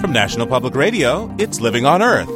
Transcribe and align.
From 0.00 0.12
National 0.12 0.46
Public 0.46 0.76
Radio, 0.76 1.34
it's 1.40 1.60
Living 1.60 1.84
on 1.84 2.02
Earth. 2.02 2.28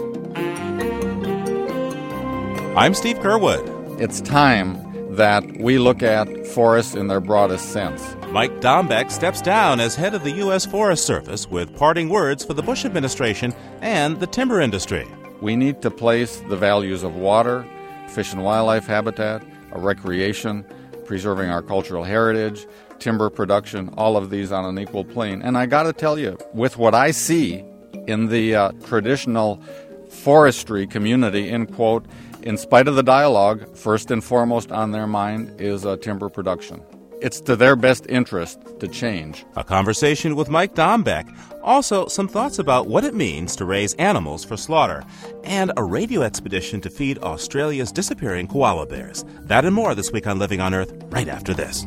I'm 2.76 2.92
Steve 2.92 3.20
Curwood. 3.20 4.00
It's 4.00 4.20
time 4.20 5.14
that 5.14 5.44
we 5.58 5.78
look 5.78 6.02
at 6.02 6.46
forests 6.48 6.96
in 6.96 7.06
their 7.06 7.20
broadest 7.20 7.72
sense. 7.72 8.16
Mike 8.30 8.60
Dombeck 8.60 9.12
steps 9.12 9.40
down 9.40 9.78
as 9.78 9.94
head 9.94 10.12
of 10.12 10.24
the 10.24 10.32
U.S. 10.32 10.66
Forest 10.66 11.06
Service 11.06 11.48
with 11.48 11.76
parting 11.76 12.08
words 12.08 12.44
for 12.44 12.52
the 12.52 12.62
Bush 12.62 12.84
administration 12.84 13.54
and 13.80 14.18
the 14.18 14.26
timber 14.26 14.60
industry. 14.60 15.06
We 15.40 15.54
need 15.54 15.82
to 15.82 15.90
place 15.90 16.42
the 16.48 16.56
values 16.56 17.04
of 17.04 17.14
water, 17.14 17.64
fish 18.08 18.32
and 18.32 18.42
wildlife 18.42 18.86
habitat, 18.86 19.44
recreation, 19.72 20.64
preserving 21.04 21.50
our 21.50 21.62
cultural 21.62 22.02
heritage, 22.02 22.66
timber 23.02 23.28
production, 23.28 23.92
all 23.96 24.16
of 24.16 24.30
these 24.30 24.52
on 24.52 24.64
an 24.64 24.78
equal 24.78 25.04
plane. 25.04 25.42
And 25.42 25.58
I 25.58 25.66
got 25.66 25.82
to 25.82 25.92
tell 25.92 26.18
you, 26.18 26.38
with 26.54 26.78
what 26.78 26.94
I 26.94 27.10
see 27.10 27.64
in 28.06 28.28
the 28.28 28.54
uh, 28.54 28.72
traditional 28.86 29.60
forestry 30.08 30.86
community, 30.86 31.48
in 31.48 31.66
quote, 31.66 32.06
in 32.42 32.56
spite 32.56 32.86
of 32.86 32.94
the 32.94 33.02
dialogue, 33.02 33.76
first 33.76 34.10
and 34.10 34.22
foremost 34.22 34.70
on 34.70 34.92
their 34.92 35.06
mind 35.06 35.60
is 35.60 35.84
uh, 35.84 35.96
timber 35.96 36.28
production. 36.28 36.80
It's 37.20 37.40
to 37.42 37.54
their 37.54 37.76
best 37.76 38.06
interest 38.08 38.60
to 38.80 38.88
change. 38.88 39.44
A 39.56 39.62
conversation 39.62 40.34
with 40.34 40.48
Mike 40.48 40.74
Dombeck. 40.74 41.32
Also, 41.62 42.08
some 42.08 42.26
thoughts 42.26 42.58
about 42.58 42.88
what 42.88 43.04
it 43.04 43.14
means 43.14 43.54
to 43.56 43.64
raise 43.64 43.94
animals 43.94 44.44
for 44.44 44.56
slaughter. 44.56 45.04
And 45.44 45.72
a 45.76 45.84
radio 45.84 46.22
expedition 46.22 46.80
to 46.80 46.90
feed 46.90 47.18
Australia's 47.18 47.92
disappearing 47.92 48.48
koala 48.48 48.86
bears. 48.86 49.24
That 49.42 49.64
and 49.64 49.74
more 49.74 49.94
this 49.94 50.10
week 50.10 50.26
on 50.26 50.40
Living 50.40 50.60
on 50.60 50.74
Earth, 50.74 50.92
right 51.10 51.28
after 51.28 51.54
this. 51.54 51.84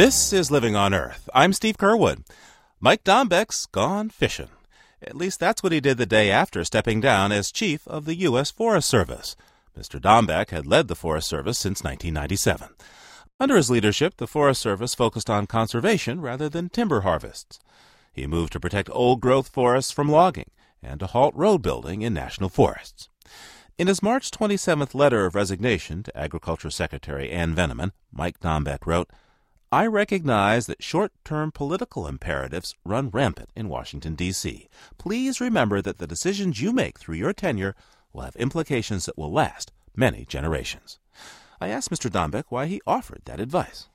This 0.00 0.32
is 0.32 0.50
Living 0.50 0.76
on 0.76 0.94
Earth. 0.94 1.28
I'm 1.34 1.52
Steve 1.52 1.76
Curwood. 1.76 2.24
Mike 2.80 3.04
Dombeck's 3.04 3.66
gone 3.66 4.08
fishing. 4.08 4.48
At 5.02 5.14
least 5.14 5.38
that's 5.38 5.62
what 5.62 5.72
he 5.72 5.80
did 5.80 5.98
the 5.98 6.06
day 6.06 6.30
after 6.30 6.64
stepping 6.64 7.02
down 7.02 7.32
as 7.32 7.52
chief 7.52 7.86
of 7.86 8.06
the 8.06 8.14
U.S. 8.14 8.50
Forest 8.50 8.88
Service. 8.88 9.36
Mr. 9.78 10.00
Dombeck 10.00 10.48
had 10.48 10.66
led 10.66 10.88
the 10.88 10.96
Forest 10.96 11.28
Service 11.28 11.58
since 11.58 11.84
1997. 11.84 12.68
Under 13.38 13.56
his 13.56 13.68
leadership, 13.68 14.16
the 14.16 14.26
Forest 14.26 14.62
Service 14.62 14.94
focused 14.94 15.28
on 15.28 15.46
conservation 15.46 16.22
rather 16.22 16.48
than 16.48 16.70
timber 16.70 17.02
harvests. 17.02 17.60
He 18.10 18.26
moved 18.26 18.54
to 18.54 18.60
protect 18.60 18.88
old 18.92 19.20
growth 19.20 19.50
forests 19.50 19.92
from 19.92 20.08
logging 20.08 20.50
and 20.82 20.98
to 21.00 21.08
halt 21.08 21.34
road 21.36 21.60
building 21.60 22.00
in 22.00 22.14
national 22.14 22.48
forests. 22.48 23.10
In 23.76 23.86
his 23.86 24.02
March 24.02 24.30
27th 24.30 24.94
letter 24.94 25.26
of 25.26 25.34
resignation 25.34 26.02
to 26.04 26.16
Agriculture 26.16 26.70
Secretary 26.70 27.30
Ann 27.30 27.54
Veneman, 27.54 27.92
Mike 28.10 28.40
Dombeck 28.40 28.86
wrote, 28.86 29.10
I 29.72 29.86
recognize 29.86 30.66
that 30.66 30.82
short 30.82 31.12
term 31.24 31.52
political 31.52 32.08
imperatives 32.08 32.74
run 32.84 33.08
rampant 33.08 33.50
in 33.54 33.68
Washington, 33.68 34.16
D.C. 34.16 34.68
Please 34.98 35.40
remember 35.40 35.80
that 35.80 35.98
the 35.98 36.08
decisions 36.08 36.60
you 36.60 36.72
make 36.72 36.98
through 36.98 37.14
your 37.14 37.32
tenure 37.32 37.76
will 38.12 38.22
have 38.22 38.34
implications 38.34 39.06
that 39.06 39.16
will 39.16 39.32
last 39.32 39.70
many 39.94 40.24
generations. 40.24 40.98
I 41.60 41.68
asked 41.68 41.88
Mr. 41.88 42.10
Dombeck 42.10 42.46
why 42.48 42.66
he 42.66 42.80
offered 42.84 43.22
that 43.26 43.38
advice. 43.38 43.88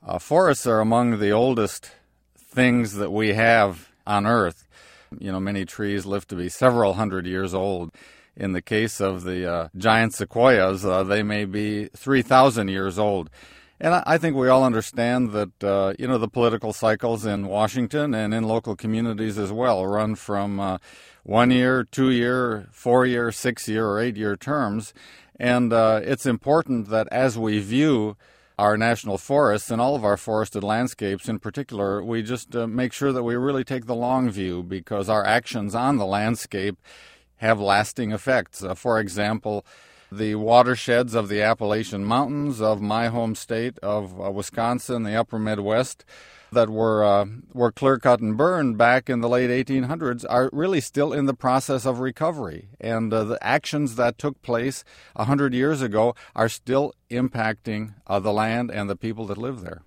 Uh, 0.00 0.20
forests 0.20 0.64
are 0.64 0.78
among 0.78 1.18
the 1.18 1.32
oldest 1.32 1.90
things 2.38 2.94
that 2.94 3.10
we 3.10 3.32
have 3.32 3.90
on 4.06 4.28
Earth. 4.28 4.68
You 5.18 5.32
know, 5.32 5.40
many 5.40 5.64
trees 5.64 6.06
live 6.06 6.28
to 6.28 6.36
be 6.36 6.48
several 6.48 6.94
hundred 6.94 7.26
years 7.26 7.52
old. 7.52 7.90
In 8.36 8.52
the 8.52 8.62
case 8.62 9.00
of 9.00 9.24
the 9.24 9.50
uh, 9.50 9.68
giant 9.76 10.14
sequoias, 10.14 10.84
uh, 10.84 11.02
they 11.02 11.24
may 11.24 11.46
be 11.46 11.86
3,000 11.96 12.68
years 12.68 12.96
old. 12.96 13.28
And 13.78 13.94
I 14.06 14.16
think 14.16 14.36
we 14.36 14.48
all 14.48 14.64
understand 14.64 15.32
that, 15.32 15.62
uh, 15.62 15.92
you 15.98 16.08
know, 16.08 16.16
the 16.16 16.28
political 16.28 16.72
cycles 16.72 17.26
in 17.26 17.46
Washington 17.46 18.14
and 18.14 18.32
in 18.32 18.44
local 18.44 18.74
communities 18.74 19.38
as 19.38 19.52
well 19.52 19.86
run 19.86 20.14
from 20.14 20.58
uh, 20.58 20.78
one 21.24 21.50
year, 21.50 21.84
two 21.84 22.10
year, 22.10 22.68
four 22.72 23.04
year, 23.04 23.30
six 23.30 23.68
year, 23.68 23.86
or 23.86 24.00
eight 24.00 24.16
year 24.16 24.34
terms. 24.34 24.94
And 25.38 25.74
uh, 25.74 26.00
it's 26.02 26.24
important 26.24 26.88
that 26.88 27.06
as 27.12 27.36
we 27.36 27.58
view 27.58 28.16
our 28.58 28.78
national 28.78 29.18
forests 29.18 29.70
and 29.70 29.82
all 29.82 29.94
of 29.94 30.04
our 30.04 30.16
forested 30.16 30.64
landscapes 30.64 31.28
in 31.28 31.38
particular, 31.38 32.02
we 32.02 32.22
just 32.22 32.56
uh, 32.56 32.66
make 32.66 32.94
sure 32.94 33.12
that 33.12 33.22
we 33.22 33.34
really 33.34 33.64
take 33.64 33.84
the 33.84 33.94
long 33.94 34.30
view 34.30 34.62
because 34.62 35.10
our 35.10 35.26
actions 35.26 35.74
on 35.74 35.98
the 35.98 36.06
landscape 36.06 36.78
have 37.36 37.60
lasting 37.60 38.12
effects. 38.12 38.64
Uh, 38.64 38.74
for 38.74 38.98
example, 38.98 39.66
the 40.10 40.34
watersheds 40.34 41.14
of 41.14 41.28
the 41.28 41.42
Appalachian 41.42 42.04
Mountains 42.04 42.60
of 42.60 42.80
my 42.80 43.08
home 43.08 43.34
state 43.34 43.78
of 43.80 44.20
uh, 44.20 44.30
Wisconsin, 44.30 45.02
the 45.02 45.14
upper 45.14 45.38
Midwest, 45.38 46.04
that 46.52 46.70
were 46.70 47.04
uh, 47.04 47.26
were 47.52 47.72
clear 47.72 47.98
cut 47.98 48.20
and 48.20 48.36
burned 48.36 48.78
back 48.78 49.10
in 49.10 49.20
the 49.20 49.28
late 49.28 49.50
1800s 49.50 50.24
are 50.28 50.48
really 50.52 50.80
still 50.80 51.12
in 51.12 51.26
the 51.26 51.34
process 51.34 51.84
of 51.84 52.00
recovery, 52.00 52.68
and 52.80 53.12
uh, 53.12 53.24
the 53.24 53.38
actions 53.44 53.96
that 53.96 54.18
took 54.18 54.40
place 54.42 54.84
hundred 55.16 55.54
years 55.54 55.82
ago 55.82 56.14
are 56.34 56.48
still 56.48 56.92
impacting 57.10 57.94
uh, 58.06 58.20
the 58.20 58.32
land 58.32 58.70
and 58.70 58.88
the 58.88 58.96
people 58.96 59.26
that 59.26 59.38
live 59.38 59.60
there. 59.60 59.82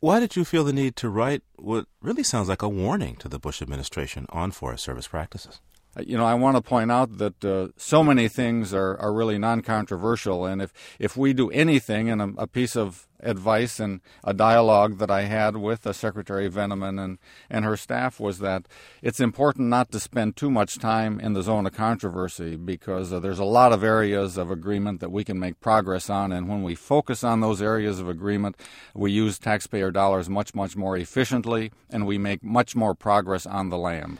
Why 0.00 0.18
did 0.18 0.34
you 0.34 0.44
feel 0.44 0.64
the 0.64 0.72
need 0.72 0.96
to 0.96 1.08
write 1.08 1.42
what 1.56 1.86
really 2.00 2.24
sounds 2.24 2.48
like 2.48 2.62
a 2.62 2.68
warning 2.68 3.16
to 3.16 3.28
the 3.28 3.38
Bush 3.38 3.62
administration 3.62 4.26
on 4.30 4.50
Forest 4.50 4.84
Service 4.84 5.06
practices? 5.06 5.60
Uh, 5.96 6.02
you 6.06 6.16
know, 6.16 6.24
I 6.24 6.34
want 6.34 6.56
to 6.56 6.62
point 6.62 6.90
out 6.90 7.18
that 7.18 7.44
uh, 7.44 7.68
so 7.76 8.02
many 8.02 8.28
things 8.28 8.72
are, 8.72 8.96
are 8.96 9.12
really 9.12 9.38
non-controversial, 9.38 10.46
and 10.46 10.62
if, 10.62 10.72
if 10.98 11.16
we 11.16 11.32
do 11.32 11.50
anything, 11.50 12.08
and 12.08 12.22
a, 12.22 12.32
a, 12.38 12.46
piece 12.46 12.76
of 12.76 13.06
advice 13.20 13.78
and 13.78 14.00
a 14.24 14.32
dialogue 14.32 14.98
that 14.98 15.10
I 15.10 15.22
had 15.22 15.56
with 15.56 15.86
uh, 15.86 15.92
Secretary 15.92 16.48
Veneman 16.48 16.98
and, 16.98 17.18
and 17.48 17.64
her 17.64 17.76
staff 17.76 18.18
was 18.18 18.38
that 18.38 18.66
it's 19.00 19.20
important 19.20 19.68
not 19.68 19.92
to 19.92 20.00
spend 20.00 20.34
too 20.34 20.50
much 20.50 20.78
time 20.78 21.20
in 21.20 21.34
the 21.34 21.42
zone 21.42 21.66
of 21.66 21.72
controversy 21.72 22.56
because 22.56 23.12
uh, 23.12 23.20
there's 23.20 23.38
a 23.38 23.44
lot 23.44 23.72
of 23.72 23.84
areas 23.84 24.36
of 24.36 24.50
agreement 24.50 25.00
that 25.00 25.12
we 25.12 25.24
can 25.24 25.38
make 25.38 25.60
progress 25.60 26.08
on, 26.08 26.32
and 26.32 26.48
when 26.48 26.62
we 26.62 26.74
focus 26.74 27.22
on 27.22 27.40
those 27.40 27.60
areas 27.60 28.00
of 28.00 28.08
agreement, 28.08 28.56
we 28.94 29.12
use 29.12 29.38
taxpayer 29.38 29.90
dollars 29.90 30.30
much, 30.30 30.54
much 30.54 30.74
more 30.74 30.96
efficiently, 30.96 31.70
and 31.90 32.06
we 32.06 32.16
make 32.16 32.42
much 32.42 32.74
more 32.74 32.94
progress 32.94 33.44
on 33.44 33.68
the 33.68 33.78
land. 33.78 34.18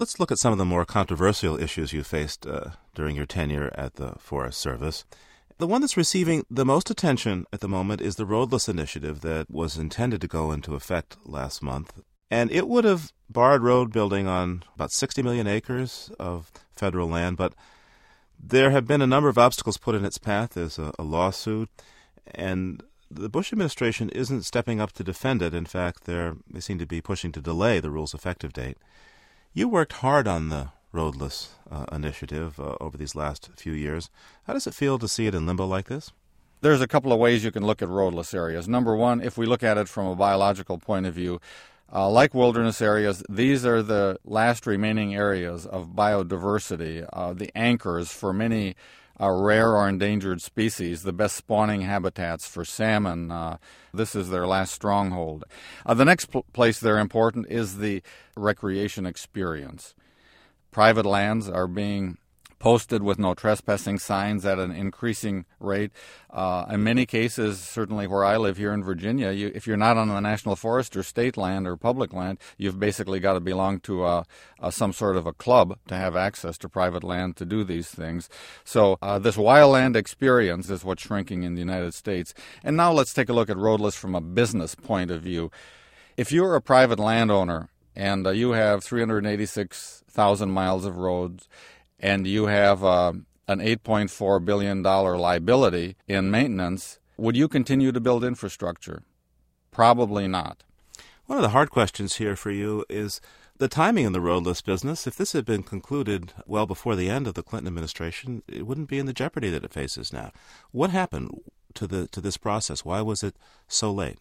Let's 0.00 0.18
look 0.18 0.32
at 0.32 0.38
some 0.38 0.52
of 0.52 0.58
the 0.58 0.64
more 0.64 0.86
controversial 0.86 1.60
issues 1.60 1.92
you 1.92 2.02
faced 2.02 2.46
uh, 2.46 2.70
during 2.94 3.16
your 3.16 3.26
tenure 3.26 3.70
at 3.74 3.96
the 3.96 4.12
Forest 4.12 4.58
Service. 4.58 5.04
The 5.58 5.66
one 5.66 5.82
that's 5.82 5.94
receiving 5.94 6.46
the 6.50 6.64
most 6.64 6.88
attention 6.88 7.44
at 7.52 7.60
the 7.60 7.68
moment 7.68 8.00
is 8.00 8.16
the 8.16 8.24
Roadless 8.24 8.66
Initiative 8.66 9.20
that 9.20 9.50
was 9.50 9.76
intended 9.76 10.22
to 10.22 10.26
go 10.26 10.52
into 10.52 10.74
effect 10.74 11.18
last 11.26 11.62
month. 11.62 12.00
And 12.30 12.50
it 12.50 12.66
would 12.66 12.84
have 12.84 13.12
barred 13.28 13.62
road 13.62 13.92
building 13.92 14.26
on 14.26 14.62
about 14.74 14.90
60 14.90 15.22
million 15.22 15.46
acres 15.46 16.10
of 16.18 16.50
federal 16.72 17.06
land, 17.06 17.36
but 17.36 17.52
there 18.42 18.70
have 18.70 18.86
been 18.86 19.02
a 19.02 19.06
number 19.06 19.28
of 19.28 19.36
obstacles 19.36 19.76
put 19.76 19.94
in 19.94 20.06
its 20.06 20.16
path. 20.16 20.54
There's 20.54 20.78
a, 20.78 20.94
a 20.98 21.02
lawsuit, 21.02 21.68
and 22.34 22.82
the 23.10 23.28
Bush 23.28 23.52
administration 23.52 24.08
isn't 24.08 24.44
stepping 24.44 24.80
up 24.80 24.92
to 24.92 25.04
defend 25.04 25.42
it. 25.42 25.52
In 25.52 25.66
fact, 25.66 26.04
they 26.04 26.32
seem 26.60 26.78
to 26.78 26.86
be 26.86 27.02
pushing 27.02 27.32
to 27.32 27.42
delay 27.42 27.80
the 27.80 27.90
rule's 27.90 28.14
effective 28.14 28.54
date. 28.54 28.78
You 29.52 29.68
worked 29.68 29.94
hard 29.94 30.28
on 30.28 30.48
the 30.48 30.68
roadless 30.92 31.54
uh, 31.68 31.84
initiative 31.90 32.60
uh, 32.60 32.76
over 32.80 32.96
these 32.96 33.16
last 33.16 33.50
few 33.56 33.72
years. 33.72 34.08
How 34.44 34.52
does 34.52 34.68
it 34.68 34.74
feel 34.74 34.96
to 35.00 35.08
see 35.08 35.26
it 35.26 35.34
in 35.34 35.44
limbo 35.44 35.66
like 35.66 35.88
this? 35.88 36.12
There's 36.60 36.80
a 36.80 36.86
couple 36.86 37.12
of 37.12 37.18
ways 37.18 37.42
you 37.42 37.50
can 37.50 37.66
look 37.66 37.82
at 37.82 37.88
roadless 37.88 38.32
areas. 38.32 38.68
Number 38.68 38.94
one, 38.94 39.20
if 39.20 39.36
we 39.36 39.46
look 39.46 39.64
at 39.64 39.76
it 39.76 39.88
from 39.88 40.06
a 40.06 40.14
biological 40.14 40.78
point 40.78 41.06
of 41.06 41.14
view, 41.14 41.40
uh, 41.92 42.08
like 42.08 42.32
wilderness 42.32 42.80
areas, 42.80 43.24
these 43.28 43.66
are 43.66 43.82
the 43.82 44.20
last 44.24 44.68
remaining 44.68 45.16
areas 45.16 45.66
of 45.66 45.96
biodiversity, 45.96 47.08
uh, 47.12 47.32
the 47.32 47.50
anchors 47.58 48.12
for 48.12 48.32
many 48.32 48.76
uh, 49.20 49.30
rare 49.30 49.76
or 49.76 49.88
endangered 49.88 50.40
species, 50.40 51.02
the 51.02 51.12
best 51.12 51.36
spawning 51.36 51.82
habitats 51.82 52.48
for 52.48 52.64
salmon. 52.64 53.30
Uh, 53.30 53.58
this 53.92 54.14
is 54.14 54.30
their 54.30 54.46
last 54.46 54.72
stronghold. 54.72 55.44
Uh, 55.84 55.94
the 55.94 56.04
next 56.04 56.26
pl- 56.26 56.46
place 56.52 56.80
they're 56.80 56.98
important 56.98 57.46
is 57.50 57.78
the 57.78 58.02
recreation 58.36 59.04
experience. 59.04 59.94
Private 60.70 61.06
lands 61.06 61.48
are 61.48 61.66
being 61.66 62.16
posted 62.60 63.02
with 63.02 63.18
no 63.18 63.34
trespassing 63.34 63.98
signs 63.98 64.44
at 64.44 64.58
an 64.58 64.70
increasing 64.70 65.46
rate. 65.58 65.90
Uh, 66.28 66.66
in 66.70 66.84
many 66.84 67.06
cases, 67.06 67.58
certainly 67.58 68.06
where 68.06 68.22
I 68.22 68.36
live 68.36 68.58
here 68.58 68.72
in 68.72 68.84
Virginia, 68.84 69.32
you, 69.32 69.50
if 69.54 69.66
you're 69.66 69.78
not 69.78 69.96
on 69.96 70.08
the 70.08 70.20
national 70.20 70.54
forest 70.54 70.94
or 70.94 71.02
state 71.02 71.36
land 71.36 71.66
or 71.66 71.76
public 71.76 72.12
land, 72.12 72.38
you've 72.58 72.78
basically 72.78 73.18
got 73.18 73.32
to 73.32 73.40
belong 73.40 73.80
to 73.80 74.04
uh, 74.04 74.22
uh, 74.60 74.70
some 74.70 74.92
sort 74.92 75.16
of 75.16 75.26
a 75.26 75.32
club 75.32 75.78
to 75.88 75.96
have 75.96 76.14
access 76.14 76.58
to 76.58 76.68
private 76.68 77.02
land 77.02 77.34
to 77.36 77.46
do 77.46 77.64
these 77.64 77.88
things. 77.88 78.28
So 78.62 78.98
uh, 79.00 79.18
this 79.18 79.36
wildland 79.36 79.96
experience 79.96 80.68
is 80.68 80.84
what's 80.84 81.02
shrinking 81.02 81.42
in 81.42 81.54
the 81.54 81.60
United 81.60 81.94
States. 81.94 82.34
And 82.62 82.76
now 82.76 82.92
let's 82.92 83.14
take 83.14 83.30
a 83.30 83.32
look 83.32 83.48
at 83.48 83.56
roadless 83.56 83.96
from 83.96 84.14
a 84.14 84.20
business 84.20 84.74
point 84.74 85.10
of 85.10 85.22
view. 85.22 85.50
If 86.18 86.30
you're 86.30 86.54
a 86.54 86.60
private 86.60 86.98
landowner 86.98 87.70
and 87.96 88.26
uh, 88.26 88.30
you 88.30 88.50
have 88.50 88.84
386,000 88.84 90.50
miles 90.50 90.84
of 90.84 90.98
roads 90.98 91.48
and 92.00 92.26
you 92.26 92.46
have 92.46 92.82
uh, 92.82 93.12
an 93.46 93.60
$8.4 93.60 94.44
billion 94.44 94.82
liability 94.82 95.96
in 96.08 96.30
maintenance, 96.30 96.98
would 97.16 97.36
you 97.36 97.48
continue 97.48 97.92
to 97.92 98.00
build 98.00 98.24
infrastructure? 98.24 99.02
Probably 99.70 100.26
not. 100.26 100.64
One 101.26 101.38
of 101.38 101.42
the 101.42 101.50
hard 101.50 101.70
questions 101.70 102.16
here 102.16 102.34
for 102.34 102.50
you 102.50 102.84
is 102.88 103.20
the 103.58 103.68
timing 103.68 104.06
in 104.06 104.12
the 104.12 104.20
roadless 104.20 104.62
business. 104.62 105.06
If 105.06 105.16
this 105.16 105.32
had 105.32 105.44
been 105.44 105.62
concluded 105.62 106.32
well 106.46 106.66
before 106.66 106.96
the 106.96 107.10
end 107.10 107.26
of 107.26 107.34
the 107.34 107.42
Clinton 107.42 107.68
administration, 107.68 108.42
it 108.48 108.66
wouldn't 108.66 108.88
be 108.88 108.98
in 108.98 109.06
the 109.06 109.12
jeopardy 109.12 109.50
that 109.50 109.62
it 109.62 109.72
faces 109.72 110.12
now. 110.12 110.32
What 110.72 110.90
happened 110.90 111.30
to 111.74 111.86
the 111.86 112.08
to 112.08 112.20
this 112.20 112.36
process? 112.36 112.84
Why 112.84 113.00
was 113.02 113.22
it 113.22 113.36
so 113.68 113.92
late? 113.92 114.18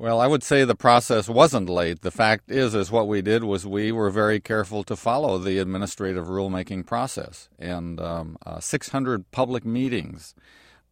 Well, 0.00 0.20
I 0.20 0.28
would 0.28 0.44
say 0.44 0.62
the 0.62 0.76
process 0.76 1.28
wasn't 1.28 1.68
late. 1.68 2.02
The 2.02 2.12
fact 2.12 2.52
is, 2.52 2.72
is 2.72 2.92
what 2.92 3.08
we 3.08 3.20
did 3.20 3.42
was 3.42 3.66
we 3.66 3.90
were 3.90 4.10
very 4.10 4.38
careful 4.38 4.84
to 4.84 4.94
follow 4.94 5.38
the 5.38 5.58
administrative 5.58 6.28
rulemaking 6.28 6.86
process, 6.86 7.48
and 7.58 8.00
um, 8.00 8.38
uh, 8.46 8.60
600 8.60 9.28
public 9.32 9.64
meetings, 9.64 10.36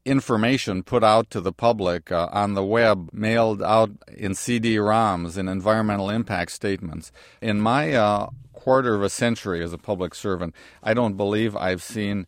information 0.05 0.83
put 0.83 1.05
out 1.05 1.31
to 1.31 1.41
the 1.41 1.53
public 1.53 2.11
uh, 2.11 2.29
on 2.33 2.55
the 2.55 2.65
web, 2.65 3.09
mailed 3.13 3.63
out 3.63 3.93
in 4.13 4.35
CD-ROMs 4.35 5.37
and 5.37 5.49
environmental 5.49 6.11
impact 6.11 6.51
statements. 6.51 7.13
In 7.41 7.61
my 7.61 7.93
uh, 7.93 8.31
quarter 8.53 8.97
of 8.97 9.05
a 9.05 9.09
century 9.09 9.63
as 9.63 9.73
a 9.73 9.79
public 9.79 10.17
servant, 10.17 10.53
I 10.83 10.95
don't 10.95 11.17
believe 11.17 11.55
I've 11.55 11.81
seen 11.81 12.27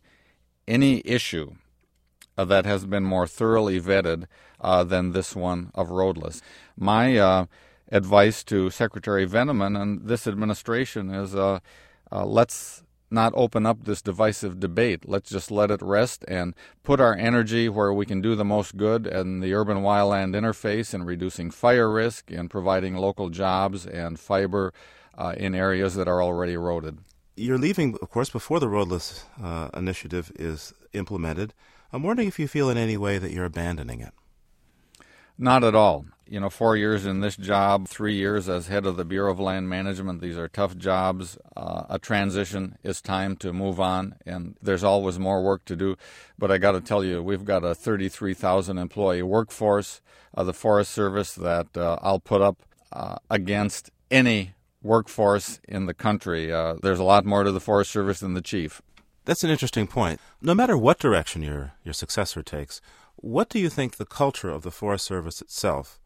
any 0.65 1.01
issue 1.03 1.55
uh, 2.37 2.45
that 2.45 2.65
has 2.65 2.85
been 2.85 3.03
more 3.03 3.27
thoroughly 3.27 3.81
vetted 3.81 4.27
uh, 4.61 4.83
than 4.83 5.11
this 5.11 5.35
one 5.35 5.71
of 5.75 5.89
roadless. 5.89 6.41
My 6.77 7.17
uh, 7.17 7.45
advice 7.91 8.43
to 8.45 8.69
Secretary 8.69 9.25
Veneman 9.25 9.75
and 9.75 10.07
this 10.07 10.27
administration 10.27 11.09
is 11.09 11.35
uh, 11.35 11.59
uh, 12.11 12.25
let's 12.25 12.83
not 13.11 13.33
open 13.35 13.65
up 13.65 13.85
this 13.85 14.01
divisive 14.01 14.59
debate. 14.59 15.07
Let's 15.07 15.29
just 15.29 15.49
let 15.49 15.71
it 15.71 15.81
rest 15.81 16.23
and 16.27 16.53
put 16.83 16.99
our 16.99 17.15
energy 17.15 17.67
where 17.67 17.91
we 17.91 18.05
can 18.05 18.21
do 18.21 18.35
the 18.35 18.45
most 18.45 18.77
good 18.77 19.07
in 19.07 19.39
the 19.39 19.53
urban 19.53 19.77
wildland 19.77 20.35
interface 20.35 20.93
in 20.93 21.03
reducing 21.03 21.49
fire 21.49 21.89
risk 21.91 22.31
and 22.31 22.49
providing 22.49 22.95
local 22.95 23.29
jobs 23.29 23.85
and 23.85 24.19
fiber 24.19 24.73
uh, 25.17 25.33
in 25.37 25.55
areas 25.55 25.95
that 25.95 26.07
are 26.07 26.21
already 26.21 26.53
eroded. 26.53 26.99
You're 27.35 27.57
leaving, 27.57 27.97
of 28.01 28.09
course, 28.09 28.29
before 28.29 28.59
the 28.59 28.69
roadless 28.69 29.25
uh, 29.41 29.69
initiative 29.73 30.31
is 30.35 30.73
implemented. 30.93 31.53
I'm 31.91 32.03
wondering 32.03 32.27
if 32.27 32.37
you 32.37 32.47
feel 32.47 32.69
in 32.69 32.77
any 32.77 32.97
way 32.97 33.17
that 33.17 33.31
you're 33.31 33.45
abandoning 33.45 34.01
it. 34.01 34.13
Not 35.41 35.63
at 35.63 35.73
all. 35.73 36.05
You 36.27 36.41
know, 36.41 36.49
four 36.49 36.75
years 36.75 37.05
in 37.05 37.21
this 37.21 37.37
job, 37.37 37.87
three 37.87 38.13
years 38.13 38.49
as 38.49 38.67
head 38.67 38.85
of 38.85 38.97
the 38.97 39.05
Bureau 39.05 39.31
of 39.31 39.39
Land 39.39 39.69
Management. 39.69 40.19
These 40.19 40.37
are 40.37 40.49
tough 40.49 40.75
jobs. 40.75 41.37
Uh, 41.55 41.83
a 41.89 41.97
transition 41.97 42.77
is 42.83 43.01
time 43.01 43.37
to 43.37 43.53
move 43.53 43.79
on, 43.79 44.15
and 44.25 44.57
there's 44.61 44.83
always 44.83 45.17
more 45.17 45.41
work 45.41 45.63
to 45.65 45.77
do. 45.77 45.95
But 46.37 46.51
I 46.51 46.57
got 46.57 46.73
to 46.73 46.81
tell 46.81 47.05
you, 47.05 47.23
we've 47.23 47.45
got 47.45 47.63
a 47.63 47.73
33,000 47.73 48.77
employee 48.77 49.23
workforce 49.23 50.01
of 50.33 50.45
the 50.45 50.53
Forest 50.53 50.91
Service 50.91 51.33
that 51.35 51.75
uh, 51.77 51.97
I'll 52.01 52.19
put 52.19 52.41
up 52.41 52.57
uh, 52.91 53.15
against 53.29 53.91
any 54.11 54.55
workforce 54.83 55.61
in 55.69 55.85
the 55.85 55.93
country. 55.93 56.51
Uh, 56.51 56.75
there's 56.83 56.99
a 56.99 57.03
lot 57.03 57.25
more 57.25 57.45
to 57.45 57.51
the 57.53 57.61
Forest 57.61 57.91
Service 57.91 58.19
than 58.19 58.33
the 58.33 58.41
chief. 58.41 58.81
That's 59.23 59.43
an 59.45 59.51
interesting 59.51 59.87
point. 59.87 60.19
No 60.41 60.53
matter 60.53 60.77
what 60.77 60.99
direction 60.99 61.43
your, 61.43 61.73
your 61.83 61.93
successor 61.93 62.41
takes, 62.43 62.81
what 63.21 63.49
do 63.49 63.59
you 63.59 63.69
think 63.69 63.97
the 63.97 64.05
culture 64.05 64.49
of 64.49 64.63
the 64.63 64.71
Forest 64.71 65.05
Service 65.05 65.41
itself 65.41 65.99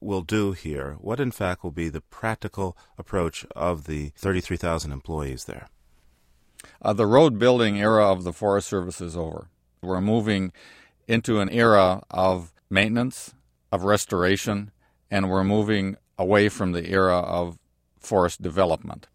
will 0.00 0.20
do 0.20 0.52
here? 0.52 0.96
What, 1.00 1.18
in 1.18 1.30
fact, 1.30 1.64
will 1.64 1.70
be 1.70 1.88
the 1.88 2.02
practical 2.02 2.76
approach 2.98 3.46
of 3.56 3.84
the 3.84 4.12
33,000 4.16 4.92
employees 4.92 5.44
there? 5.44 5.68
Uh, 6.82 6.92
the 6.92 7.06
road 7.06 7.38
building 7.38 7.78
era 7.78 8.06
of 8.06 8.22
the 8.22 8.32
Forest 8.32 8.68
Service 8.68 9.00
is 9.00 9.16
over. 9.16 9.48
We're 9.80 10.00
moving 10.00 10.52
into 11.06 11.40
an 11.40 11.48
era 11.50 12.02
of 12.10 12.52
maintenance, 12.68 13.34
of 13.72 13.84
restoration, 13.84 14.70
and 15.10 15.30
we're 15.30 15.44
moving 15.44 15.96
away 16.18 16.50
from 16.50 16.72
the 16.72 16.90
era 16.90 17.18
of 17.18 17.58
forest 17.98 18.42
development. 18.42 19.06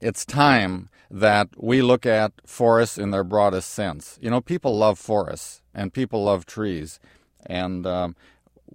It's 0.00 0.24
time 0.24 0.90
that 1.10 1.48
we 1.56 1.80
look 1.80 2.04
at 2.04 2.32
forests 2.44 2.98
in 2.98 3.12
their 3.12 3.24
broadest 3.24 3.70
sense. 3.70 4.18
You 4.20 4.30
know, 4.30 4.40
people 4.40 4.76
love 4.76 4.98
forests 4.98 5.61
and 5.74 5.92
people 5.92 6.24
love 6.24 6.46
trees, 6.46 7.00
and 7.46 7.86
um, 7.86 8.16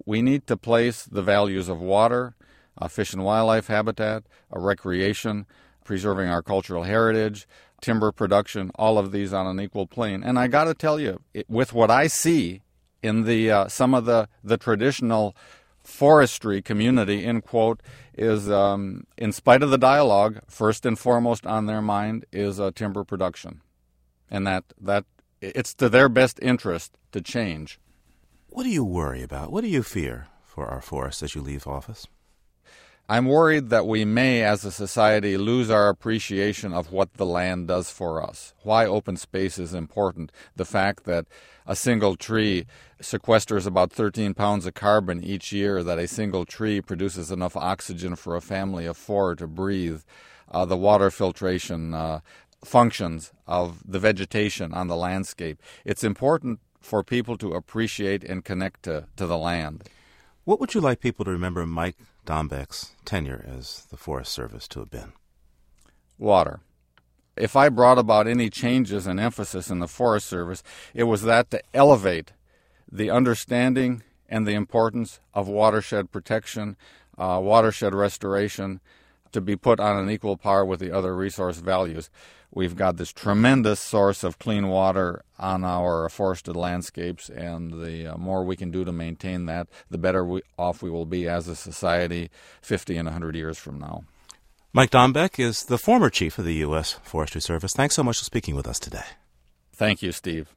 we 0.04 0.22
need 0.22 0.46
to 0.46 0.56
place 0.56 1.04
the 1.04 1.22
values 1.22 1.68
of 1.68 1.80
water, 1.80 2.34
uh, 2.76 2.88
fish 2.88 3.12
and 3.12 3.24
wildlife 3.24 3.66
habitat, 3.66 4.24
uh, 4.54 4.58
recreation, 4.58 5.46
preserving 5.84 6.28
our 6.28 6.42
cultural 6.42 6.84
heritage, 6.84 7.46
timber 7.80 8.12
production, 8.12 8.70
all 8.74 8.98
of 8.98 9.12
these 9.12 9.32
on 9.32 9.46
an 9.46 9.60
equal 9.60 9.86
plane. 9.86 10.22
And 10.22 10.38
I 10.38 10.48
got 10.48 10.64
to 10.64 10.74
tell 10.74 11.00
you, 11.00 11.20
it, 11.32 11.48
with 11.48 11.72
what 11.72 11.90
I 11.90 12.06
see 12.06 12.62
in 13.02 13.24
the 13.24 13.50
uh, 13.50 13.68
some 13.68 13.94
of 13.94 14.04
the 14.04 14.28
the 14.42 14.56
traditional 14.56 15.34
forestry 15.88 16.60
community, 16.60 17.24
in 17.24 17.40
quote, 17.40 17.80
is, 18.16 18.50
um, 18.50 19.06
in 19.16 19.32
spite 19.32 19.62
of 19.62 19.70
the 19.70 19.78
dialogue, 19.78 20.40
first 20.46 20.84
and 20.84 20.98
foremost 20.98 21.46
on 21.46 21.66
their 21.66 21.80
mind 21.80 22.26
is 22.30 22.60
uh, 22.60 22.70
timber 22.74 23.04
production. 23.04 23.62
And 24.30 24.46
that, 24.46 24.64
that 24.78 25.06
it's 25.40 25.74
to 25.74 25.88
their 25.88 26.08
best 26.08 26.38
interest 26.42 26.96
to 27.12 27.20
change. 27.20 27.78
What 28.48 28.64
do 28.64 28.70
you 28.70 28.84
worry 28.84 29.22
about? 29.22 29.52
What 29.52 29.62
do 29.62 29.68
you 29.68 29.82
fear 29.82 30.28
for 30.42 30.66
our 30.66 30.80
forests 30.80 31.22
as 31.22 31.34
you 31.34 31.42
leave 31.42 31.66
office? 31.66 32.06
I'm 33.10 33.24
worried 33.24 33.70
that 33.70 33.86
we 33.86 34.04
may, 34.04 34.42
as 34.42 34.66
a 34.66 34.70
society, 34.70 35.38
lose 35.38 35.70
our 35.70 35.88
appreciation 35.88 36.74
of 36.74 36.92
what 36.92 37.14
the 37.14 37.24
land 37.24 37.68
does 37.68 37.90
for 37.90 38.22
us. 38.22 38.52
Why 38.64 38.84
open 38.84 39.16
space 39.16 39.58
is 39.58 39.72
important. 39.72 40.30
The 40.56 40.66
fact 40.66 41.04
that 41.04 41.24
a 41.66 41.74
single 41.74 42.16
tree 42.16 42.66
sequesters 43.00 43.66
about 43.66 43.92
13 43.92 44.34
pounds 44.34 44.66
of 44.66 44.74
carbon 44.74 45.24
each 45.24 45.52
year, 45.52 45.82
that 45.82 45.98
a 45.98 46.06
single 46.06 46.44
tree 46.44 46.82
produces 46.82 47.30
enough 47.30 47.56
oxygen 47.56 48.14
for 48.14 48.36
a 48.36 48.42
family 48.42 48.84
of 48.84 48.98
four 48.98 49.34
to 49.36 49.46
breathe, 49.46 50.02
uh, 50.50 50.66
the 50.66 50.76
water 50.76 51.10
filtration 51.10 51.94
uh, 51.94 52.20
functions 52.64 53.32
of 53.46 53.82
the 53.86 53.98
vegetation 53.98 54.72
on 54.72 54.88
the 54.88 54.96
landscape. 54.96 55.62
It's 55.84 56.04
important 56.04 56.60
for 56.80 57.02
people 57.02 57.36
to 57.38 57.52
appreciate 57.52 58.24
and 58.24 58.44
connect 58.44 58.82
to, 58.84 59.06
to 59.16 59.26
the 59.26 59.38
land. 59.38 59.84
What 60.44 60.60
would 60.60 60.74
you 60.74 60.80
like 60.80 61.00
people 61.00 61.24
to 61.24 61.30
remember 61.30 61.66
Mike 61.66 61.96
Dombeck's 62.24 62.94
tenure 63.04 63.44
as 63.46 63.86
the 63.90 63.96
Forest 63.96 64.32
Service 64.32 64.66
to 64.68 64.80
have 64.80 64.90
been? 64.90 65.12
Water. 66.18 66.60
If 67.36 67.54
I 67.54 67.68
brought 67.68 67.98
about 67.98 68.26
any 68.26 68.50
changes 68.50 69.06
and 69.06 69.20
emphasis 69.20 69.70
in 69.70 69.78
the 69.78 69.86
Forest 69.86 70.26
Service, 70.26 70.62
it 70.94 71.04
was 71.04 71.22
that 71.22 71.50
to 71.50 71.62
elevate 71.72 72.32
the 72.90 73.10
understanding 73.10 74.02
and 74.28 74.46
the 74.46 74.54
importance 74.54 75.20
of 75.34 75.48
watershed 75.48 76.10
protection, 76.10 76.76
uh, 77.16 77.38
watershed 77.42 77.94
restoration, 77.94 78.80
to 79.32 79.40
be 79.40 79.56
put 79.56 79.78
on 79.78 79.96
an 79.96 80.10
equal 80.10 80.36
par 80.36 80.64
with 80.64 80.80
the 80.80 80.90
other 80.90 81.14
resource 81.14 81.58
values. 81.58 82.10
We've 82.50 82.76
got 82.76 82.96
this 82.96 83.12
tremendous 83.12 83.78
source 83.78 84.24
of 84.24 84.38
clean 84.38 84.68
water 84.68 85.22
on 85.38 85.64
our 85.64 86.08
forested 86.08 86.56
landscapes, 86.56 87.28
and 87.28 87.72
the 87.72 88.14
uh, 88.14 88.16
more 88.16 88.42
we 88.44 88.56
can 88.56 88.70
do 88.70 88.84
to 88.84 88.92
maintain 88.92 89.46
that, 89.46 89.68
the 89.90 89.98
better 89.98 90.24
we, 90.24 90.42
off 90.58 90.82
we 90.82 90.90
will 90.90 91.06
be 91.06 91.28
as 91.28 91.46
a 91.46 91.54
society 91.54 92.30
50 92.62 92.96
and 92.96 93.06
100 93.06 93.36
years 93.36 93.58
from 93.58 93.78
now. 93.78 94.04
Mike 94.72 94.90
Dombeck 94.90 95.38
is 95.38 95.64
the 95.64 95.78
former 95.78 96.10
chief 96.10 96.38
of 96.38 96.44
the 96.44 96.54
U.S. 96.54 96.92
Forestry 97.02 97.40
Service. 97.40 97.72
Thanks 97.72 97.94
so 97.94 98.02
much 98.02 98.18
for 98.18 98.24
speaking 98.24 98.54
with 98.54 98.66
us 98.66 98.78
today. 98.78 99.04
Thank 99.72 100.02
you, 100.02 100.12
Steve. 100.12 100.54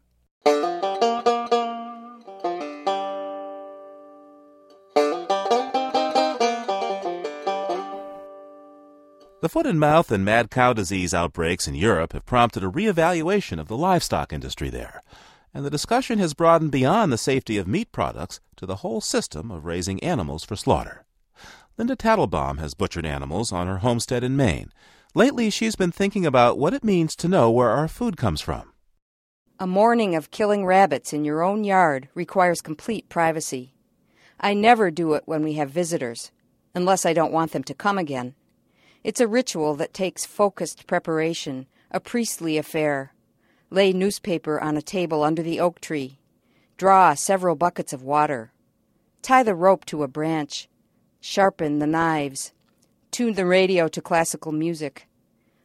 The 9.42 9.50
foot 9.50 9.66
and 9.66 9.80
mouth 9.80 10.12
and 10.12 10.24
mad 10.24 10.52
cow 10.52 10.72
disease 10.72 11.16
outbreaks 11.16 11.68
in 11.68 11.74
Europe 11.74 12.14
have 12.14 12.28
prompted 12.28 12.64
a 12.64 12.70
reevaluation 12.70 13.60
of 13.60 13.68
the 13.68 13.76
livestock 13.76 14.32
industry 14.32 14.70
there, 14.70 15.02
and 15.52 15.66
the 15.66 15.72
discussion 15.72 16.20
has 16.20 16.36
broadened 16.36 16.70
beyond 16.70 17.12
the 17.12 17.18
safety 17.18 17.58
of 17.58 17.68
meat 17.68 17.92
products 17.92 18.40
to 18.58 18.68
the 18.68 18.78
whole 18.78 19.02
system 19.02 19.50
of 19.50 19.66
raising 19.66 20.00
animals 20.04 20.44
for 20.44 20.56
slaughter. 20.56 21.06
Linda 21.76 21.96
Tatelbaum 21.96 22.60
has 22.60 22.76
butchered 22.76 23.04
animals 23.04 23.52
on 23.52 23.66
her 23.66 23.80
homestead 23.80 24.24
in 24.24 24.36
Maine. 24.36 24.72
Lately, 25.16 25.50
she's 25.50 25.76
been 25.76 25.92
thinking 25.92 26.24
about 26.24 26.60
what 26.60 26.76
it 26.76 26.84
means 26.84 27.16
to 27.16 27.28
know 27.28 27.50
where 27.50 27.72
our 27.72 27.88
food 27.88 28.18
comes 28.18 28.42
from. 28.42 28.72
A 29.60 29.66
morning 29.66 30.14
of 30.14 30.30
killing 30.30 30.68
rabbits 30.68 31.14
in 31.14 31.26
your 31.26 31.42
own 31.42 31.64
yard 31.64 32.10
requires 32.14 32.62
complete 32.62 33.10
privacy. 33.10 33.74
I 34.40 34.54
never 34.54 34.92
do 34.92 35.14
it 35.14 35.24
when 35.26 35.44
we 35.44 35.54
have 35.54 35.72
visitors, 35.72 36.30
unless 36.76 37.08
I 37.08 37.14
don't 37.14 37.34
want 37.34 37.54
them 37.54 37.64
to 37.64 37.74
come 37.74 37.98
again. 37.98 38.36
It's 39.04 39.20
a 39.20 39.28
ritual 39.28 39.74
that 39.76 39.96
takes 39.96 40.28
focused 40.28 40.86
preparation, 40.86 41.66
a 41.90 42.00
priestly 42.00 42.60
affair. 42.60 43.14
Lay 43.72 43.94
newspaper 43.94 44.62
on 44.62 44.78
a 44.78 44.82
table 44.82 45.24
under 45.24 45.42
the 45.42 45.60
oak 45.60 45.82
tree. 45.82 46.20
Draw 46.78 47.16
several 47.16 47.56
buckets 47.56 47.94
of 47.94 48.04
water. 48.04 48.52
Tie 49.24 49.42
the 49.42 49.56
rope 49.56 49.86
to 49.86 50.04
a 50.04 50.08
branch. 50.08 50.70
Sharpen 51.20 51.80
the 51.80 51.88
knives. 51.88 52.54
Tune 53.10 53.34
the 53.34 53.46
radio 53.46 53.88
to 53.88 54.02
classical 54.02 54.52
music. 54.52 55.08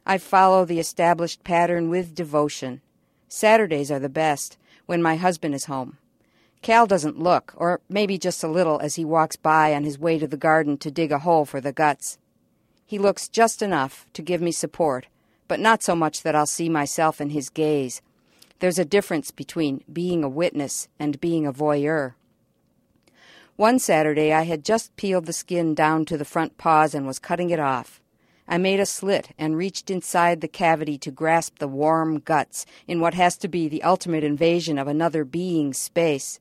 I 0.07 0.17
follow 0.17 0.65
the 0.65 0.81
established 0.81 1.45
pattern 1.45 1.91
with 1.91 2.15
devotion. 2.15 2.81
Saturdays 3.29 3.91
are 3.91 3.99
the 3.99 4.09
best, 4.09 4.57
when 4.87 5.03
my 5.03 5.17
husband 5.17 5.55
is 5.55 5.67
home. 5.67 5.99
Cal 6.63 6.87
doesn't 6.87 7.19
look, 7.19 7.53
or 7.57 7.81
maybe 7.89 8.17
just 8.17 8.43
a 8.43 8.49
little, 8.49 8.79
as 8.81 8.95
he 8.95 9.05
walks 9.05 9.37
by 9.37 9.75
on 9.75 9.85
his 9.85 9.99
way 9.99 10.19
to 10.19 10.27
the 10.27 10.37
garden 10.39 10.79
to 10.79 10.91
dig 10.91 11.13
a 11.13 11.19
hole 11.19 11.45
for 11.45 11.61
the 11.61 11.73
guts. 11.73 12.19
He 12.87 12.99
looks 12.99 13.29
just 13.29 13.63
enough 13.63 14.07
to 14.13 14.23
give 14.23 14.41
me 14.41 14.53
support, 14.53 15.07
but 15.49 15.59
not 15.59 15.83
so 15.83 15.97
much 15.97 16.23
that 16.23 16.37
I'll 16.37 16.47
see 16.47 16.69
myself 16.69 17.21
in 17.21 17.31
his 17.31 17.49
gaze. 17.49 18.01
There's 18.61 18.79
a 18.79 18.85
difference 18.85 19.33
between 19.33 19.83
being 19.93 20.23
a 20.23 20.29
witness 20.29 20.89
and 20.99 21.21
being 21.21 21.47
a 21.47 21.53
voyeur. 21.53 22.15
One 23.57 23.81
Saturday 23.81 24.33
I 24.33 24.43
had 24.43 24.65
just 24.65 24.95
peeled 24.97 25.27
the 25.27 25.33
skin 25.33 25.75
down 25.75 26.05
to 26.07 26.17
the 26.17 26.25
front 26.25 26.59
paws 26.59 26.95
and 26.95 27.07
was 27.07 27.19
cutting 27.19 27.51
it 27.51 27.59
off. 27.59 28.01
I 28.47 28.59
made 28.59 28.79
a 28.79 28.87
slit 28.87 29.31
and 29.37 29.57
reached 29.57 29.91
inside 29.91 30.41
the 30.41 30.47
cavity 30.47 30.97
to 30.99 31.11
grasp 31.11 31.59
the 31.59 31.67
warm 31.67 32.21
guts 32.21 32.67
in 32.87 33.01
what 33.01 33.15
has 33.15 33.37
to 33.39 33.49
be 33.49 33.67
the 33.67 33.83
ultimate 33.83 34.23
invasion 34.23 34.79
of 34.79 34.87
another 34.87 35.25
being's 35.25 35.79
space. 35.79 36.39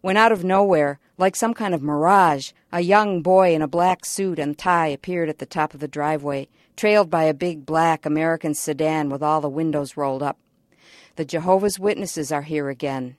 When 0.00 0.16
out 0.16 0.32
of 0.32 0.44
nowhere, 0.44 0.98
like 1.18 1.34
some 1.34 1.54
kind 1.54 1.74
of 1.74 1.82
mirage, 1.82 2.52
a 2.72 2.80
young 2.80 3.22
boy 3.22 3.54
in 3.54 3.62
a 3.62 3.68
black 3.68 4.04
suit 4.04 4.38
and 4.38 4.56
tie 4.56 4.88
appeared 4.88 5.28
at 5.28 5.38
the 5.38 5.46
top 5.46 5.74
of 5.74 5.80
the 5.80 5.88
driveway, 5.88 6.48
trailed 6.76 7.10
by 7.10 7.24
a 7.24 7.34
big 7.34 7.64
black 7.64 8.04
American 8.04 8.54
sedan 8.54 9.08
with 9.08 9.22
all 9.22 9.40
the 9.40 9.48
windows 9.48 9.96
rolled 9.96 10.22
up. 10.22 10.38
The 11.16 11.24
Jehovah's 11.24 11.78
Witnesses 11.78 12.30
are 12.30 12.42
here 12.42 12.68
again. 12.68 13.16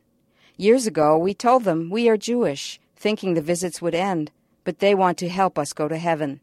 Years 0.56 0.88
ago, 0.88 1.18
we 1.18 1.34
told 1.34 1.63
them 1.63 1.89
we 1.89 2.08
are 2.08 2.18
Jewish, 2.18 2.80
thinking 2.96 3.34
the 3.34 3.42
visits 3.42 3.82
would 3.82 3.96
end, 3.96 4.32
but 4.63 4.80
they 4.80 4.94
want 4.94 5.18
to 5.20 5.30
help 5.30 5.58
us 5.58 5.74
go 5.74 5.88
to 5.88 5.98
heaven. 5.98 6.42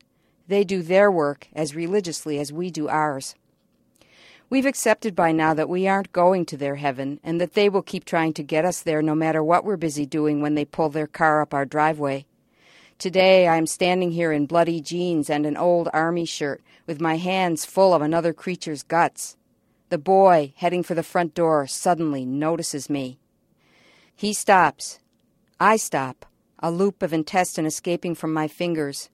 They 0.48 0.64
do 0.64 0.82
their 0.82 1.10
work 1.10 1.48
as 1.54 1.74
religiously 1.74 2.38
as 2.38 2.52
we 2.52 2.70
do 2.70 2.88
ours. 2.88 3.34
We've 4.50 4.66
accepted 4.66 5.16
by 5.16 5.32
now 5.32 5.54
that 5.54 5.68
we 5.68 5.88
aren't 5.88 6.12
going 6.12 6.44
to 6.46 6.56
their 6.56 6.76
heaven 6.76 7.18
and 7.24 7.40
that 7.40 7.54
they 7.54 7.68
will 7.68 7.82
keep 7.82 8.04
trying 8.04 8.34
to 8.34 8.42
get 8.42 8.64
us 8.64 8.82
there 8.82 9.02
no 9.02 9.14
matter 9.14 9.42
what 9.42 9.64
we're 9.64 9.76
busy 9.76 10.06
doing 10.06 10.40
when 10.40 10.54
they 10.54 10.64
pull 10.64 10.90
their 10.90 11.06
car 11.06 11.40
up 11.40 11.54
our 11.54 11.64
driveway. 11.64 12.26
Today 12.98 13.48
I'm 13.48 13.66
standing 13.66 14.12
here 14.12 14.32
in 14.32 14.46
bloody 14.46 14.80
jeans 14.80 15.28
and 15.28 15.46
an 15.46 15.56
old 15.56 15.88
army 15.92 16.24
shirt 16.24 16.62
with 16.86 17.00
my 17.00 17.16
hands 17.16 17.64
full 17.64 17.92
of 17.94 18.02
another 18.02 18.32
creature's 18.32 18.82
guts. 18.82 19.36
The 19.88 19.98
boy, 19.98 20.52
heading 20.56 20.82
for 20.82 20.94
the 20.94 21.02
front 21.02 21.34
door, 21.34 21.66
suddenly 21.66 22.24
notices 22.24 22.88
me. 22.88 23.18
He 24.14 24.32
stops. 24.32 25.00
I 25.58 25.76
stop, 25.76 26.26
a 26.58 26.70
loop 26.70 27.02
of 27.02 27.12
intestine 27.12 27.66
escaping 27.66 28.14
from 28.14 28.32
my 28.32 28.48
fingers. 28.48 29.10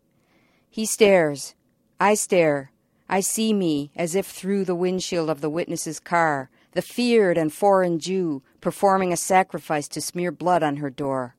He 0.68 0.84
stares. 0.84 1.54
I 1.98 2.14
stare. 2.14 2.72
I 3.12 3.18
see 3.18 3.52
me 3.52 3.90
as 3.96 4.14
if 4.14 4.26
through 4.26 4.64
the 4.64 4.74
windshield 4.76 5.28
of 5.28 5.40
the 5.40 5.50
witness's 5.50 5.98
car, 5.98 6.48
the 6.72 6.80
feared 6.80 7.36
and 7.36 7.52
foreign 7.52 7.98
Jew 7.98 8.40
performing 8.60 9.12
a 9.12 9.16
sacrifice 9.16 9.88
to 9.88 10.00
smear 10.00 10.30
blood 10.30 10.62
on 10.62 10.76
her 10.76 10.90
door. 10.90 11.34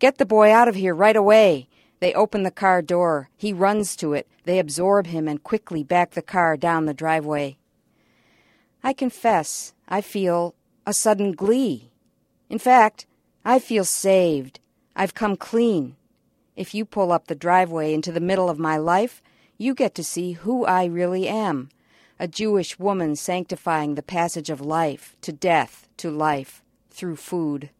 Get 0.00 0.18
the 0.18 0.26
boy 0.26 0.52
out 0.52 0.68
of 0.68 0.74
here 0.74 0.94
right 0.94 1.16
away. 1.16 1.70
They 2.00 2.12
open 2.12 2.42
the 2.42 2.50
car 2.50 2.82
door. 2.82 3.30
He 3.38 3.54
runs 3.54 3.96
to 3.96 4.12
it. 4.12 4.28
They 4.44 4.58
absorb 4.58 5.06
him 5.06 5.26
and 5.26 5.42
quickly 5.42 5.82
back 5.82 6.10
the 6.10 6.20
car 6.20 6.58
down 6.58 6.84
the 6.84 6.92
driveway. 6.92 7.56
I 8.84 8.92
confess, 8.92 9.72
I 9.88 10.02
feel 10.02 10.54
a 10.86 10.92
sudden 10.92 11.32
glee. 11.32 11.90
In 12.50 12.58
fact, 12.58 13.06
I 13.46 13.60
feel 13.60 13.86
saved. 13.86 14.60
I've 14.94 15.14
come 15.14 15.36
clean. 15.36 15.96
If 16.54 16.74
you 16.74 16.84
pull 16.84 17.12
up 17.12 17.28
the 17.28 17.34
driveway 17.34 17.94
into 17.94 18.12
the 18.12 18.20
middle 18.20 18.50
of 18.50 18.58
my 18.58 18.76
life, 18.76 19.22
you 19.58 19.74
get 19.74 19.94
to 19.96 20.04
see 20.04 20.32
who 20.32 20.64
I 20.64 20.84
really 20.86 21.28
am 21.28 21.68
a 22.20 22.26
Jewish 22.26 22.78
woman 22.78 23.14
sanctifying 23.14 23.94
the 23.94 24.02
passage 24.02 24.50
of 24.50 24.60
life 24.60 25.16
to 25.20 25.32
death 25.32 25.88
to 25.98 26.10
life 26.10 26.62
through 26.90 27.16
food. 27.16 27.70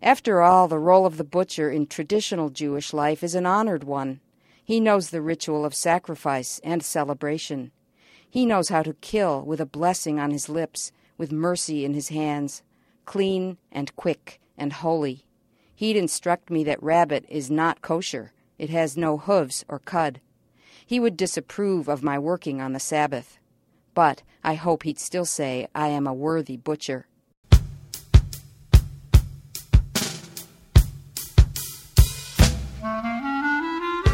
After 0.00 0.40
all, 0.42 0.68
the 0.68 0.78
role 0.78 1.04
of 1.04 1.16
the 1.16 1.24
butcher 1.24 1.70
in 1.70 1.86
traditional 1.86 2.48
Jewish 2.50 2.92
life 2.92 3.24
is 3.24 3.34
an 3.34 3.46
honored 3.46 3.82
one. 3.82 4.20
He 4.62 4.78
knows 4.78 5.10
the 5.10 5.22
ritual 5.22 5.64
of 5.64 5.74
sacrifice 5.74 6.60
and 6.62 6.82
celebration. 6.82 7.72
He 8.28 8.46
knows 8.46 8.68
how 8.68 8.82
to 8.82 8.94
kill 8.94 9.42
with 9.42 9.60
a 9.60 9.66
blessing 9.66 10.20
on 10.20 10.30
his 10.30 10.48
lips, 10.48 10.92
with 11.18 11.32
mercy 11.32 11.84
in 11.84 11.94
his 11.94 12.08
hands, 12.08 12.62
clean 13.04 13.58
and 13.72 13.94
quick 13.96 14.40
and 14.56 14.72
holy. 14.72 15.24
He'd 15.74 15.96
instruct 15.96 16.50
me 16.50 16.62
that 16.64 16.82
rabbit 16.82 17.24
is 17.28 17.50
not 17.50 17.82
kosher. 17.82 18.32
It 18.58 18.70
has 18.70 18.96
no 18.96 19.18
hooves 19.18 19.64
or 19.68 19.80
cud. 19.80 20.20
He 20.86 21.00
would 21.00 21.16
disapprove 21.16 21.88
of 21.88 22.02
my 22.02 22.18
working 22.18 22.60
on 22.60 22.72
the 22.72 22.80
Sabbath. 22.80 23.38
But 23.94 24.22
I 24.42 24.54
hope 24.54 24.82
he'd 24.82 24.98
still 24.98 25.24
say 25.24 25.68
I 25.74 25.88
am 25.88 26.06
a 26.06 26.12
worthy 26.12 26.56
butcher. 26.56 27.06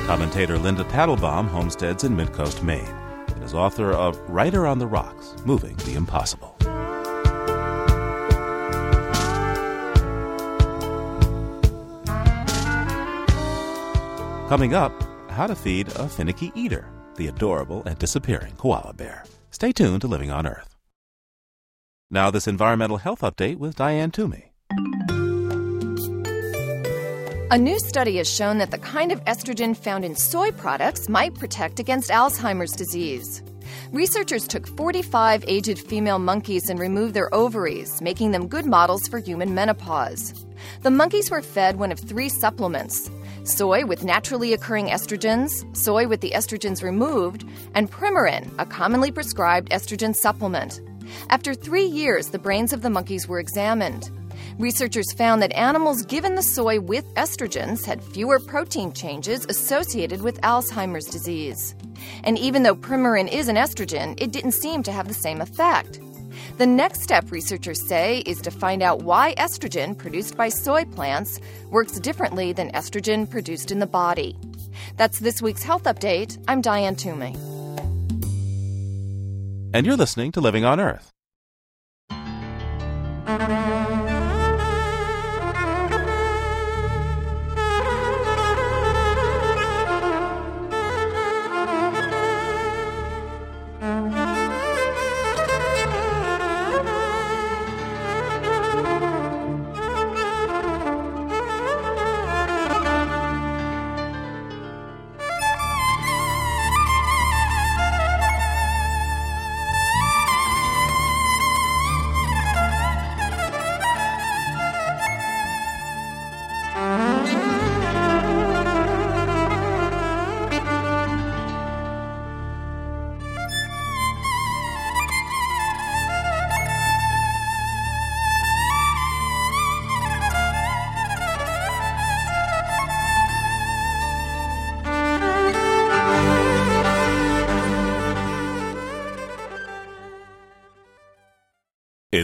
Commentator 0.07 0.59
Linda 0.59 0.85
Tatelbaum 0.85 1.49
homesteads 1.49 2.05
in 2.05 2.17
Midcoast, 2.17 2.63
Maine, 2.63 2.85
and 3.29 3.45
is 3.45 3.55
author 3.55 3.93
of 3.93 4.19
Writer 4.29 4.67
on 4.67 4.79
the 4.79 4.87
Rocks 4.87 5.35
Moving 5.45 5.77
the 5.77 5.95
Impossible. 5.95 6.57
Coming 14.49 14.75
up, 14.75 14.93
how 15.41 15.47
to 15.47 15.55
feed 15.57 15.89
a 15.97 16.07
finicky 16.07 16.53
eater, 16.55 16.85
the 17.17 17.29
adorable 17.29 17.83
and 17.87 17.99
disappearing 17.99 18.55
koala 18.57 18.93
bear. 18.93 19.25
Stay 19.51 19.73
tuned 19.73 20.03
to 20.03 20.07
Living 20.07 20.31
on 20.31 20.47
Earth. 20.47 20.77
Now, 22.11 22.31
this 22.31 22.47
environmental 22.47 22.99
health 22.99 23.23
update 23.23 23.57
with 23.57 23.75
Diane 23.77 24.11
Toomey. 24.11 24.53
A 27.51 27.57
new 27.57 27.79
study 27.79 28.19
has 28.19 28.29
shown 28.29 28.59
that 28.59 28.71
the 28.71 28.77
kind 28.97 29.11
of 29.13 29.25
estrogen 29.25 29.75
found 29.75 30.05
in 30.05 30.15
soy 30.15 30.53
products 30.53 31.09
might 31.09 31.35
protect 31.35 31.81
against 31.81 32.11
Alzheimer's 32.11 32.73
disease. 32.73 33.43
Researchers 33.93 34.47
took 34.47 34.67
45 34.77 35.45
aged 35.49 35.79
female 35.79 36.19
monkeys 36.19 36.69
and 36.69 36.79
removed 36.79 37.15
their 37.15 37.35
ovaries, 37.35 38.03
making 38.03 38.33
them 38.33 38.47
good 38.47 38.67
models 38.67 39.09
for 39.09 39.19
human 39.19 39.55
menopause. 39.55 40.35
The 40.83 40.91
monkeys 40.91 41.31
were 41.31 41.41
fed 41.41 41.79
one 41.79 41.93
of 41.93 41.99
three 41.99 42.29
supplements 42.29 43.11
soy 43.45 43.85
with 43.85 44.05
naturally 44.05 44.53
occurring 44.53 44.89
estrogens, 44.89 45.51
soy 45.77 46.07
with 46.07 46.21
the 46.21 46.33
estrogens 46.33 46.83
removed, 46.83 47.45
and 47.75 47.91
Premarin, 47.91 48.51
a 48.59 48.67
commonly 48.67 49.11
prescribed 49.11 49.71
estrogen 49.71 50.15
supplement. 50.15 50.81
After 51.29 51.55
three 51.55 51.85
years, 51.87 52.29
the 52.29 52.39
brains 52.39 52.73
of 52.73 52.83
the 52.83 52.91
monkeys 52.91 53.27
were 53.27 53.41
examined. 53.41 54.11
Researchers 54.59 55.13
found 55.13 55.43
that 55.43 55.53
animals 55.53 56.03
given 56.03 56.35
the 56.35 56.43
soy 56.43 56.81
with 56.81 57.05
estrogens 57.15 57.85
had 57.85 58.03
fewer 58.03 58.39
protein 58.39 58.93
changes 58.93 59.47
associated 59.47 60.23
with 60.23 60.41
Alzheimer's 60.43 61.07
disease. 61.07 61.75
And 62.25 62.39
even 62.39 62.63
though 62.63 62.75
Premarin 62.77 63.31
is 63.31 63.49
an 63.49 63.57
estrogen, 63.57 64.21
it 64.21 64.33
didn't 64.33 64.53
seem 64.53 64.83
to 64.85 64.93
have 64.93 65.09
the 65.09 65.15
same 65.15 65.41
effect. 65.41 66.01
The 66.59 66.67
next 66.67 67.03
step, 67.03 67.31
researchers 67.31 67.81
say, 67.87 68.19
is 68.27 68.41
to 68.43 68.51
find 68.51 68.83
out 68.83 69.03
why 69.03 69.35
estrogen 69.37 69.97
produced 69.97 70.37
by 70.37 70.49
soy 70.49 70.85
plants 70.85 71.41
works 71.71 71.99
differently 72.01 72.53
than 72.53 72.71
estrogen 72.73 73.29
produced 73.29 73.71
in 73.71 73.79
the 73.79 73.87
body. 73.87 74.37
That's 74.97 75.21
this 75.21 75.41
week's 75.41 75.63
health 75.63 75.85
update. 75.85 76.43
I'm 76.49 76.61
Diane 76.61 76.97
Toomey. 76.97 77.35
And 79.73 79.87
you're 79.87 79.97
listening 79.97 80.33
to 80.33 80.41
Living 80.41 80.65
on 80.65 80.81
Earth. 80.81 81.11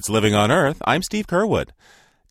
It's 0.06 0.10
Living 0.12 0.36
on 0.36 0.52
Earth. 0.52 0.80
I'm 0.84 1.02
Steve 1.02 1.26
Curwood. 1.26 1.70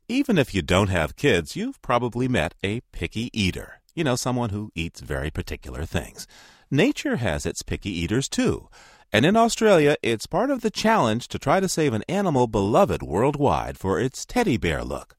Even 0.08 0.38
if 0.38 0.56
you 0.56 0.62
don't 0.62 0.88
have 0.88 1.18
kids, 1.18 1.58
you've 1.58 1.82
probably 1.82 2.30
met 2.30 2.56
a 2.64 2.80
picky 2.94 3.30
eater. 3.38 3.82
You 3.94 4.06
know, 4.06 4.16
someone 4.16 4.52
who 4.52 4.72
eats 4.76 5.02
very 5.02 5.30
particular 5.30 5.84
things. 5.84 6.26
Nature 6.72 7.18
has 7.18 7.46
its 7.46 7.64
picky 7.64 7.90
eaters 7.90 8.30
too. 8.30 8.70
And 9.12 9.26
in 9.26 9.36
Australia, 9.36 9.98
it's 10.02 10.26
part 10.26 10.52
of 10.52 10.62
the 10.62 10.70
challenge 10.70 11.28
to 11.28 11.38
try 11.38 11.60
to 11.60 11.68
save 11.68 11.92
an 11.92 12.06
animal 12.08 12.48
beloved 12.48 13.04
worldwide 13.04 13.78
for 13.78 14.00
its 14.00 14.26
teddy 14.26 14.56
bear 14.56 14.82
look. 14.82 15.18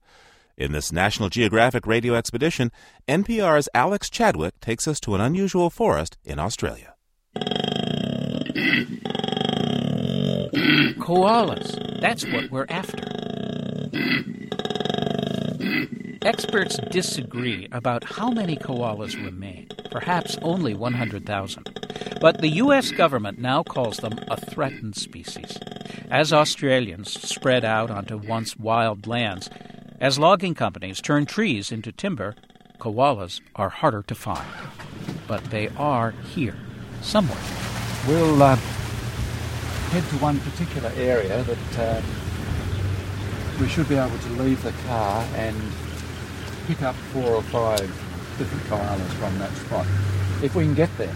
In 0.56 0.72
this 0.72 0.90
National 0.90 1.28
Geographic 1.28 1.86
radio 1.86 2.14
expedition, 2.14 2.72
NPR's 3.06 3.68
Alex 3.74 4.08
Chadwick 4.08 4.58
takes 4.60 4.88
us 4.88 4.98
to 5.00 5.14
an 5.14 5.20
unusual 5.20 5.68
forest 5.68 6.16
in 6.24 6.38
Australia. 6.38 6.94
Koalas. 10.96 12.00
That's 12.00 12.24
what 12.26 12.50
we're 12.50 12.64
after. 12.70 13.04
Experts 16.22 16.78
disagree 16.90 17.68
about 17.72 18.04
how 18.04 18.30
many 18.30 18.56
koalas 18.56 19.22
remain, 19.22 19.68
perhaps 19.90 20.38
only 20.40 20.72
100,000. 20.72 22.18
But 22.22 22.40
the 22.40 22.48
U.S. 22.48 22.90
government 22.90 23.38
now 23.38 23.62
calls 23.62 23.98
them 23.98 24.18
a 24.28 24.40
threatened 24.40 24.96
species. 24.96 25.58
As 26.10 26.32
Australians 26.32 27.12
spread 27.12 27.62
out 27.62 27.90
onto 27.90 28.16
once 28.16 28.56
wild 28.56 29.06
lands, 29.06 29.50
as 30.00 30.18
logging 30.18 30.54
companies 30.54 31.02
turn 31.02 31.26
trees 31.26 31.70
into 31.70 31.92
timber, 31.92 32.34
koalas 32.78 33.42
are 33.56 33.68
harder 33.68 34.02
to 34.04 34.14
find. 34.14 34.48
But 35.28 35.44
they 35.50 35.68
are 35.76 36.12
here, 36.34 36.56
somewhere. 37.02 37.42
We'll 38.08 38.42
uh, 38.42 38.58
head 39.90 40.02
to 40.10 40.16
one 40.16 40.38
particular 40.40 40.90
area 40.96 41.42
that 41.42 41.98
um, 41.98 42.04
we 43.60 43.68
should 43.68 43.88
be 43.88 43.94
able 43.94 44.18
to 44.18 44.28
leave 44.30 44.62
the 44.62 44.72
car 44.88 45.24
and 45.36 45.56
pick 46.66 46.82
up 46.82 46.94
four 47.12 47.30
or 47.30 47.42
five 47.42 47.88
different 48.38 48.64
koalas 48.64 49.10
from 49.14 49.38
that 49.38 49.52
spot. 49.52 49.86
If 50.42 50.54
we 50.54 50.64
can 50.64 50.74
get 50.74 50.90
there, 50.98 51.14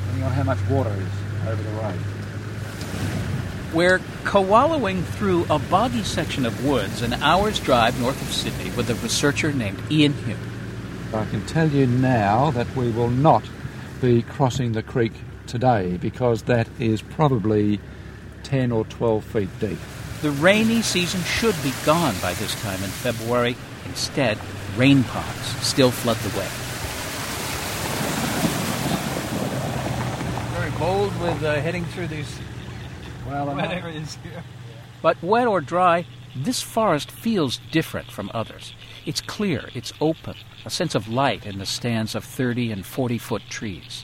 depending 0.00 0.24
on 0.24 0.32
how 0.32 0.42
much 0.44 0.58
water 0.68 0.90
is 0.90 1.48
over 1.48 1.62
the 1.62 1.70
road. 1.70 1.98
We're 3.72 3.98
koalawing 4.24 5.04
through 5.04 5.46
a 5.48 5.58
boggy 5.58 6.02
section 6.02 6.44
of 6.44 6.64
woods 6.64 7.02
an 7.02 7.14
hour's 7.14 7.58
drive 7.60 8.00
north 8.00 8.20
of 8.20 8.32
Sydney 8.32 8.70
with 8.76 8.90
a 8.90 8.94
researcher 8.96 9.52
named 9.52 9.80
Ian 9.90 10.12
Hume. 10.12 10.38
I 11.14 11.24
can 11.26 11.44
tell 11.46 11.68
you 11.68 11.86
now 11.86 12.50
that 12.50 12.74
we 12.76 12.90
will 12.90 13.10
not 13.10 13.44
be 14.00 14.22
crossing 14.22 14.72
the 14.72 14.82
creek 14.82 15.12
today 15.46 15.96
because 15.96 16.42
that 16.42 16.68
is 16.78 17.02
probably 17.02 17.80
10 18.50 18.72
or 18.72 18.84
12 18.86 19.24
feet 19.24 19.48
deep. 19.60 19.78
The 20.22 20.32
rainy 20.32 20.82
season 20.82 21.22
should 21.22 21.54
be 21.62 21.72
gone 21.86 22.16
by 22.20 22.34
this 22.34 22.60
time 22.60 22.82
in 22.82 22.90
February. 22.90 23.56
Instead, 23.86 24.38
rain 24.76 25.04
ponds 25.04 25.46
still 25.64 25.92
flood 25.92 26.16
the 26.16 26.36
way. 26.36 26.48
Very 30.58 30.78
bold 30.80 31.16
with 31.20 31.44
uh, 31.44 31.60
heading 31.60 31.84
through 31.84 32.08
these 32.08 32.40
Well, 33.28 33.54
wet 33.54 33.70
areas 33.70 34.18
here. 34.24 34.42
But 35.00 35.22
wet 35.22 35.46
or 35.46 35.60
dry, 35.60 36.04
this 36.34 36.60
forest 36.60 37.12
feels 37.12 37.60
different 37.70 38.10
from 38.10 38.32
others. 38.34 38.74
It's 39.06 39.20
clear, 39.20 39.68
it's 39.76 39.92
open, 40.00 40.34
a 40.64 40.70
sense 40.70 40.96
of 40.96 41.06
light 41.06 41.46
in 41.46 41.58
the 41.58 41.66
stands 41.66 42.16
of 42.16 42.24
30 42.24 42.72
and 42.72 42.84
40 42.84 43.16
foot 43.16 43.42
trees. 43.48 44.02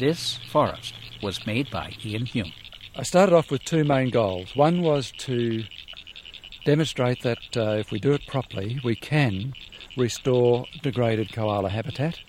This 0.00 0.40
forest 0.50 0.94
was 1.22 1.46
made 1.46 1.70
by 1.70 1.92
Ian 2.04 2.26
Hume. 2.26 2.52
I 2.96 3.02
started 3.02 3.34
off 3.34 3.50
with 3.50 3.64
two 3.64 3.82
main 3.82 4.10
goals. 4.10 4.54
One 4.54 4.80
was 4.80 5.10
to 5.18 5.64
demonstrate 6.64 7.22
that 7.22 7.56
uh, 7.56 7.72
if 7.72 7.90
we 7.90 7.98
do 7.98 8.12
it 8.12 8.24
properly, 8.28 8.80
we 8.84 8.94
can 8.94 9.52
restore 9.96 10.66
degraded 10.80 11.32
koala 11.32 11.70
habitat. 11.70 12.20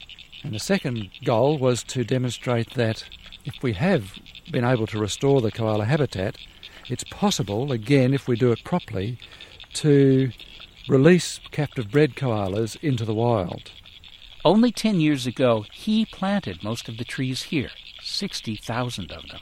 And 0.44 0.56
the 0.56 0.60
second 0.60 1.12
goal 1.24 1.60
was 1.60 1.84
to 1.84 2.04
demonstrate 2.04 2.74
that 2.74 3.06
if 3.46 3.62
we 3.62 3.74
have 3.74 4.14
been 4.52 4.66
able 4.66 4.88
to 4.88 4.98
restore 4.98 5.40
the 5.40 5.52
koala 5.52 5.86
habitat, 5.86 6.36
it's 6.88 7.04
possible, 7.04 7.72
again, 7.72 8.12
if 8.12 8.28
we 8.28 8.36
do 8.36 8.52
it 8.52 8.64
properly, 8.64 9.20
to 9.74 10.32
release 10.90 11.40
captive 11.52 11.92
bred 11.92 12.16
koalas 12.16 12.76
into 12.82 13.06
the 13.06 13.14
wild. 13.14 13.72
Only 14.44 14.72
10 14.72 15.00
years 15.00 15.28
ago, 15.28 15.66
he 15.72 16.06
planted 16.06 16.64
most 16.64 16.90
of 16.90 16.98
the 16.98 17.06
trees 17.06 17.44
here, 17.44 17.70
60,000 18.02 19.12
of 19.12 19.28
them. 19.28 19.42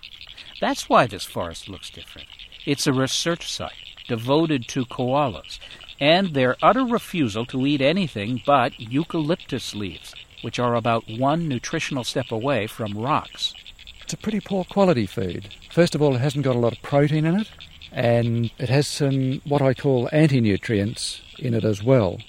That's 0.60 0.90
why 0.90 1.08
this 1.08 1.26
forest 1.26 1.70
looks 1.70 1.90
different. 1.90 2.28
It's 2.66 2.88
a 2.88 2.94
research 2.94 3.52
site 3.52 3.74
devoted 4.08 4.68
to 4.70 4.86
koalas 4.86 5.60
and 6.00 6.34
their 6.34 6.56
utter 6.62 6.84
refusal 6.84 7.46
to 7.46 7.66
eat 7.66 7.82
anything 7.82 8.42
but 8.46 8.80
eucalyptus 8.80 9.74
leaves, 9.76 10.14
which 10.42 10.60
are 10.60 10.76
about 10.76 11.10
one 11.10 11.48
nutritional 11.48 12.04
step 12.04 12.32
away 12.32 12.68
from 12.68 12.98
rocks. 12.98 13.54
It's 14.02 14.14
a 14.14 14.18
pretty 14.18 14.42
poor 14.42 14.66
quality 14.66 15.06
food. 15.06 15.50
First 15.72 15.96
of 15.96 16.02
all, 16.02 16.16
it 16.16 16.20
hasn't 16.20 16.44
got 16.44 16.56
a 16.56 16.60
lot 16.60 16.74
of 16.74 16.82
protein 16.82 17.26
in 17.26 17.40
it, 17.40 17.50
and 17.92 18.52
it 18.58 18.70
has 18.70 18.88
some 18.88 19.42
what 19.46 19.62
I 19.62 19.74
call 19.74 20.10
anti 20.12 20.42
nutrients 20.42 21.22
in 21.40 21.54
it 21.54 21.64
as 21.64 21.84
well. 21.84 22.20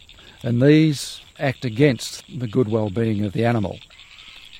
And 0.42 0.62
these 0.62 1.20
act 1.38 1.64
against 1.64 2.24
the 2.38 2.46
good 2.46 2.68
well 2.68 2.90
being 2.90 3.24
of 3.24 3.32
the 3.32 3.44
animal. 3.44 3.80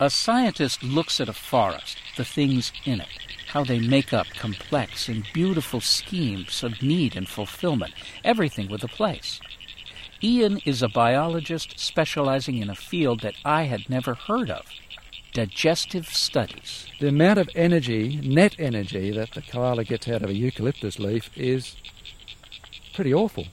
A 0.05 0.11
scientist 0.11 0.83
looks 0.83 1.19
at 1.19 1.31
a 1.31 1.33
forest, 1.33 1.97
the 2.19 2.27
things 2.27 2.73
in 2.85 3.01
it, 3.01 3.09
how 3.47 3.64
they 3.64 3.81
make 3.81 4.12
up 4.12 4.27
complex 4.35 5.09
and 5.09 5.27
beautiful 5.33 5.81
schemes 5.81 6.62
of 6.62 6.83
need 6.83 7.17
and 7.17 7.27
fulfillment, 7.27 7.95
everything 8.23 8.69
with 8.69 8.85
a 8.85 8.88
place. 8.88 9.40
Ian 10.23 10.61
is 10.67 10.83
a 10.83 10.90
biologist 10.90 11.79
specializing 11.79 12.59
in 12.59 12.69
a 12.69 12.75
field 12.75 13.21
that 13.21 13.37
I 13.47 13.62
had 13.62 13.88
never 13.88 14.12
heard 14.12 14.51
of 14.51 14.67
digestive 15.33 16.09
studies. 16.09 16.87
The 17.01 17.09
amount 17.09 17.38
of 17.38 17.49
energy, 17.55 18.21
net 18.23 18.57
energy, 18.59 19.11
that 19.11 19.31
the 19.31 19.40
koala 19.40 19.85
gets 19.85 20.07
out 20.07 20.23
of 20.23 20.29
a 20.29 20.35
eucalyptus 20.35 20.99
leaf 20.99 21.31
is 21.35 21.77
pretty 22.93 23.14
awful. 23.14 23.47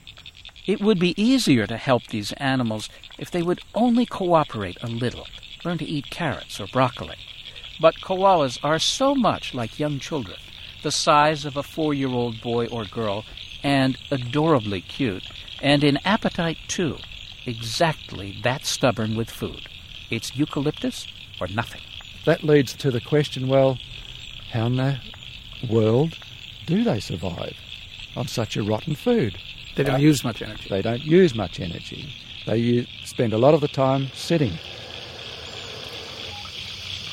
It 0.66 0.82
would 0.82 0.98
be 0.98 1.18
easier 1.20 1.66
to 1.66 1.78
help 1.78 2.08
these 2.08 2.32
animals 2.32 2.90
if 3.16 3.30
they 3.30 3.42
would 3.42 3.62
only 3.74 4.04
cooperate 4.04 4.76
a 4.82 4.86
little, 4.86 5.26
learn 5.64 5.78
to 5.78 5.84
eat 5.84 6.10
carrots 6.10 6.60
or 6.60 6.66
broccoli. 6.66 7.16
But 7.80 7.96
koalas 7.96 8.58
are 8.62 8.78
so 8.78 9.14
much 9.14 9.54
like 9.54 9.78
young 9.78 9.98
children, 9.98 10.38
the 10.82 10.90
size 10.90 11.44
of 11.44 11.56
a 11.56 11.62
four 11.62 11.94
year 11.94 12.08
old 12.08 12.40
boy 12.40 12.66
or 12.66 12.84
girl, 12.84 13.24
and 13.62 13.96
adorably 14.10 14.80
cute, 14.80 15.28
and 15.60 15.84
in 15.84 15.98
appetite 16.04 16.58
too, 16.68 16.98
exactly 17.46 18.38
that 18.42 18.64
stubborn 18.66 19.16
with 19.16 19.30
food. 19.30 19.68
It's 20.10 20.36
eucalyptus 20.36 21.06
or 21.40 21.48
nothing. 21.48 21.80
That 22.24 22.44
leads 22.44 22.74
to 22.74 22.90
the 22.90 23.00
question 23.00 23.48
well, 23.48 23.78
how 24.50 24.66
in 24.66 24.76
the 24.76 25.00
world 25.68 26.18
do 26.66 26.84
they 26.84 27.00
survive 27.00 27.56
on 28.16 28.28
such 28.28 28.56
a 28.56 28.62
rotten 28.62 28.94
food? 28.94 29.38
They 29.74 29.84
don't 29.84 29.96
uh, 29.96 29.98
use 29.98 30.22
much 30.22 30.42
energy. 30.42 30.68
They 30.68 30.82
don't 30.82 31.02
use 31.02 31.34
much 31.34 31.58
energy. 31.58 32.14
They 32.46 32.58
use, 32.58 32.88
spend 33.04 33.32
a 33.32 33.38
lot 33.38 33.54
of 33.54 33.60
the 33.60 33.68
time 33.68 34.08
sitting. 34.14 34.52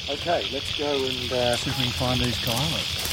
Okay, 0.10 0.44
let's 0.52 0.76
go 0.76 1.06
and 1.06 1.32
uh, 1.32 1.56
see 1.56 1.70
if 1.70 1.78
we 1.78 1.84
can 1.84 1.92
find 1.92 2.20
these 2.20 2.38
koalas. 2.40 3.06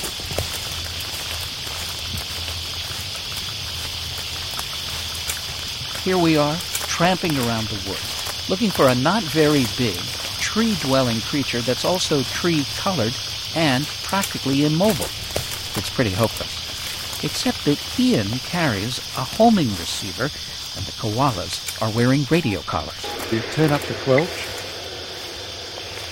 Here 6.03 6.17
we 6.17 6.39
are, 6.39 6.57
tramping 6.89 7.37
around 7.37 7.67
the 7.69 7.87
woods, 7.87 8.49
looking 8.49 8.71
for 8.71 8.89
a 8.89 8.95
not 8.95 9.23
very 9.25 9.67
big, 9.77 9.99
tree 10.41 10.75
dwelling 10.81 11.21
creature 11.21 11.61
that's 11.61 11.85
also 11.85 12.23
tree 12.23 12.65
colored 12.79 13.13
and 13.55 13.87
practically 14.03 14.65
immobile. 14.65 15.05
It's 15.77 15.91
pretty 15.91 16.13
hopeless. 16.13 17.23
Except 17.23 17.63
that 17.67 18.01
Ian 18.01 18.29
carries 18.39 19.01
a 19.19 19.25
homing 19.25 19.69
receiver 19.69 20.31
and 20.77 20.87
the 20.87 20.93
koalas 20.93 21.83
are 21.83 21.95
wearing 21.95 22.25
radio 22.31 22.61
collars. 22.61 23.05
You 23.31 23.41
turn 23.53 23.71
up 23.71 23.83
the 23.83 23.93
squelch, 23.93 24.56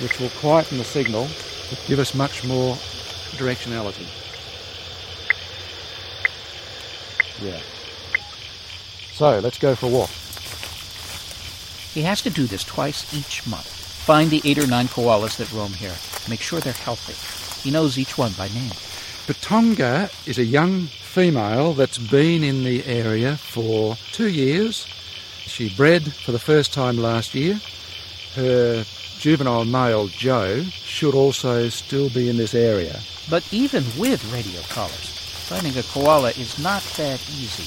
which 0.01 0.19
will 0.21 0.31
quieten 0.31 0.79
the 0.79 0.85
signal, 0.85 1.29
but 1.71 1.83
give 1.87 1.99
us 1.99 2.15
much 2.15 2.45
more 2.45 2.75
directionality. 3.37 4.07
Yeah. 7.43 7.61
So 9.13 9.39
let's 9.41 9.59
go 9.59 9.75
for 9.75 9.87
a 9.87 9.91
walk. 9.91 10.11
He 11.95 12.03
has 12.03 12.23
to 12.23 12.31
do 12.31 12.47
this 12.47 12.65
twice 12.65 13.15
each 13.15 13.47
month. 13.47 13.67
Find 13.67 14.31
the 14.31 14.43
eight 14.45 14.59
or 14.59 14.67
nine 14.67 14.89
koalas 14.89 15.37
that 15.37 15.53
roam 15.53 15.73
here. 15.73 15.95
Make 16.29 16.41
sure 16.41 16.61
they're 16.61 16.73
healthy. 16.73 17.15
He 17.63 17.71
knows 17.71 17.99
each 17.99 18.19
one 18.19 18.33
by 18.33 18.49
name. 18.49 18.73
Patonga 19.27 20.11
is 20.27 20.39
a 20.39 20.45
young 20.45 20.83
female 20.83 21.73
that's 21.73 21.97
been 21.97 22.43
in 22.43 22.65
the 22.65 22.85
area 22.85 23.37
for 23.37 23.97
two 24.13 24.29
years. 24.29 24.87
She 25.47 25.75
bred 25.75 26.13
for 26.13 26.33
the 26.33 26.39
first 26.39 26.75
time 26.75 26.97
last 26.99 27.35
year. 27.35 27.61
Her 28.35 28.85
juvenile 29.25 29.65
male, 29.65 30.07
Joe, 30.09 30.63
should 30.85 31.15
also 31.15 31.71
still 31.71 32.11
be 32.11 32.29
in 32.29 32.37
this 32.37 32.55
area. 32.55 33.01
But 33.31 33.43
even 33.53 33.83
with 33.99 34.23
radio 34.31 34.61
collars, 34.69 35.15
Finding 35.45 35.77
a 35.77 35.83
koala 35.83 36.31
is 36.31 36.59
not 36.59 36.83
that 36.97 37.21
easy. 37.29 37.65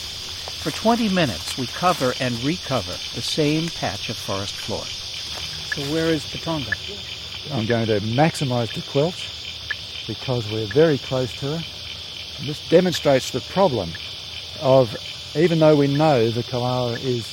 For 0.63 0.71
20 0.71 1.09
minutes, 1.09 1.59
we 1.59 1.67
cover 1.67 2.13
and 2.19 2.33
recover 2.43 2.91
the 3.13 3.21
same 3.21 3.67
patch 3.67 4.09
of 4.09 4.17
forest 4.17 4.55
floor. 4.55 4.81
So 4.81 5.93
where 5.93 6.07
is 6.07 6.25
Patonga? 6.25 6.73
I'm 7.55 7.67
going 7.67 7.85
to 7.85 7.99
maximise 7.99 8.73
the 8.73 8.81
squelch 8.81 9.29
because 10.07 10.51
we're 10.51 10.65
very 10.65 10.97
close 10.97 11.31
to 11.39 11.45
her. 11.45 11.63
And 12.39 12.47
this 12.47 12.67
demonstrates 12.67 13.29
the 13.29 13.41
problem 13.41 13.91
of, 14.59 14.97
even 15.35 15.59
though 15.59 15.75
we 15.75 15.85
know 15.85 16.31
the 16.31 16.41
koala 16.41 16.93
is 16.93 17.27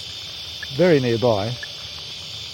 very 0.77 1.01
nearby, 1.01 1.57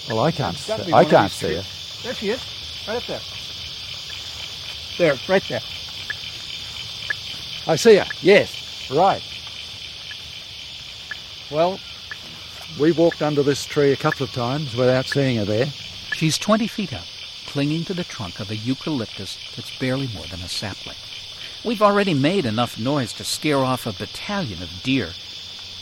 well, 0.09 0.19
I 0.19 0.31
can't, 0.31 0.57
see, 0.57 0.93
I 0.93 1.05
can't 1.05 1.31
see 1.31 1.55
her. 1.55 1.63
There 2.03 2.13
she 2.13 2.29
is, 2.29 2.85
right 2.87 2.97
up 2.97 3.03
there. 3.05 3.21
There, 4.97 5.19
right 5.29 5.43
there. 5.47 5.61
I 7.67 7.75
see 7.75 7.95
her. 7.97 8.05
Yes, 8.21 8.89
right. 8.89 9.21
Well, 11.51 11.79
we 12.79 12.91
walked 12.91 13.21
under 13.21 13.43
this 13.43 13.65
tree 13.65 13.91
a 13.91 13.97
couple 13.97 14.23
of 14.23 14.31
times 14.31 14.75
without 14.75 15.05
seeing 15.05 15.37
her 15.37 15.45
there. 15.45 15.67
She's 16.13 16.37
20 16.37 16.67
feet 16.67 16.93
up, 16.93 17.05
clinging 17.47 17.83
to 17.85 17.93
the 17.93 18.03
trunk 18.03 18.39
of 18.39 18.49
a 18.49 18.55
eucalyptus 18.55 19.37
that's 19.55 19.77
barely 19.77 20.07
more 20.07 20.25
than 20.27 20.39
a 20.39 20.47
sapling. 20.47 20.95
We've 21.63 21.81
already 21.81 22.13
made 22.13 22.45
enough 22.45 22.79
noise 22.79 23.13
to 23.13 23.23
scare 23.23 23.59
off 23.59 23.85
a 23.85 23.93
battalion 23.93 24.63
of 24.63 24.81
deer, 24.81 25.09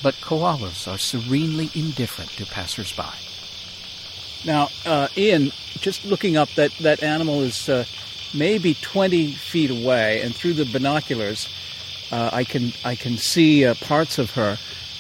but 0.04 0.16
koalas 0.16 0.92
are 0.92 0.98
serenely 0.98 1.70
indifferent 1.74 2.32
to 2.32 2.46
passersby. 2.46 3.14
Now, 4.46 4.70
uh, 4.86 5.08
Ian, 5.18 5.52
just 5.80 6.06
looking 6.06 6.38
up, 6.38 6.50
that, 6.52 6.72
that 6.80 7.04
animal 7.04 7.42
is 7.42 7.68
uh, 7.68 7.86
maybe 8.34 8.76
20 8.76 9.32
feet 9.34 9.70
away, 9.70 10.22
and 10.22 10.34
through 10.34 10.54
the 10.54 10.66
binoculars, 10.66 11.50
uh, 12.12 12.30
I 12.34 12.44
can 12.44 12.74
I 12.84 12.96
can 12.96 13.18
see 13.18 13.66
uh, 13.66 13.76
parts 13.76 14.18
of 14.18 14.32
her, 14.32 14.58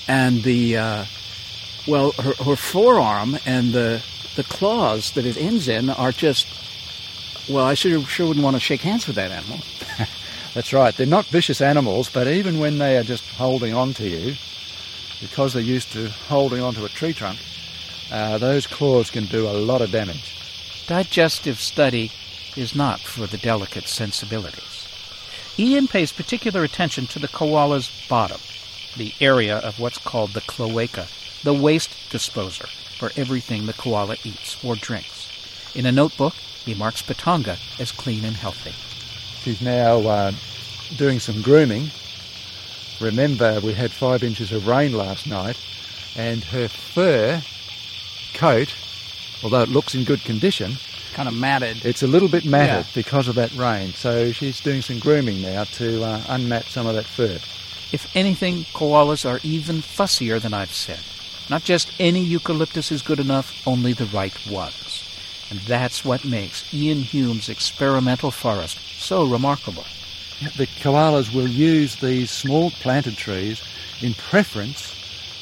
and 0.07 0.43
the 0.43 0.77
uh, 0.77 1.05
well, 1.87 2.11
her, 2.13 2.33
her 2.43 2.55
forearm 2.55 3.37
and 3.45 3.73
the 3.73 4.03
the 4.35 4.43
claws 4.43 5.11
that 5.13 5.25
it 5.25 5.37
ends 5.37 5.67
in 5.67 5.89
are 5.89 6.11
just 6.11 6.47
well, 7.49 7.65
I 7.65 7.73
sure 7.73 8.03
sure 8.05 8.27
wouldn't 8.27 8.43
want 8.43 8.55
to 8.55 8.59
shake 8.59 8.81
hands 8.81 9.07
with 9.07 9.15
that 9.15 9.31
animal. 9.31 9.59
That's 10.53 10.73
right. 10.73 10.95
They're 10.95 11.07
not 11.07 11.25
vicious 11.25 11.61
animals, 11.61 12.09
but 12.09 12.27
even 12.27 12.59
when 12.59 12.77
they 12.77 12.97
are 12.97 13.03
just 13.03 13.23
holding 13.35 13.73
on 13.73 13.93
to 13.95 14.07
you, 14.07 14.35
because 15.19 15.53
they're 15.53 15.63
used 15.63 15.91
to 15.93 16.09
holding 16.09 16.61
onto 16.61 16.85
a 16.85 16.89
tree 16.89 17.13
trunk, 17.13 17.39
uh, 18.11 18.37
those 18.37 18.67
claws 18.67 19.11
can 19.11 19.25
do 19.25 19.47
a 19.47 19.51
lot 19.51 19.81
of 19.81 19.91
damage. 19.91 20.35
Digestive 20.87 21.59
study 21.59 22.11
is 22.55 22.75
not 22.75 22.99
for 22.99 23.27
the 23.27 23.37
delicate 23.37 23.87
sensibilities. 23.87 24.87
Ian 25.57 25.87
pays 25.87 26.11
particular 26.11 26.63
attention 26.63 27.05
to 27.07 27.19
the 27.19 27.27
koala's 27.27 27.89
bottom, 28.09 28.39
the 28.97 29.13
area 29.21 29.57
of 29.57 29.79
what's 29.79 29.97
called 29.97 30.31
the 30.31 30.41
cloaca, 30.41 31.07
the 31.43 31.53
waste 31.53 32.09
disposer 32.09 32.65
for 32.97 33.11
everything 33.15 33.65
the 33.65 33.73
koala 33.73 34.15
eats 34.23 34.63
or 34.63 34.75
drinks. 34.75 35.29
In 35.75 35.85
a 35.85 35.91
notebook, 35.91 36.33
he 36.65 36.73
marks 36.73 37.01
Patonga 37.01 37.57
as 37.79 37.91
clean 37.91 38.25
and 38.25 38.35
healthy. 38.35 38.71
She's 39.43 39.61
now 39.61 39.99
uh, 39.99 40.31
doing 40.97 41.19
some 41.19 41.41
grooming. 41.41 41.89
Remember, 42.99 43.59
we 43.61 43.73
had 43.73 43.91
five 43.91 44.23
inches 44.23 44.51
of 44.51 44.67
rain 44.67 44.93
last 44.93 45.27
night, 45.27 45.57
and 46.17 46.43
her 46.45 46.67
fur 46.67 47.41
coat, 48.33 48.73
although 49.43 49.61
it 49.61 49.69
looks 49.69 49.95
in 49.95 50.03
good 50.03 50.21
condition, 50.23 50.73
Kind 51.13 51.27
of 51.27 51.35
matted. 51.35 51.85
it's 51.85 52.03
a 52.03 52.07
little 52.07 52.29
bit 52.29 52.45
matted 52.45 52.85
Yeah. 52.85 52.91
because 52.95 53.27
of 53.27 53.35
that 53.35 53.53
rain. 53.55 53.93
So 53.93 54.31
she's 54.31 54.59
doing 54.61 54.81
some 54.81 54.99
grooming 54.99 55.41
now 55.41 55.63
to 55.65 56.03
uh, 56.03 56.21
unmat 56.21 56.65
some 56.69 56.87
of 56.87 56.95
that 56.95 57.05
fur. 57.05 57.39
If 57.91 58.15
anything, 58.15 58.65
koalas 58.73 59.27
are 59.29 59.39
even 59.43 59.77
fussier 59.81 60.39
than 60.39 60.53
I've 60.53 60.73
said. 60.73 60.99
Not 61.49 61.63
just 61.63 61.91
any 61.99 62.23
eucalyptus 62.23 62.91
is 62.91 63.01
good 63.01 63.19
enough, 63.19 63.65
only 63.67 63.93
the 63.93 64.05
right 64.05 64.35
ones. 64.47 65.05
And 65.49 65.59
that's 65.61 66.05
what 66.05 66.23
makes 66.23 66.71
Ian 66.71 66.99
Hume's 67.01 67.49
experimental 67.49 68.29
forest 68.29 68.77
so 68.99 69.25
remarkable. 69.25 69.83
The 70.57 70.67
koalas 70.67 71.33
will 71.33 71.47
use 71.49 71.95
these 71.95 72.29
small 72.29 72.69
planted 72.69 73.17
trees 73.17 73.61
in 74.01 74.13
preference 74.13 74.93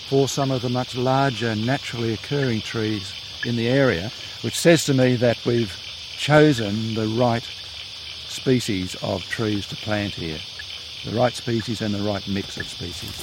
for 0.08 0.30
some 0.30 0.52
of 0.52 0.62
the 0.62 0.70
much 0.70 0.96
larger 0.96 1.54
naturally 1.54 2.14
occurring 2.14 2.62
trees 2.62 3.14
in 3.46 3.58
the 3.58 3.68
area, 3.68 4.10
which 4.42 4.58
says 4.58 4.86
to 4.86 4.94
me 4.94 5.18
that 5.18 5.46
we've 5.46 5.76
chosen 6.18 6.94
the 6.94 7.08
right 7.20 7.44
species 8.30 8.96
of 9.04 9.22
trees 9.24 9.68
to 9.68 9.76
plant 9.76 10.14
here. 10.14 10.40
The 11.04 11.18
right 11.18 11.34
species 11.34 11.82
and 11.82 11.94
the 11.94 12.10
right 12.10 12.26
mix 12.26 12.56
of 12.56 12.70
species. 12.70 13.18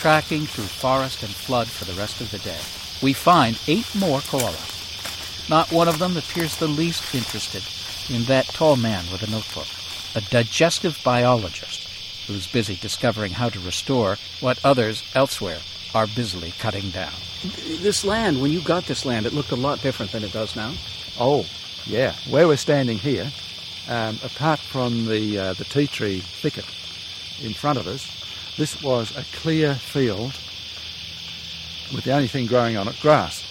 Tracking 0.00 0.46
through 0.46 0.64
forest 0.64 1.22
and 1.22 1.32
flood 1.32 1.68
for 1.68 1.84
the 1.84 1.98
rest 1.98 2.22
of 2.22 2.30
the 2.30 2.38
day, 2.38 2.60
we 3.02 3.12
find 3.12 3.60
eight 3.66 3.94
more 3.94 4.20
koalas. 4.20 5.50
Not 5.50 5.70
one 5.70 5.86
of 5.88 5.98
them 5.98 6.16
appears 6.16 6.56
the 6.56 6.66
least 6.66 7.14
interested 7.14 7.62
in 8.14 8.24
that 8.24 8.46
tall 8.46 8.76
man 8.76 9.04
with 9.12 9.22
a 9.22 9.30
notebook, 9.30 9.68
a 10.14 10.22
digestive 10.30 10.98
biologist 11.04 11.85
who's 12.26 12.46
busy 12.46 12.76
discovering 12.76 13.32
how 13.32 13.48
to 13.48 13.60
restore 13.60 14.16
what 14.40 14.58
others 14.64 15.04
elsewhere 15.14 15.58
are 15.94 16.06
busily 16.06 16.52
cutting 16.58 16.90
down. 16.90 17.12
This 17.80 18.04
land, 18.04 18.40
when 18.40 18.50
you 18.50 18.60
got 18.60 18.86
this 18.86 19.04
land, 19.04 19.26
it 19.26 19.32
looked 19.32 19.52
a 19.52 19.56
lot 19.56 19.80
different 19.80 20.12
than 20.12 20.24
it 20.24 20.32
does 20.32 20.56
now. 20.56 20.72
Oh, 21.18 21.46
yeah. 21.86 22.14
Where 22.28 22.48
we're 22.48 22.56
standing 22.56 22.98
here, 22.98 23.30
um, 23.88 24.18
apart 24.24 24.58
from 24.58 25.06
the 25.06 25.38
uh, 25.38 25.52
the 25.54 25.64
tea 25.64 25.86
tree 25.86 26.20
thicket 26.20 26.64
in 27.42 27.52
front 27.52 27.78
of 27.78 27.86
us, 27.86 28.10
this 28.56 28.82
was 28.82 29.16
a 29.16 29.24
clear 29.36 29.74
field 29.74 30.32
with 31.94 32.04
the 32.04 32.12
only 32.12 32.26
thing 32.26 32.46
growing 32.46 32.76
on 32.76 32.88
it 32.88 32.98
grass. 33.00 33.44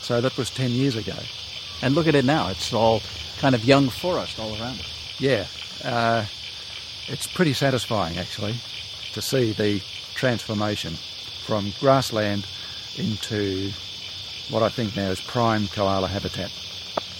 So 0.00 0.20
that 0.20 0.36
was 0.36 0.48
ten 0.50 0.70
years 0.70 0.96
ago. 0.96 1.16
And 1.82 1.94
look 1.94 2.06
at 2.06 2.14
it 2.14 2.24
now. 2.24 2.48
It's 2.48 2.72
all 2.72 3.02
kind 3.38 3.54
of 3.54 3.64
young 3.64 3.88
forest 3.88 4.38
all 4.38 4.54
around 4.60 4.80
it. 4.80 4.86
Yeah, 5.18 5.46
uh, 5.84 6.24
it's 7.08 7.26
pretty 7.26 7.52
satisfying 7.52 8.18
actually 8.18 8.54
to 9.12 9.22
see 9.22 9.52
the 9.52 9.80
transformation 10.14 10.94
from 11.46 11.72
grassland 11.80 12.46
into 12.96 13.70
what 14.50 14.62
I 14.62 14.68
think 14.68 14.96
now 14.96 15.10
is 15.10 15.20
prime 15.20 15.68
koala 15.68 16.08
habitat. 16.08 16.52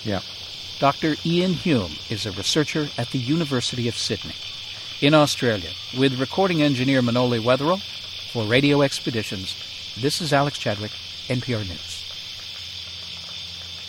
Yeah. 0.05 0.21
Dr. 0.79 1.15
Ian 1.25 1.53
Hume 1.53 1.93
is 2.09 2.27
a 2.27 2.33
researcher 2.33 2.89
at 2.97 3.11
the 3.11 3.19
University 3.19 3.87
of 3.89 3.97
Sydney. 3.97 4.35
In 5.01 5.15
Australia, 5.15 5.71
with 5.99 6.19
recording 6.19 6.63
engineer 6.63 7.03
Manoli 7.03 7.41
Wetherell, 7.41 7.81
for 8.33 8.45
Radio 8.45 8.83
Expeditions, 8.83 9.55
this 10.01 10.21
is 10.21 10.33
Alex 10.33 10.59
Chadwick, 10.59 10.93
NPR 11.27 11.67
News. 11.69 12.01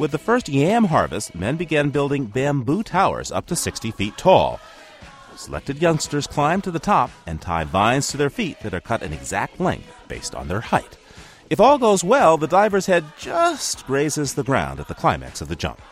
With 0.00 0.12
the 0.12 0.18
first 0.18 0.48
yam 0.48 0.84
harvest, 0.84 1.34
men 1.34 1.56
began 1.56 1.90
building 1.90 2.24
bamboo 2.24 2.82
towers 2.82 3.30
up 3.30 3.44
to 3.48 3.54
60 3.54 3.90
feet 3.90 4.16
tall. 4.16 4.58
Selected 5.36 5.82
youngsters 5.82 6.26
climb 6.26 6.62
to 6.62 6.70
the 6.70 6.78
top 6.78 7.10
and 7.26 7.38
tie 7.38 7.64
vines 7.64 8.08
to 8.08 8.16
their 8.16 8.30
feet 8.30 8.58
that 8.60 8.72
are 8.72 8.80
cut 8.80 9.02
an 9.02 9.12
exact 9.12 9.60
length 9.60 9.92
based 10.08 10.34
on 10.34 10.48
their 10.48 10.62
height. 10.62 10.96
If 11.50 11.60
all 11.60 11.76
goes 11.76 12.02
well, 12.02 12.38
the 12.38 12.46
diver's 12.46 12.86
head 12.86 13.04
just 13.18 13.86
grazes 13.86 14.32
the 14.32 14.42
ground 14.42 14.80
at 14.80 14.88
the 14.88 14.94
climax 14.94 15.42
of 15.42 15.48
the 15.48 15.54
jump. 15.54 15.82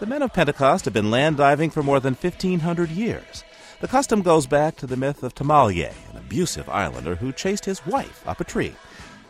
The 0.00 0.06
men 0.06 0.22
of 0.22 0.32
Pentecost 0.32 0.84
have 0.84 0.94
been 0.94 1.12
land 1.12 1.36
diving 1.36 1.70
for 1.70 1.84
more 1.84 2.00
than 2.00 2.14
1,500 2.14 2.90
years. 2.90 3.44
The 3.80 3.86
custom 3.86 4.22
goes 4.22 4.48
back 4.48 4.74
to 4.78 4.88
the 4.88 4.96
myth 4.96 5.22
of 5.22 5.36
Tamale, 5.36 5.84
an 5.84 6.16
abusive 6.16 6.68
islander 6.68 7.14
who 7.14 7.30
chased 7.30 7.66
his 7.66 7.86
wife 7.86 8.26
up 8.26 8.40
a 8.40 8.44
tree. 8.44 8.74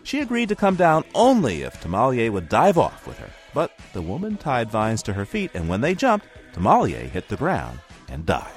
She 0.04 0.20
agreed 0.20 0.48
to 0.48 0.56
come 0.56 0.76
down 0.76 1.04
only 1.14 1.64
if 1.64 1.78
Tamale 1.82 2.30
would 2.30 2.48
dive 2.48 2.78
off 2.78 3.06
with 3.06 3.18
her, 3.18 3.30
but 3.56 3.72
the 3.94 4.02
woman 4.02 4.36
tied 4.36 4.70
vines 4.70 5.02
to 5.02 5.14
her 5.14 5.24
feet, 5.24 5.50
and 5.54 5.66
when 5.66 5.80
they 5.80 5.94
jumped, 5.94 6.26
Tamale 6.52 6.92
hit 6.92 7.26
the 7.28 7.38
ground 7.38 7.78
and 8.06 8.26
died. 8.26 8.52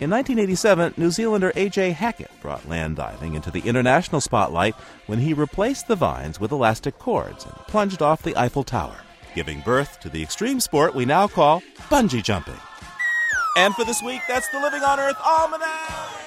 In 0.00 0.10
1987, 0.10 0.92
New 0.98 1.10
Zealander 1.10 1.50
A.J. 1.56 1.92
Hackett 1.92 2.30
brought 2.42 2.68
land 2.68 2.96
diving 2.96 3.32
into 3.32 3.50
the 3.50 3.60
international 3.60 4.20
spotlight 4.20 4.74
when 5.06 5.18
he 5.18 5.32
replaced 5.32 5.88
the 5.88 5.96
vines 5.96 6.38
with 6.38 6.52
elastic 6.52 6.98
cords 6.98 7.46
and 7.46 7.54
plunged 7.68 8.02
off 8.02 8.22
the 8.22 8.36
Eiffel 8.36 8.64
Tower, 8.64 8.98
giving 9.34 9.60
birth 9.60 9.98
to 10.00 10.10
the 10.10 10.22
extreme 10.22 10.60
sport 10.60 10.94
we 10.94 11.06
now 11.06 11.26
call 11.26 11.62
bungee 11.88 12.22
jumping. 12.22 12.60
And 13.56 13.74
for 13.74 13.86
this 13.86 14.02
week, 14.02 14.20
that's 14.28 14.50
the 14.50 14.60
Living 14.60 14.82
on 14.82 15.00
Earth 15.00 15.16
Almanac! 15.24 16.21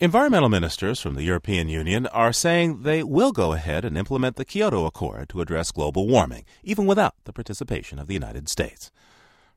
Environmental 0.00 0.48
ministers 0.48 1.00
from 1.00 1.16
the 1.16 1.24
European 1.24 1.68
Union 1.68 2.06
are 2.06 2.32
saying 2.32 2.82
they 2.82 3.02
will 3.02 3.32
go 3.32 3.52
ahead 3.52 3.84
and 3.84 3.98
implement 3.98 4.36
the 4.36 4.44
Kyoto 4.44 4.86
Accord 4.86 5.28
to 5.28 5.40
address 5.40 5.72
global 5.72 6.06
warming, 6.06 6.44
even 6.62 6.86
without 6.86 7.16
the 7.24 7.32
participation 7.32 7.98
of 7.98 8.06
the 8.06 8.14
United 8.14 8.48
States. 8.48 8.92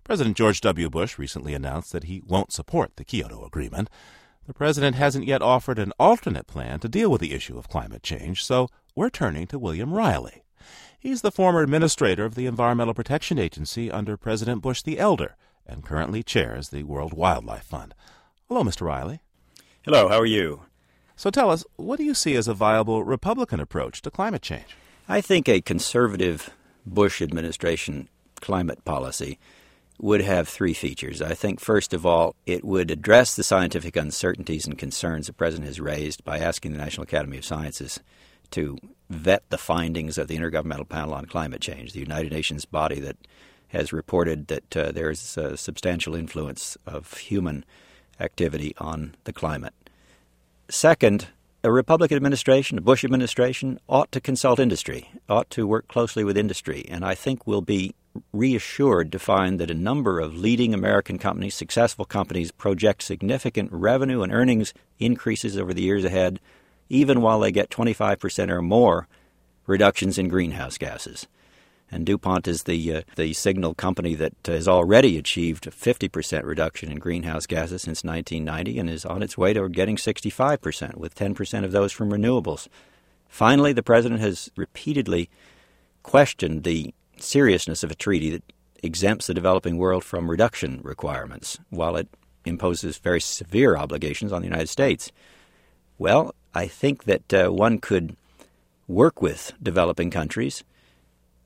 President 0.04 0.36
George 0.36 0.60
W. 0.62 0.90
Bush 0.90 1.20
recently 1.20 1.54
announced 1.54 1.92
that 1.92 2.06
he 2.06 2.24
won't 2.26 2.52
support 2.52 2.96
the 2.96 3.06
Kyoto 3.06 3.46
Agreement. 3.46 3.88
The 4.48 4.54
president 4.56 4.96
hasn't 4.96 5.28
yet 5.28 5.44
offered 5.44 5.78
an 5.78 5.94
alternate 6.00 6.48
plan 6.48 6.80
to 6.80 6.90
deal 6.90 7.12
with 7.12 7.22
the 7.22 7.34
issue 7.34 7.60
of 7.60 7.70
climate 7.70 8.02
change, 8.02 8.44
so 8.44 8.68
we're 8.96 9.12
turning 9.12 9.46
to 9.46 9.60
William 9.60 9.94
Reilly. 9.94 10.42
He's 10.98 11.22
the 11.22 11.32
former 11.32 11.62
administrator 11.62 12.26
of 12.26 12.34
the 12.34 12.48
Environmental 12.48 12.96
Protection 12.96 13.38
Agency 13.38 13.92
under 13.92 14.18
President 14.18 14.64
Bush 14.64 14.82
the 14.82 14.98
Elder 14.98 15.36
and 15.68 15.86
currently 15.86 16.24
chairs 16.24 16.70
the 16.70 16.82
World 16.82 17.14
Wildlife 17.14 17.66
Fund. 17.66 17.94
Hello, 18.48 18.64
Mr. 18.64 18.88
Reilly. 18.88 19.22
Hello, 19.84 20.10
how 20.10 20.20
are 20.20 20.28
you? 20.28 20.62
So 21.16 21.32
tell 21.32 21.50
us, 21.50 21.66
what 21.76 21.98
do 21.98 22.04
you 22.04 22.14
see 22.14 22.36
as 22.36 22.48
a 22.48 22.54
viable 22.54 23.04
Republican 23.04 23.60
approach 23.60 24.04
to 24.04 24.12
climate 24.12 24.44
change? 24.44 24.78
I 25.10 25.22
think 25.22 25.50
a 25.50 25.60
conservative 25.60 26.52
Bush 26.86 27.20
administration 27.20 28.08
climate 28.42 28.86
policy 28.86 29.40
would 30.00 30.22
have 30.22 30.48
three 30.48 30.76
features. 30.76 31.20
I 31.20 31.34
think, 31.34 31.60
first 31.60 31.96
of 31.96 32.06
all, 32.06 32.36
it 32.46 32.64
would 32.64 32.92
address 32.92 33.36
the 33.36 33.44
scientific 33.44 33.96
uncertainties 33.96 34.68
and 34.68 34.78
concerns 34.78 35.26
the 35.26 35.34
President 35.34 35.66
has 35.66 35.80
raised 35.80 36.24
by 36.24 36.38
asking 36.38 36.74
the 36.74 36.78
National 36.78 37.06
Academy 37.06 37.40
of 37.40 37.46
Sciences 37.46 38.00
to 38.52 38.78
vet 39.10 39.50
the 39.50 39.58
findings 39.58 40.20
of 40.20 40.28
the 40.28 40.38
Intergovernmental 40.38 40.88
Panel 40.88 41.16
on 41.16 41.26
Climate 41.26 41.60
Change, 41.60 41.94
the 41.94 42.00
United 42.02 42.32
Nations 42.32 42.66
body 42.66 43.00
that 43.00 43.18
has 43.70 43.92
reported 43.92 44.46
that 44.46 44.78
uh, 44.78 44.92
there 44.92 45.10
is 45.10 45.38
a 45.38 45.58
substantial 45.58 46.14
influence 46.14 46.78
of 46.86 47.18
human 47.18 47.66
activity 48.22 48.74
on 48.78 49.16
the 49.26 49.34
climate. 49.34 49.74
Second, 50.70 51.28
a 51.64 51.72
Republican 51.72 52.16
administration, 52.16 52.78
a 52.78 52.82
Bush 52.82 53.04
administration, 53.04 53.80
ought 53.88 54.12
to 54.12 54.22
consult 54.22 54.60
industry, 54.60 55.10
ought 55.30 55.50
to 55.52 55.68
work 55.68 55.88
closely 55.88 56.24
with 56.24 56.38
industry, 56.38 56.86
and 56.90 57.04
I 57.04 57.14
think 57.14 57.46
will 57.46 57.62
be 57.62 57.94
reassured 58.34 59.12
to 59.12 59.20
find 59.20 59.60
that 59.60 59.72
a 59.72 59.76
number 59.76 60.20
of 60.20 60.36
leading 60.36 60.74
American 60.74 61.18
companies, 61.18 61.56
successful 61.56 62.06
companies, 62.06 62.52
project 62.52 63.04
significant 63.04 63.72
revenue 63.72 64.22
and 64.22 64.34
earnings 64.34 64.74
increases 65.00 65.58
over 65.58 65.74
the 65.74 65.82
years 65.82 66.04
ahead, 66.04 66.40
even 66.90 67.22
while 67.22 67.40
they 67.40 67.52
get 67.52 67.70
25% 67.70 68.50
or 68.50 68.62
more 68.62 69.08
reductions 69.68 70.18
in 70.18 70.28
greenhouse 70.28 70.78
gases. 70.78 71.28
And 71.92 72.06
DuPont 72.06 72.48
is 72.48 72.64
the 72.64 72.96
uh, 72.96 73.02
the 73.16 73.34
signal 73.34 73.74
company 73.74 74.16
that 74.16 74.34
has 74.46 74.68
already 74.68 75.18
achieved 75.18 75.68
a 75.68 75.72
50% 75.72 76.44
reduction 76.44 76.90
in 76.90 77.00
greenhouse 77.00 77.46
gases 77.46 77.82
since 77.82 78.04
1990 78.04 78.80
and 78.80 78.90
is 78.90 79.06
on 79.06 79.22
its 79.22 79.38
way 79.38 79.52
to 79.54 79.68
getting 79.68 79.98
65%, 79.98 80.96
with 80.96 81.16
10% 81.16 81.64
of 81.66 81.72
those 81.72 81.92
from 81.92 82.12
renewables. 82.12 82.68
Finally, 83.28 83.74
the 83.74 83.84
president 83.84 84.22
has 84.22 84.50
repeatedly 84.56 85.30
questioned 86.04 86.64
the 86.64 86.94
seriousness 87.18 87.84
of 87.84 87.92
a 87.92 87.96
treaty 87.96 88.30
that 88.30 88.44
exempts 88.82 89.28
the 89.28 89.34
developing 89.34 89.78
world 89.78 90.04
from 90.04 90.32
reduction 90.32 90.80
requirements, 90.84 91.60
while 91.70 91.96
it 91.96 92.08
imposes 92.46 92.98
very 92.98 93.22
severe 93.22 93.78
obligations 93.78 94.32
on 94.32 94.42
the 94.42 94.48
United 94.48 94.70
States. 94.70 95.12
Well, 95.98 96.34
I 96.54 96.68
think 96.68 97.04
that 97.04 97.34
uh, 97.34 97.50
one 97.50 97.78
could 97.78 98.16
work 98.88 99.22
with 99.22 99.54
developing 99.62 100.10
countries 100.10 100.64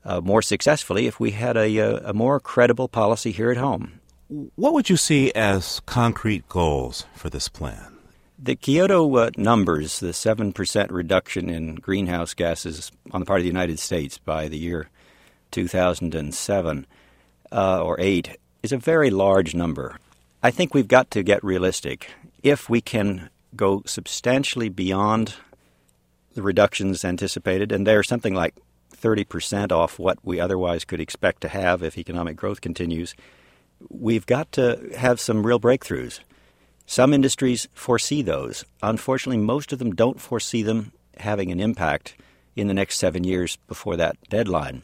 uh, 0.06 0.20
more 0.20 0.40
successfully 0.40 1.06
if 1.06 1.18
we 1.18 1.32
had 1.32 1.56
a, 1.56 1.76
a, 1.76 1.96
uh, 1.96 2.12
more 2.12 2.38
credible 2.40 2.88
policy 2.88 3.32
here 3.32 3.50
at 3.50 3.56
home. 3.56 4.00
What 4.28 4.72
would 4.72 4.88
you 4.88 4.96
see 4.96 5.32
as 5.32 5.80
concrete 5.86 6.48
goals 6.48 7.04
for 7.14 7.28
this 7.28 7.48
plan? 7.48 7.98
The 8.38 8.56
Kyoto 8.56 9.16
uh, 9.16 9.30
numbers, 9.36 10.00
the 10.00 10.08
7% 10.08 10.90
reduction 10.90 11.50
in 11.50 11.76
greenhouse 11.76 12.34
gases 12.34 12.92
on 13.10 13.20
the 13.20 13.26
part 13.26 13.40
of 13.40 13.44
the 13.44 13.48
United 13.48 13.78
States 13.78 14.18
by 14.18 14.48
the 14.48 14.58
year 14.58 14.88
2007 15.50 16.86
uh, 17.52 17.82
or 17.82 17.96
8 17.98 18.36
is 18.62 18.72
a 18.72 18.78
very 18.78 19.10
large 19.10 19.54
number. 19.54 19.98
I 20.42 20.50
think 20.50 20.74
we've 20.74 20.88
got 20.88 21.10
to 21.12 21.22
get 21.22 21.42
realistic. 21.42 22.10
If 22.42 22.68
we 22.68 22.80
can 22.80 23.30
go 23.54 23.82
substantially 23.86 24.68
beyond 24.68 25.34
the 26.34 26.42
reductions 26.42 27.04
anticipated, 27.04 27.72
and 27.72 27.86
they're 27.86 28.02
something 28.02 28.34
like 28.34 28.54
30% 29.00 29.72
off 29.72 29.98
what 29.98 30.18
we 30.22 30.40
otherwise 30.40 30.84
could 30.84 31.00
expect 31.00 31.40
to 31.42 31.48
have 31.48 31.82
if 31.82 31.98
economic 31.98 32.36
growth 32.36 32.60
continues, 32.60 33.14
we've 33.88 34.26
got 34.26 34.52
to 34.52 34.90
have 34.96 35.20
some 35.20 35.46
real 35.46 35.60
breakthroughs. 35.60 36.20
Some 36.86 37.12
industries 37.12 37.68
foresee 37.74 38.22
those. 38.22 38.64
Unfortunately, 38.82 39.42
most 39.42 39.72
of 39.72 39.78
them 39.78 39.94
don't 39.94 40.20
foresee 40.20 40.62
them 40.62 40.92
having 41.18 41.50
an 41.50 41.60
impact 41.60 42.14
in 42.54 42.68
the 42.68 42.74
next 42.74 42.98
seven 42.98 43.24
years 43.24 43.56
before 43.66 43.96
that 43.96 44.16
deadline. 44.28 44.82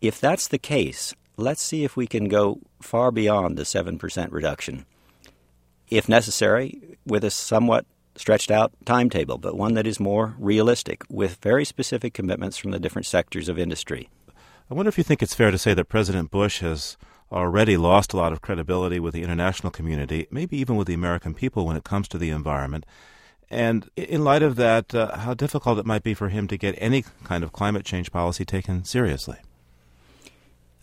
If 0.00 0.20
that's 0.20 0.48
the 0.48 0.58
case, 0.58 1.14
let's 1.36 1.62
see 1.62 1.84
if 1.84 1.96
we 1.96 2.06
can 2.06 2.28
go 2.28 2.60
far 2.80 3.10
beyond 3.10 3.56
the 3.56 3.64
7% 3.64 4.32
reduction. 4.32 4.86
If 5.88 6.08
necessary, 6.08 6.98
with 7.06 7.24
a 7.24 7.30
somewhat 7.30 7.86
stretched 8.16 8.50
out 8.50 8.72
timetable, 8.84 9.38
but 9.38 9.56
one 9.56 9.74
that 9.74 9.86
is 9.86 10.00
more 10.00 10.34
realistic 10.38 11.04
with 11.08 11.36
very 11.42 11.64
specific 11.64 12.14
commitments 12.14 12.56
from 12.56 12.70
the 12.70 12.78
different 12.78 13.06
sectors 13.06 13.48
of 13.48 13.58
industry. 13.58 14.08
I 14.70 14.74
wonder 14.74 14.88
if 14.88 14.98
you 14.98 15.04
think 15.04 15.22
it's 15.22 15.34
fair 15.34 15.50
to 15.50 15.58
say 15.58 15.74
that 15.74 15.84
President 15.84 16.30
Bush 16.30 16.60
has 16.60 16.96
already 17.30 17.76
lost 17.76 18.12
a 18.12 18.16
lot 18.16 18.32
of 18.32 18.40
credibility 18.40 19.00
with 19.00 19.14
the 19.14 19.22
international 19.22 19.70
community, 19.70 20.26
maybe 20.30 20.56
even 20.58 20.76
with 20.76 20.86
the 20.86 20.94
American 20.94 21.34
people 21.34 21.66
when 21.66 21.76
it 21.76 21.84
comes 21.84 22.08
to 22.08 22.18
the 22.18 22.30
environment. 22.30 22.84
And 23.48 23.88
in 23.96 24.24
light 24.24 24.42
of 24.42 24.56
that, 24.56 24.94
uh, 24.94 25.18
how 25.18 25.34
difficult 25.34 25.78
it 25.78 25.86
might 25.86 26.02
be 26.02 26.14
for 26.14 26.28
him 26.28 26.48
to 26.48 26.56
get 26.56 26.74
any 26.78 27.04
kind 27.24 27.44
of 27.44 27.52
climate 27.52 27.84
change 27.84 28.10
policy 28.10 28.44
taken 28.44 28.84
seriously. 28.84 29.38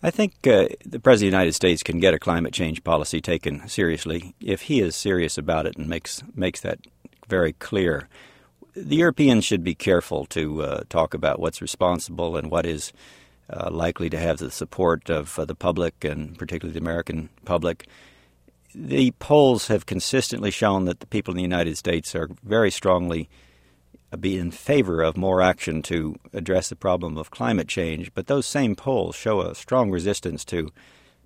I 0.02 0.10
think 0.10 0.46
uh, 0.46 0.68
the 0.84 1.00
President 1.00 1.28
of 1.28 1.32
the 1.32 1.38
United 1.38 1.54
States 1.54 1.82
can 1.82 1.98
get 1.98 2.12
a 2.12 2.18
climate 2.18 2.52
change 2.52 2.84
policy 2.84 3.22
taken 3.22 3.66
seriously 3.68 4.34
if 4.38 4.62
he 4.62 4.80
is 4.80 4.94
serious 4.94 5.38
about 5.38 5.66
it 5.66 5.76
and 5.78 5.88
makes 5.88 6.22
makes 6.34 6.60
that 6.60 6.78
very 7.28 7.52
clear. 7.54 8.08
The 8.74 8.96
Europeans 8.96 9.44
should 9.44 9.62
be 9.62 9.74
careful 9.74 10.26
to 10.26 10.62
uh, 10.62 10.80
talk 10.88 11.14
about 11.14 11.38
what's 11.38 11.62
responsible 11.62 12.36
and 12.36 12.50
what 12.50 12.66
is 12.66 12.92
uh, 13.48 13.70
likely 13.70 14.10
to 14.10 14.18
have 14.18 14.38
the 14.38 14.50
support 14.50 15.10
of 15.10 15.38
uh, 15.38 15.44
the 15.44 15.54
public 15.54 16.04
and 16.04 16.36
particularly 16.38 16.72
the 16.78 16.84
American 16.84 17.28
public. 17.44 17.86
The 18.74 19.12
polls 19.12 19.68
have 19.68 19.86
consistently 19.86 20.50
shown 20.50 20.86
that 20.86 21.00
the 21.00 21.06
people 21.06 21.32
in 21.32 21.36
the 21.36 21.42
United 21.42 21.78
States 21.78 22.14
are 22.14 22.28
very 22.42 22.70
strongly 22.70 23.28
be 24.16 24.38
in 24.38 24.50
favor 24.50 25.02
of 25.02 25.16
more 25.16 25.40
action 25.40 25.82
to 25.82 26.16
address 26.32 26.68
the 26.68 26.76
problem 26.76 27.16
of 27.16 27.30
climate 27.30 27.68
change, 27.68 28.12
but 28.14 28.26
those 28.26 28.46
same 28.46 28.74
polls 28.76 29.14
show 29.14 29.40
a 29.40 29.54
strong 29.54 29.90
resistance 29.90 30.44
to 30.46 30.70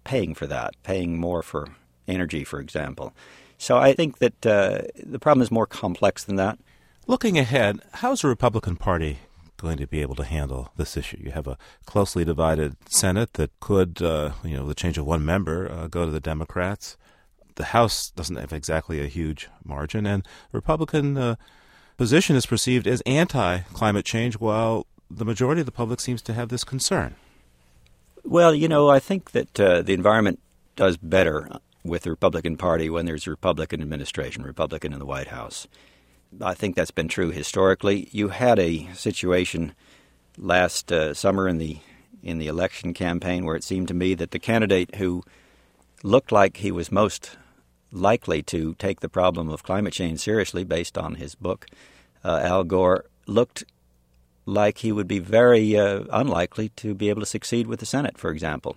paying 0.04 0.34
for 0.34 0.46
that, 0.46 0.74
paying 0.82 1.18
more 1.18 1.42
for 1.42 1.68
energy, 2.06 2.44
for 2.44 2.60
example. 2.60 3.12
So 3.58 3.76
I 3.76 3.92
think 3.92 4.18
that 4.18 4.46
uh, 4.46 4.82
the 5.04 5.18
problem 5.18 5.42
is 5.42 5.50
more 5.50 5.66
complex 5.66 6.24
than 6.24 6.36
that. 6.36 6.58
Looking 7.06 7.38
ahead, 7.38 7.80
how's 7.94 8.22
the 8.22 8.28
Republican 8.28 8.76
Party 8.76 9.18
going 9.56 9.76
to 9.78 9.86
be 9.86 10.00
able 10.00 10.14
to 10.14 10.24
handle 10.24 10.70
this 10.76 10.96
issue? 10.96 11.18
You 11.20 11.32
have 11.32 11.48
a 11.48 11.58
closely 11.84 12.24
divided 12.24 12.76
Senate 12.88 13.32
that 13.34 13.50
could, 13.60 14.00
uh, 14.00 14.32
you 14.44 14.56
know, 14.56 14.66
the 14.66 14.74
change 14.74 14.96
of 14.96 15.06
one 15.06 15.24
member 15.24 15.70
uh, 15.70 15.88
go 15.88 16.06
to 16.06 16.12
the 16.12 16.20
Democrats. 16.20 16.96
The 17.56 17.64
House 17.64 18.10
doesn't 18.10 18.36
have 18.36 18.52
exactly 18.52 19.02
a 19.02 19.08
huge 19.08 19.48
margin, 19.64 20.06
and 20.06 20.22
the 20.22 20.58
Republican 20.58 21.16
uh, 21.16 21.34
position 21.96 22.36
is 22.36 22.46
perceived 22.46 22.86
as 22.86 23.00
anti 23.06 23.58
climate 23.72 24.04
change, 24.04 24.34
while 24.36 24.86
the 25.10 25.24
majority 25.24 25.60
of 25.60 25.66
the 25.66 25.72
public 25.72 25.98
seems 25.98 26.22
to 26.22 26.34
have 26.34 26.48
this 26.50 26.62
concern. 26.62 27.16
Well, 28.22 28.54
you 28.54 28.68
know, 28.68 28.88
I 28.88 29.00
think 29.00 29.32
that 29.32 29.58
uh, 29.58 29.82
the 29.82 29.94
environment 29.94 30.38
does 30.76 30.96
better 30.96 31.48
with 31.88 32.02
the 32.02 32.10
Republican 32.10 32.56
Party 32.56 32.88
when 32.90 33.06
there's 33.06 33.26
a 33.26 33.30
Republican 33.30 33.80
administration, 33.82 34.42
Republican 34.42 34.92
in 34.92 34.98
the 34.98 35.06
White 35.06 35.28
House. 35.28 35.66
I 36.40 36.54
think 36.54 36.76
that's 36.76 36.90
been 36.90 37.08
true 37.08 37.30
historically. 37.30 38.08
You 38.12 38.28
had 38.28 38.58
a 38.58 38.88
situation 38.94 39.74
last 40.36 40.92
uh, 40.92 41.14
summer 41.14 41.48
in 41.48 41.58
the 41.58 41.78
in 42.22 42.38
the 42.38 42.48
election 42.48 42.92
campaign 42.92 43.44
where 43.44 43.56
it 43.56 43.64
seemed 43.64 43.88
to 43.88 43.94
me 43.94 44.14
that 44.14 44.32
the 44.32 44.38
candidate 44.38 44.96
who 44.96 45.22
looked 46.02 46.32
like 46.32 46.58
he 46.58 46.72
was 46.72 46.90
most 46.90 47.36
likely 47.92 48.42
to 48.42 48.74
take 48.74 49.00
the 49.00 49.08
problem 49.08 49.48
of 49.48 49.62
climate 49.62 49.92
change 49.92 50.20
seriously, 50.20 50.64
based 50.64 50.98
on 50.98 51.14
his 51.14 51.34
book, 51.34 51.66
uh, 52.24 52.40
Al 52.42 52.64
Gore, 52.64 53.04
looked 53.26 53.64
like 54.46 54.78
he 54.78 54.92
would 54.92 55.08
be 55.08 55.18
very 55.18 55.76
uh, 55.76 56.04
unlikely 56.10 56.70
to 56.70 56.94
be 56.94 57.08
able 57.08 57.20
to 57.20 57.26
succeed 57.26 57.66
with 57.66 57.80
the 57.80 57.86
Senate, 57.86 58.18
for 58.18 58.30
example, 58.30 58.76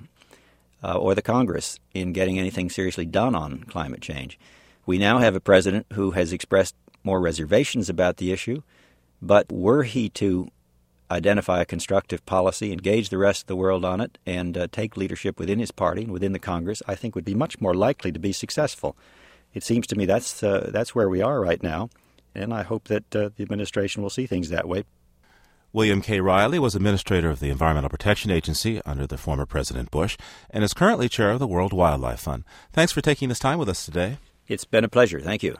uh, 0.83 0.97
or 0.97 1.15
the 1.15 1.21
Congress 1.21 1.79
in 1.93 2.13
getting 2.13 2.39
anything 2.39 2.69
seriously 2.69 3.05
done 3.05 3.35
on 3.35 3.63
climate 3.65 4.01
change. 4.01 4.39
We 4.85 4.97
now 4.97 5.19
have 5.19 5.35
a 5.35 5.39
president 5.39 5.85
who 5.93 6.11
has 6.11 6.33
expressed 6.33 6.75
more 7.03 7.21
reservations 7.21 7.89
about 7.89 8.17
the 8.17 8.31
issue, 8.31 8.61
but 9.21 9.51
were 9.51 9.83
he 9.83 10.09
to 10.09 10.49
identify 11.11 11.61
a 11.61 11.65
constructive 11.65 12.25
policy, 12.25 12.71
engage 12.71 13.09
the 13.09 13.17
rest 13.17 13.43
of 13.43 13.47
the 13.47 13.55
world 13.55 13.83
on 13.83 13.99
it, 14.01 14.17
and 14.25 14.57
uh, 14.57 14.67
take 14.71 14.95
leadership 14.95 15.37
within 15.37 15.59
his 15.59 15.71
party 15.71 16.03
and 16.03 16.11
within 16.11 16.31
the 16.31 16.39
Congress, 16.39 16.81
I 16.87 16.95
think 16.95 17.15
would 17.15 17.25
be 17.25 17.35
much 17.35 17.59
more 17.59 17.73
likely 17.73 18.11
to 18.11 18.19
be 18.19 18.31
successful. 18.31 18.95
It 19.53 19.63
seems 19.63 19.85
to 19.87 19.95
me 19.97 20.05
that's 20.05 20.41
uh, 20.41 20.69
that's 20.71 20.95
where 20.95 21.09
we 21.09 21.21
are 21.21 21.41
right 21.41 21.61
now, 21.61 21.89
and 22.33 22.53
I 22.53 22.63
hope 22.63 22.87
that 22.87 23.13
uh, 23.13 23.29
the 23.35 23.43
administration 23.43 24.01
will 24.01 24.09
see 24.09 24.25
things 24.25 24.49
that 24.49 24.67
way. 24.67 24.85
William 25.73 26.01
K. 26.01 26.19
Reilly 26.19 26.59
was 26.59 26.75
administrator 26.75 27.29
of 27.29 27.39
the 27.39 27.49
Environmental 27.49 27.89
Protection 27.89 28.29
Agency 28.29 28.81
under 28.85 29.07
the 29.07 29.17
former 29.17 29.45
President 29.45 29.89
Bush 29.89 30.17
and 30.49 30.63
is 30.63 30.73
currently 30.73 31.07
chair 31.07 31.31
of 31.31 31.39
the 31.39 31.47
World 31.47 31.71
Wildlife 31.71 32.19
Fund. 32.19 32.43
Thanks 32.73 32.91
for 32.91 32.99
taking 32.99 33.29
this 33.29 33.39
time 33.39 33.57
with 33.57 33.69
us 33.69 33.85
today. 33.85 34.17
It's 34.47 34.65
been 34.65 34.83
a 34.83 34.89
pleasure. 34.89 35.21
Thank 35.21 35.43
you. 35.43 35.57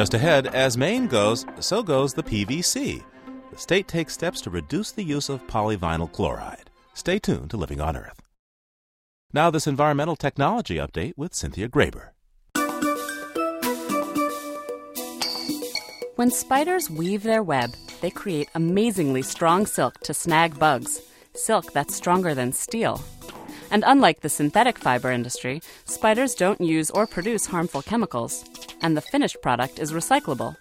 Just 0.00 0.14
ahead, 0.14 0.46
as 0.54 0.78
Maine 0.78 1.06
goes, 1.08 1.44
so 1.58 1.82
goes 1.82 2.14
the 2.14 2.22
PVC. 2.22 3.04
The 3.50 3.58
state 3.58 3.86
takes 3.86 4.14
steps 4.14 4.40
to 4.40 4.48
reduce 4.48 4.92
the 4.92 5.02
use 5.04 5.28
of 5.28 5.46
polyvinyl 5.46 6.10
chloride. 6.10 6.70
Stay 6.94 7.18
tuned 7.18 7.50
to 7.50 7.58
Living 7.58 7.82
on 7.82 7.98
Earth. 7.98 8.22
Now, 9.34 9.50
this 9.50 9.66
environmental 9.66 10.16
technology 10.16 10.76
update 10.76 11.12
with 11.18 11.34
Cynthia 11.34 11.68
Graber. 11.68 12.12
When 16.16 16.30
spiders 16.30 16.88
weave 16.88 17.22
their 17.22 17.42
web, 17.42 17.74
they 18.00 18.08
create 18.08 18.48
amazingly 18.54 19.20
strong 19.20 19.66
silk 19.66 20.00
to 20.04 20.14
snag 20.14 20.58
bugs, 20.58 21.02
silk 21.34 21.74
that's 21.74 21.94
stronger 21.94 22.34
than 22.34 22.54
steel. 22.54 23.04
And 23.70 23.84
unlike 23.86 24.20
the 24.20 24.28
synthetic 24.28 24.78
fiber 24.78 25.10
industry, 25.10 25.62
spiders 25.84 26.34
don't 26.34 26.60
use 26.60 26.90
or 26.90 27.06
produce 27.06 27.46
harmful 27.46 27.82
chemicals, 27.82 28.44
and 28.82 28.96
the 28.96 29.00
finished 29.00 29.40
product 29.42 29.78
is 29.78 29.92
recyclable. 29.92 30.56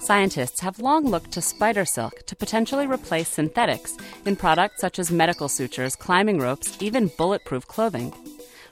Scientists 0.00 0.60
have 0.60 0.78
long 0.78 1.04
looked 1.04 1.32
to 1.32 1.42
spider 1.42 1.84
silk 1.84 2.24
to 2.26 2.36
potentially 2.36 2.86
replace 2.86 3.28
synthetics 3.28 3.96
in 4.24 4.36
products 4.36 4.80
such 4.80 4.98
as 4.98 5.10
medical 5.10 5.48
sutures, 5.48 5.96
climbing 5.96 6.38
ropes, 6.38 6.76
even 6.80 7.10
bulletproof 7.18 7.66
clothing. 7.66 8.14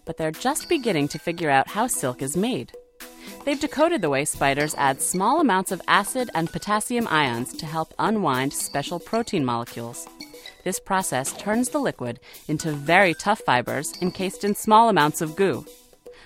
But 0.05 0.17
they're 0.17 0.31
just 0.31 0.69
beginning 0.69 1.09
to 1.09 1.19
figure 1.19 1.51
out 1.51 1.69
how 1.69 1.89
silk 1.89 2.23
is 2.23 2.37
made. 2.37 2.73
They've 3.45 3.61
decoded 3.61 4.03
the 4.03 4.11
way 4.11 4.25
spiders 4.25 4.75
add 4.77 5.03
small 5.03 5.41
amounts 5.41 5.73
of 5.73 5.83
acid 5.87 6.31
and 6.35 6.51
potassium 6.51 7.07
ions 7.09 7.57
to 7.57 7.67
help 7.67 7.93
unwind 7.99 8.53
special 8.53 8.99
protein 8.99 9.45
molecules. 9.45 10.07
This 10.67 10.81
process 10.81 11.33
turns 11.35 11.69
the 11.69 11.79
liquid 11.79 12.19
into 12.49 12.73
very 12.73 13.15
tough 13.15 13.39
fibers 13.39 13.95
encased 14.03 14.43
in 14.43 14.57
small 14.57 14.89
amounts 14.89 15.21
of 15.21 15.37
goo. 15.37 15.65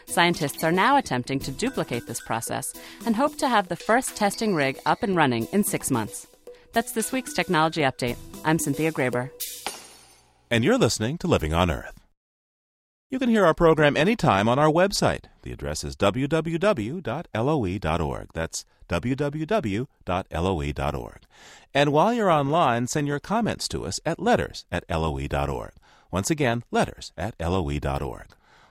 Scientists 0.07 0.65
are 0.65 0.73
now 0.73 0.97
attempting 0.97 1.39
to 1.41 1.51
duplicate 1.51 2.07
this 2.07 2.23
process 2.23 2.73
and 3.05 3.17
hope 3.17 3.37
to 3.37 3.49
have 3.49 3.69
the 3.69 3.77
first 3.77 4.17
testing 4.17 4.55
rig 4.55 4.81
up 4.87 5.03
and 5.03 5.15
running 5.15 5.45
in 5.53 5.63
six 5.63 5.91
months. 5.91 6.27
That's 6.73 6.93
this 6.93 7.13
week's 7.13 7.35
Technology 7.35 7.83
Update. 7.83 8.17
I'm 8.43 8.59
Cynthia 8.59 8.93
Graber. 8.93 9.29
And 10.51 10.65
you're 10.65 10.79
listening 10.79 11.19
to 11.19 11.27
Living 11.27 11.53
on 11.53 11.71
Earth. 11.71 12.01
You 13.11 13.19
can 13.19 13.29
hear 13.29 13.45
our 13.45 13.53
program 13.53 13.95
anytime 13.95 14.49
on 14.49 14.59
our 14.59 14.71
website. 14.71 15.25
The 15.43 15.53
address 15.53 15.85
is 15.85 15.97
www.loe.org. 15.97 17.03
That's 18.33 18.65
www.loe.org. 18.91 19.89
And 21.73 21.93
while 21.93 22.13
you're 22.13 22.31
online, 22.31 22.89
send 22.89 23.07
your 23.07 23.21
comments 23.21 23.69
to 23.69 23.87
us 23.87 24.01
at 24.05 24.19
letters 24.19 24.67
at 24.73 24.85
loe.org. 24.91 25.73
Once 26.11 26.31
again, 26.31 26.65
letters 26.71 27.13
at 27.17 27.35
loe.org. 27.39 28.27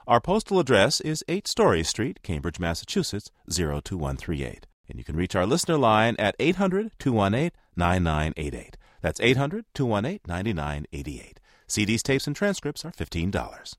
Our 0.06 0.20
postal 0.20 0.60
address 0.60 1.00
is 1.00 1.24
8 1.28 1.48
Story 1.48 1.84
Street, 1.84 2.22
Cambridge, 2.24 2.60
Massachusetts, 2.60 3.32
02138. 3.50 4.68
And 4.90 4.98
you 4.98 5.04
can 5.06 5.16
reach 5.16 5.36
our 5.36 5.46
listener 5.46 5.78
line 5.78 6.16
at 6.20 6.36
800 6.40 6.92
218 7.00 7.52
9988. 7.76 8.76
That's 9.02 9.22
800 9.22 9.66
218 9.74 10.20
9988. 10.28 11.40
CDs, 11.68 12.02
tapes, 12.02 12.28
and 12.28 12.36
transcripts 12.36 12.84
are 12.84 12.92
$15. 12.92 13.76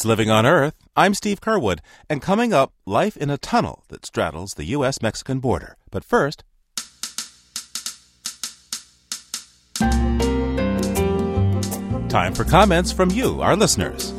It's 0.00 0.06
Living 0.06 0.30
on 0.30 0.46
Earth. 0.46 0.72
I'm 0.96 1.12
Steve 1.12 1.42
Curwood, 1.42 1.80
and 2.08 2.22
coming 2.22 2.54
up, 2.54 2.72
life 2.86 3.18
in 3.18 3.28
a 3.28 3.36
tunnel 3.36 3.84
that 3.88 4.06
straddles 4.06 4.54
the 4.54 4.64
U.S. 4.64 5.02
Mexican 5.02 5.40
border. 5.40 5.76
But 5.90 6.04
first, 6.04 6.42
time 12.08 12.32
for 12.32 12.44
comments 12.44 12.92
from 12.92 13.10
you, 13.10 13.42
our 13.42 13.54
listeners. 13.54 14.14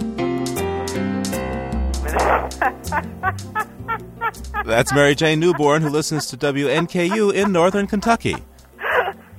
That's 4.64 4.94
Mary 4.94 5.16
Jane 5.16 5.40
Newborn, 5.40 5.82
who 5.82 5.90
listens 5.90 6.28
to 6.28 6.38
WNKU 6.38 7.34
in 7.34 7.52
northern 7.52 7.88
Kentucky. 7.88 8.36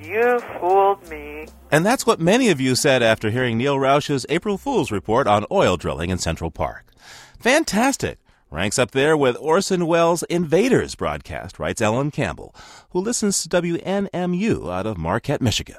You 0.01 0.41
fooled 0.59 1.09
me. 1.09 1.47
And 1.73 1.87
that's 1.87 2.05
what 2.05 2.21
many 2.21 2.51
of 2.51 2.61
you 2.61 2.75
said 2.75 3.03
after 3.03 3.31
hearing 3.31 3.57
Neil 3.57 3.79
Roush's 3.79 4.27
April 4.29 4.59
Fool's 4.59 4.93
report 4.93 5.27
on 5.27 5.47
oil 5.51 5.79
drilling 5.79 6.11
in 6.11 6.19
Central 6.19 6.51
Park. 6.51 6.93
Fantastic! 7.41 8.19
Ranks 8.51 8.79
up 8.79 8.91
there 8.91 9.17
with 9.17 9.39
Orson 9.41 9.87
Welles' 9.87 10.23
Invaders 10.25 10.95
broadcast, 10.95 11.59
writes 11.59 11.81
Ellen 11.81 12.11
Campbell, 12.11 12.55
who 12.91 13.01
listens 13.01 13.43
to 13.43 13.49
WNMU 13.49 14.71
out 14.71 14.87
of 14.87 14.99
Marquette, 14.99 15.41
Michigan. 15.41 15.79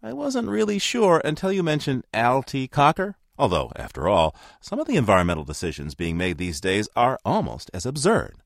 I 0.00 0.12
wasn't 0.12 0.46
really 0.46 0.78
sure 0.78 1.20
until 1.24 1.50
you 1.50 1.64
mentioned 1.64 2.04
Al 2.14 2.44
T. 2.44 2.68
Cocker. 2.68 3.16
Although, 3.36 3.72
after 3.74 4.06
all, 4.06 4.32
some 4.60 4.78
of 4.78 4.86
the 4.86 4.96
environmental 4.96 5.42
decisions 5.42 5.96
being 5.96 6.16
made 6.16 6.38
these 6.38 6.60
days 6.60 6.88
are 6.94 7.18
almost 7.24 7.68
as 7.74 7.84
absurd. 7.84 8.36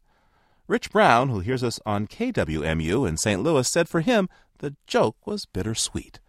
Rich 0.67 0.93
Brown, 0.93 1.29
who 1.29 1.41
hears 1.41 1.63
us 1.63 1.79
on 1.85 2.07
KWMU 2.07 3.07
in 3.07 3.19
St. 3.19 3.43
Louis, 3.43 3.69
said 3.69 3.87
for 3.87 4.01
him 4.01 4.31
the 4.61 4.77
joke 4.87 5.27
was 5.27 5.45
bittersweet. 5.45 6.20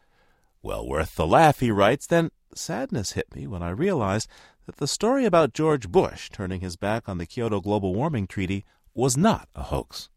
Well 0.63 0.87
worth 0.87 1.15
the 1.15 1.25
laugh, 1.25 1.59
he 1.59 1.71
writes, 1.71 2.05
then 2.05 2.29
sadness 2.53 3.13
hit 3.13 3.35
me 3.35 3.47
when 3.47 3.63
I 3.63 3.69
realized 3.69 4.29
that 4.65 4.77
the 4.77 4.87
story 4.87 5.25
about 5.25 5.53
George 5.53 5.89
Bush 5.89 6.29
turning 6.29 6.61
his 6.61 6.75
back 6.75 7.09
on 7.09 7.17
the 7.17 7.25
Kyoto 7.25 7.61
Global 7.61 7.95
Warming 7.95 8.27
Treaty 8.27 8.63
was 8.93 9.17
not 9.17 9.49
a 9.55 9.63
hoax. 9.63 10.09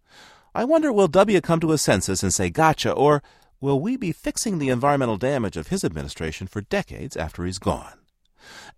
I 0.55 0.65
wonder 0.65 0.93
will 0.93 1.09
W 1.09 1.41
come 1.41 1.61
to 1.61 1.71
his 1.71 1.83
senses 1.83 2.23
and 2.23 2.33
say 2.33 2.51
gotcha, 2.51 2.93
or 2.93 3.23
will 3.61 3.81
we 3.81 3.97
be 3.97 4.13
fixing 4.13 4.59
the 4.59 4.69
environmental 4.69 5.17
damage 5.17 5.57
of 5.57 5.69
his 5.69 5.83
administration 5.83 6.47
for 6.47 6.61
decades 6.61 7.17
after 7.17 7.45
he's 7.45 7.59
gone? 7.59 8.04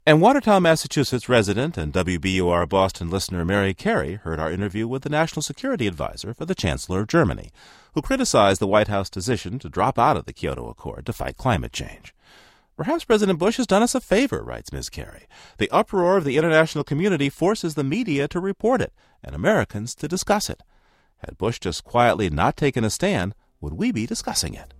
And 0.08 0.20
Watertown, 0.20 0.62
Massachusetts 0.62 1.28
resident 1.28 1.76
and 1.76 1.92
WBUR 1.92 2.68
Boston 2.68 3.10
listener 3.10 3.44
Mary 3.44 3.74
Carey 3.74 4.14
heard 4.14 4.38
our 4.38 4.52
interview 4.52 4.86
with 4.86 5.02
the 5.02 5.08
National 5.08 5.42
Security 5.42 5.88
Advisor 5.88 6.32
for 6.32 6.44
the 6.44 6.54
Chancellor 6.54 7.00
of 7.00 7.08
Germany, 7.08 7.50
who 7.92 8.02
criticized 8.02 8.60
the 8.60 8.68
White 8.68 8.86
House 8.86 9.10
decision 9.10 9.58
to 9.58 9.68
drop 9.68 9.98
out 9.98 10.16
of 10.16 10.24
the 10.24 10.32
Kyoto 10.32 10.68
Accord 10.68 11.06
to 11.06 11.12
fight 11.12 11.36
climate 11.36 11.72
change. 11.72 12.14
Perhaps 12.76 13.02
President 13.02 13.40
Bush 13.40 13.56
has 13.56 13.66
done 13.66 13.82
us 13.82 13.96
a 13.96 14.00
favor, 14.00 14.44
writes 14.44 14.72
Ms. 14.72 14.90
Carey. 14.90 15.26
The 15.58 15.68
uproar 15.72 16.18
of 16.18 16.22
the 16.22 16.36
international 16.36 16.84
community 16.84 17.28
forces 17.28 17.74
the 17.74 17.82
media 17.82 18.28
to 18.28 18.38
report 18.38 18.80
it 18.80 18.92
and 19.24 19.34
Americans 19.34 19.92
to 19.96 20.06
discuss 20.06 20.48
it. 20.48 20.62
Had 21.16 21.36
Bush 21.36 21.58
just 21.58 21.82
quietly 21.82 22.30
not 22.30 22.56
taken 22.56 22.84
a 22.84 22.90
stand, 22.90 23.34
would 23.60 23.74
we 23.74 23.90
be 23.90 24.06
discussing 24.06 24.54
it? 24.54 24.72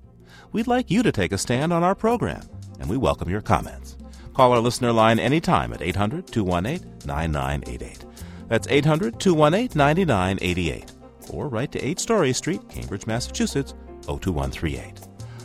We'd 0.53 0.69
like 0.69 0.89
you 0.89 1.03
to 1.03 1.11
take 1.11 1.33
a 1.33 1.39
stand 1.39 1.73
on 1.73 1.83
our 1.83 1.97
program, 1.97 2.49
and 2.79 2.89
we 2.89 2.97
welcome 2.97 3.29
your 3.29 3.43
comments. 3.43 3.97
Call 4.37 4.53
our 4.53 4.61
listener 4.61 4.93
line 4.93 5.19
anytime 5.19 5.73
at 5.73 5.81
800 5.81 6.27
218 6.27 7.07
9988. 7.07 8.05
That's 8.49 8.69
800 8.69 9.19
218 9.19 9.79
9988. 9.79 10.93
Or 11.31 11.49
write 11.49 11.73
to 11.73 11.83
8 11.83 11.99
Story 11.99 12.35
Street, 12.35 12.61
Cambridge, 12.69 13.07
Massachusetts 13.07 13.73
02138. 14.03 15.01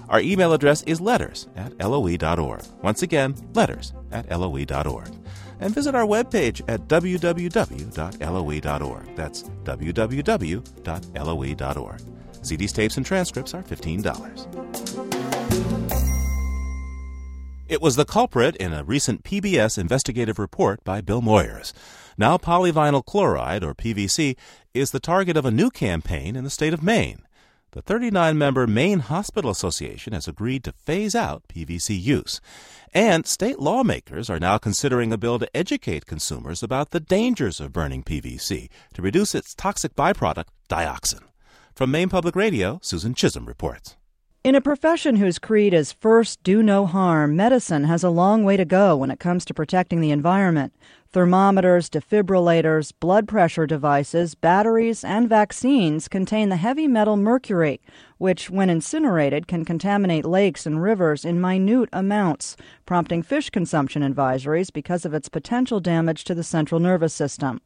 Our 0.10 0.20
email 0.20 0.52
address 0.52 0.84
is 0.84 1.00
letters 1.00 1.48
at 1.56 1.80
loe.org. 1.80 2.64
Once 2.82 3.02
again, 3.02 3.34
letters 3.54 3.94
at 4.12 4.30
loe.org. 4.30 5.10
And 5.62 5.74
visit 5.74 5.96
our 5.96 6.06
webpage 6.06 6.62
at 6.68 6.90
www.loe.org. 6.90 7.96
That's 9.16 9.44
www.loe.org. 9.44 10.62
CDs, 12.42 12.74
tapes, 12.74 12.98
and 12.98 13.06
transcripts 13.06 13.54
are 13.54 13.64
$15. 13.64 14.71
It 17.72 17.82
was 17.82 17.96
the 17.96 18.04
culprit 18.04 18.58
in 18.58 18.74
a 18.74 18.84
recent 18.84 19.24
PBS 19.24 19.78
investigative 19.78 20.38
report 20.38 20.84
by 20.84 21.00
Bill 21.00 21.22
Moyers. 21.22 21.72
Now, 22.18 22.38
polyvinyl 22.38 23.06
chloride, 23.06 23.64
or 23.64 23.74
PVC, 23.74 24.36
is 24.74 24.92
the 24.92 25.00
target 25.00 25.38
of 25.38 25.46
a 25.46 25.52
new 25.52 25.70
campaign 25.70 26.36
in 26.36 26.44
the 26.44 26.50
state 26.50 26.74
of 26.74 26.84
Maine. 26.84 27.22
The 27.72 27.82
39 27.82 28.38
member 28.38 28.68
Maine 28.68 29.00
Hospital 29.00 29.50
Association 29.50 30.12
has 30.12 30.28
agreed 30.28 30.66
to 30.66 30.74
phase 30.74 31.16
out 31.16 31.44
PVC 31.48 31.98
use. 31.98 32.42
And 32.94 33.26
state 33.26 33.60
lawmakers 33.60 34.30
are 34.30 34.38
now 34.38 34.58
considering 34.58 35.14
a 35.14 35.18
bill 35.18 35.40
to 35.40 35.56
educate 35.56 36.06
consumers 36.06 36.62
about 36.62 36.90
the 36.90 37.00
dangers 37.00 37.62
of 37.62 37.72
burning 37.72 38.04
PVC 38.04 38.68
to 38.96 39.02
reduce 39.02 39.34
its 39.34 39.56
toxic 39.56 39.96
byproduct, 39.96 40.48
dioxin. 40.68 41.22
From 41.74 41.90
Maine 41.92 42.10
Public 42.10 42.36
Radio, 42.36 42.80
Susan 42.84 43.14
Chisholm 43.14 43.46
reports. 43.46 43.96
In 44.44 44.56
a 44.56 44.62
profession 44.62 45.18
whose 45.18 45.38
creed 45.38 45.72
is 45.72 45.92
first 45.92 46.42
do 46.42 46.64
no 46.64 46.88
harm, 46.88 47.36
medicine 47.36 47.84
has 47.84 48.04
a 48.04 48.10
long 48.10 48.44
way 48.44 48.58
to 48.58 48.66
go 48.66 48.98
when 48.98 49.12
it 49.12 49.20
comes 49.20 49.46
to 49.46 49.54
protecting 49.54 50.02
the 50.02 50.10
environment. 50.10 50.74
Thermometers, 51.12 51.92
defibrillators, 51.92 52.92
blood 53.00 53.28
pressure 53.28 53.68
devices, 53.68 54.34
batteries, 54.34 55.04
and 55.04 55.30
vaccines 55.30 56.08
contain 56.08 56.50
the 56.50 56.56
heavy 56.56 56.88
metal 56.88 57.18
mercury, 57.18 57.82
which, 58.18 58.50
when 58.50 58.72
incinerated, 58.72 59.48
can 59.48 59.64
contaminate 59.64 60.26
lakes 60.26 60.66
and 60.66 60.82
rivers 60.82 61.24
in 61.24 61.40
minute 61.40 61.90
amounts, 61.94 62.58
prompting 62.88 63.22
fish 63.22 63.52
consumption 63.52 64.02
advisories 64.02 64.74
because 64.74 65.06
of 65.06 65.14
its 65.14 65.30
potential 65.30 65.80
damage 65.80 66.24
to 66.24 66.34
the 66.34 66.44
central 66.44 66.80
nervous 66.80 67.14
system. 67.14 67.62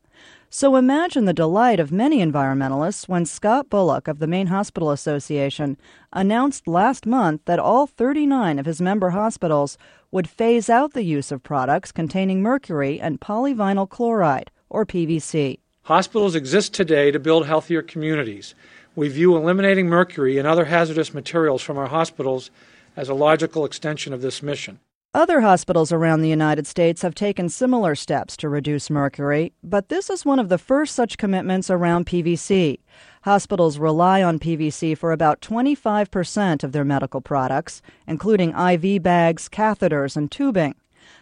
So 0.49 0.75
imagine 0.75 1.25
the 1.25 1.33
delight 1.33 1.79
of 1.79 1.91
many 1.91 2.19
environmentalists 2.19 3.09
when 3.09 3.25
Scott 3.25 3.69
Bullock 3.69 4.07
of 4.07 4.19
the 4.19 4.27
Maine 4.27 4.47
Hospital 4.47 4.91
Association 4.91 5.77
announced 6.13 6.67
last 6.67 7.05
month 7.05 7.41
that 7.45 7.59
all 7.59 7.87
39 7.87 8.59
of 8.59 8.65
his 8.65 8.79
member 8.79 9.09
hospitals 9.09 9.77
would 10.11 10.29
phase 10.29 10.69
out 10.69 10.93
the 10.93 11.03
use 11.03 11.31
of 11.31 11.43
products 11.43 11.91
containing 11.91 12.41
mercury 12.41 13.01
and 13.01 13.19
polyvinyl 13.19 13.89
chloride, 13.89 14.49
or 14.69 14.85
PVC. 14.85 15.59
Hospitals 15.83 16.35
exist 16.35 16.73
today 16.73 17.11
to 17.11 17.19
build 17.19 17.45
healthier 17.45 17.81
communities. 17.81 18.55
We 18.95 19.09
view 19.09 19.35
eliminating 19.35 19.87
mercury 19.87 20.37
and 20.37 20.47
other 20.47 20.65
hazardous 20.65 21.13
materials 21.13 21.61
from 21.61 21.77
our 21.77 21.87
hospitals 21.87 22.49
as 22.95 23.09
a 23.09 23.13
logical 23.13 23.65
extension 23.65 24.13
of 24.13 24.21
this 24.21 24.41
mission. 24.41 24.79
Other 25.15 25.39
hospitals 25.39 25.93
around 25.93 26.19
the 26.19 26.29
United 26.29 26.67
States 26.67 27.01
have 27.01 27.15
taken 27.15 27.47
similar 27.47 27.95
steps 27.95 28.35
to 28.35 28.49
reduce 28.49 28.89
mercury, 28.89 29.53
but 29.63 29.87
this 29.87 30.09
is 30.09 30.25
one 30.25 30.39
of 30.39 30.49
the 30.49 30.57
first 30.57 30.93
such 30.93 31.17
commitments 31.17 31.69
around 31.69 32.05
PVC. 32.05 32.79
Hospitals 33.23 33.79
rely 33.79 34.21
on 34.21 34.39
PVC 34.39 34.97
for 34.97 35.13
about 35.13 35.39
25% 35.39 36.65
of 36.65 36.73
their 36.73 36.83
medical 36.83 37.21
products, 37.21 37.81
including 38.05 38.49
IV 38.49 39.01
bags, 39.03 39.47
catheters, 39.47 40.17
and 40.17 40.29
tubing. 40.29 40.75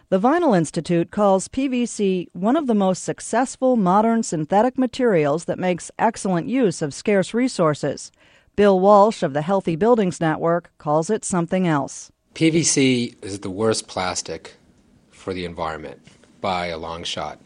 The 0.08 0.18
Vinyl 0.18 0.58
Institute 0.58 1.12
calls 1.12 1.46
PVC 1.46 2.26
one 2.32 2.56
of 2.56 2.66
the 2.66 2.74
most 2.74 3.04
successful 3.04 3.76
modern 3.76 4.24
synthetic 4.24 4.76
materials 4.76 5.44
that 5.44 5.56
makes 5.56 5.92
excellent 6.00 6.48
use 6.48 6.82
of 6.82 6.92
scarce 6.92 7.32
resources. 7.32 8.10
Bill 8.56 8.80
Walsh 8.80 9.22
of 9.22 9.34
the 9.34 9.42
Healthy 9.42 9.76
Buildings 9.76 10.20
Network 10.20 10.72
calls 10.78 11.10
it 11.10 11.24
something 11.24 11.68
else. 11.68 12.10
PVC 12.34 13.14
is 13.22 13.38
the 13.38 13.50
worst 13.50 13.86
plastic 13.86 14.54
for 15.12 15.32
the 15.32 15.44
environment 15.44 16.00
by 16.40 16.66
a 16.66 16.76
long 16.76 17.04
shot. 17.04 17.38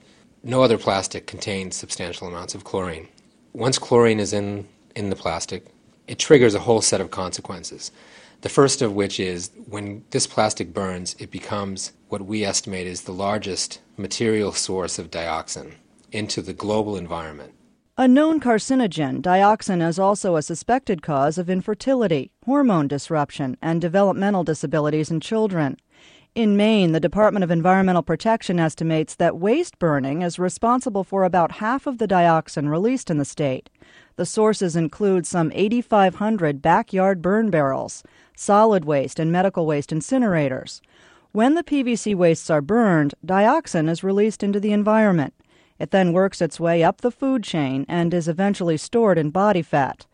No 0.43 0.62
other 0.62 0.78
plastic 0.78 1.26
contains 1.26 1.76
substantial 1.76 2.26
amounts 2.26 2.55
of 2.55 2.64
chlorine. 2.64 3.07
Once 3.53 3.78
chlorine 3.78 4.18
is 4.18 4.32
in, 4.32 4.66
in 4.97 5.11
the 5.11 5.16
plastic, 5.16 5.66
it 6.07 6.18
triggers 6.18 6.55
a 6.55 6.61
whole 6.61 6.80
set 6.80 7.03
of 7.03 7.11
consequences. 7.11 7.93
The 8.41 8.49
first 8.49 8.80
of 8.80 8.95
which 8.95 9.20
is 9.20 9.51
when 9.66 10.05
this 10.09 10.26
plastic 10.26 10.72
burns, 10.72 11.14
it 11.18 11.30
becomes 11.30 11.93
what 12.09 12.22
we 12.22 12.43
estimate 12.43 12.86
is 12.86 13.03
the 13.03 13.12
largest 13.12 13.80
material 13.99 14.53
source 14.53 14.99
of 14.99 15.11
dioxin 15.11 15.74
into 16.12 16.41
the 16.41 16.55
global 16.55 16.97
environment. 16.97 17.53
A 18.01 18.07
known 18.07 18.38
carcinogen, 18.38 19.20
dioxin 19.20 19.84
is 19.84 19.99
also 19.99 20.36
a 20.36 20.42
suspected 20.42 21.03
cause 21.03 21.36
of 21.36 21.51
infertility, 21.51 22.30
hormone 22.46 22.86
disruption, 22.86 23.57
and 23.61 23.80
developmental 23.80 24.44
disabilities 24.44 25.11
in 25.11 25.18
children. 25.18 25.76
In 26.36 26.57
Maine, 26.57 26.92
the 26.92 27.01
Department 27.01 27.42
of 27.42 27.51
Environmental 27.51 28.05
Protection 28.05 28.61
estimates 28.61 29.16
that 29.16 29.38
waste 29.38 29.80
burning 29.80 30.22
is 30.22 30.38
responsible 30.38 31.03
for 31.03 31.24
about 31.24 31.59
half 31.59 31.88
of 31.88 31.99
the 31.99 32.07
dioxin 32.07 32.68
released 32.70 33.11
in 33.11 33.18
the 33.18 33.24
state. 33.24 33.68
The 34.14 34.24
sources 34.24 34.76
include 34.76 35.26
some 35.26 35.51
8,500 35.53 36.62
backyard 36.62 37.20
burn 37.20 37.51
barrels, 37.51 38.05
solid 38.36 38.84
waste, 38.84 39.18
and 39.18 39.32
medical 39.32 39.66
waste 39.66 39.90
incinerators. 39.90 40.80
When 41.32 41.57
the 41.57 41.64
PVC 41.64 42.14
wastes 42.14 42.49
are 42.49 42.62
burned, 42.62 43.16
dioxin 43.26 43.88
is 43.88 44.05
released 44.05 44.44
into 44.44 44.61
the 44.61 44.70
environment. 44.70 45.34
It 45.79 45.91
then 45.91 46.12
works 46.12 46.41
its 46.41 46.59
way 46.59 46.83
up 46.83 47.01
the 47.01 47.11
food 47.11 47.45
chain 47.45 47.87
and 47.89 48.12
is 48.12 48.29
eventually 48.29 48.76
stored 48.76 49.18
in 49.18 49.31
body 49.31 49.62
fat. 49.62 50.07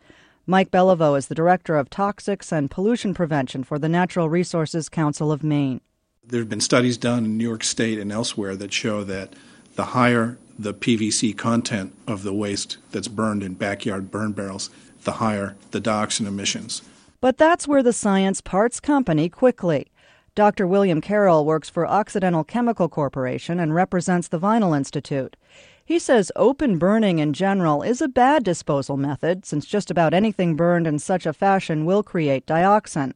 Mike 0.47 0.69
Belliveau 0.69 1.17
is 1.17 1.27
the 1.27 1.35
Director 1.35 1.75
of 1.75 1.89
Toxics 1.89 2.51
and 2.51 2.69
Pollution 2.69 3.13
Prevention 3.15 3.63
for 3.63 3.79
the 3.79 3.89
Natural 3.89 4.29
Resources 4.29 4.89
Council 4.89 5.31
of 5.31 5.43
Maine. 5.43 5.81
There 6.23 6.39
have 6.39 6.49
been 6.49 6.61
studies 6.61 6.97
done 6.97 7.25
in 7.25 7.37
New 7.37 7.43
York 7.43 7.63
State 7.63 7.99
and 7.99 8.11
elsewhere 8.11 8.55
that 8.55 8.71
show 8.71 9.03
that 9.03 9.33
the 9.75 9.85
higher 9.85 10.37
the 10.57 10.73
PVC 10.73 11.35
content 11.35 11.93
of 12.07 12.23
the 12.23 12.33
waste 12.33 12.77
that's 12.91 13.07
burned 13.07 13.43
in 13.43 13.55
backyard 13.55 14.09
burn 14.11 14.31
barrels, 14.31 14.69
the 15.03 15.13
higher 15.13 15.55
the 15.71 15.81
dioxin 15.81 16.27
emissions. 16.27 16.81
But 17.19 17.37
that's 17.37 17.67
where 17.67 17.83
the 17.83 17.93
science 17.93 18.39
parts 18.39 18.79
company 18.79 19.29
quickly. 19.29 19.87
Dr. 20.35 20.67
William 20.67 20.99
Carroll 20.99 21.45
works 21.45 21.69
for 21.69 21.87
Occidental 21.87 22.43
Chemical 22.43 22.89
Corporation 22.89 23.57
and 23.57 23.73
represents 23.73 24.27
the 24.27 24.37
Vinyl 24.37 24.75
Institute. 24.75 25.37
He 25.85 25.97
says 25.97 26.29
open 26.35 26.77
burning 26.77 27.19
in 27.19 27.31
general 27.31 27.81
is 27.81 28.01
a 28.01 28.09
bad 28.09 28.43
disposal 28.43 28.97
method 28.97 29.45
since 29.45 29.65
just 29.65 29.89
about 29.89 30.13
anything 30.13 30.57
burned 30.57 30.87
in 30.87 30.99
such 30.99 31.25
a 31.25 31.31
fashion 31.31 31.85
will 31.85 32.03
create 32.03 32.45
dioxin. 32.45 33.13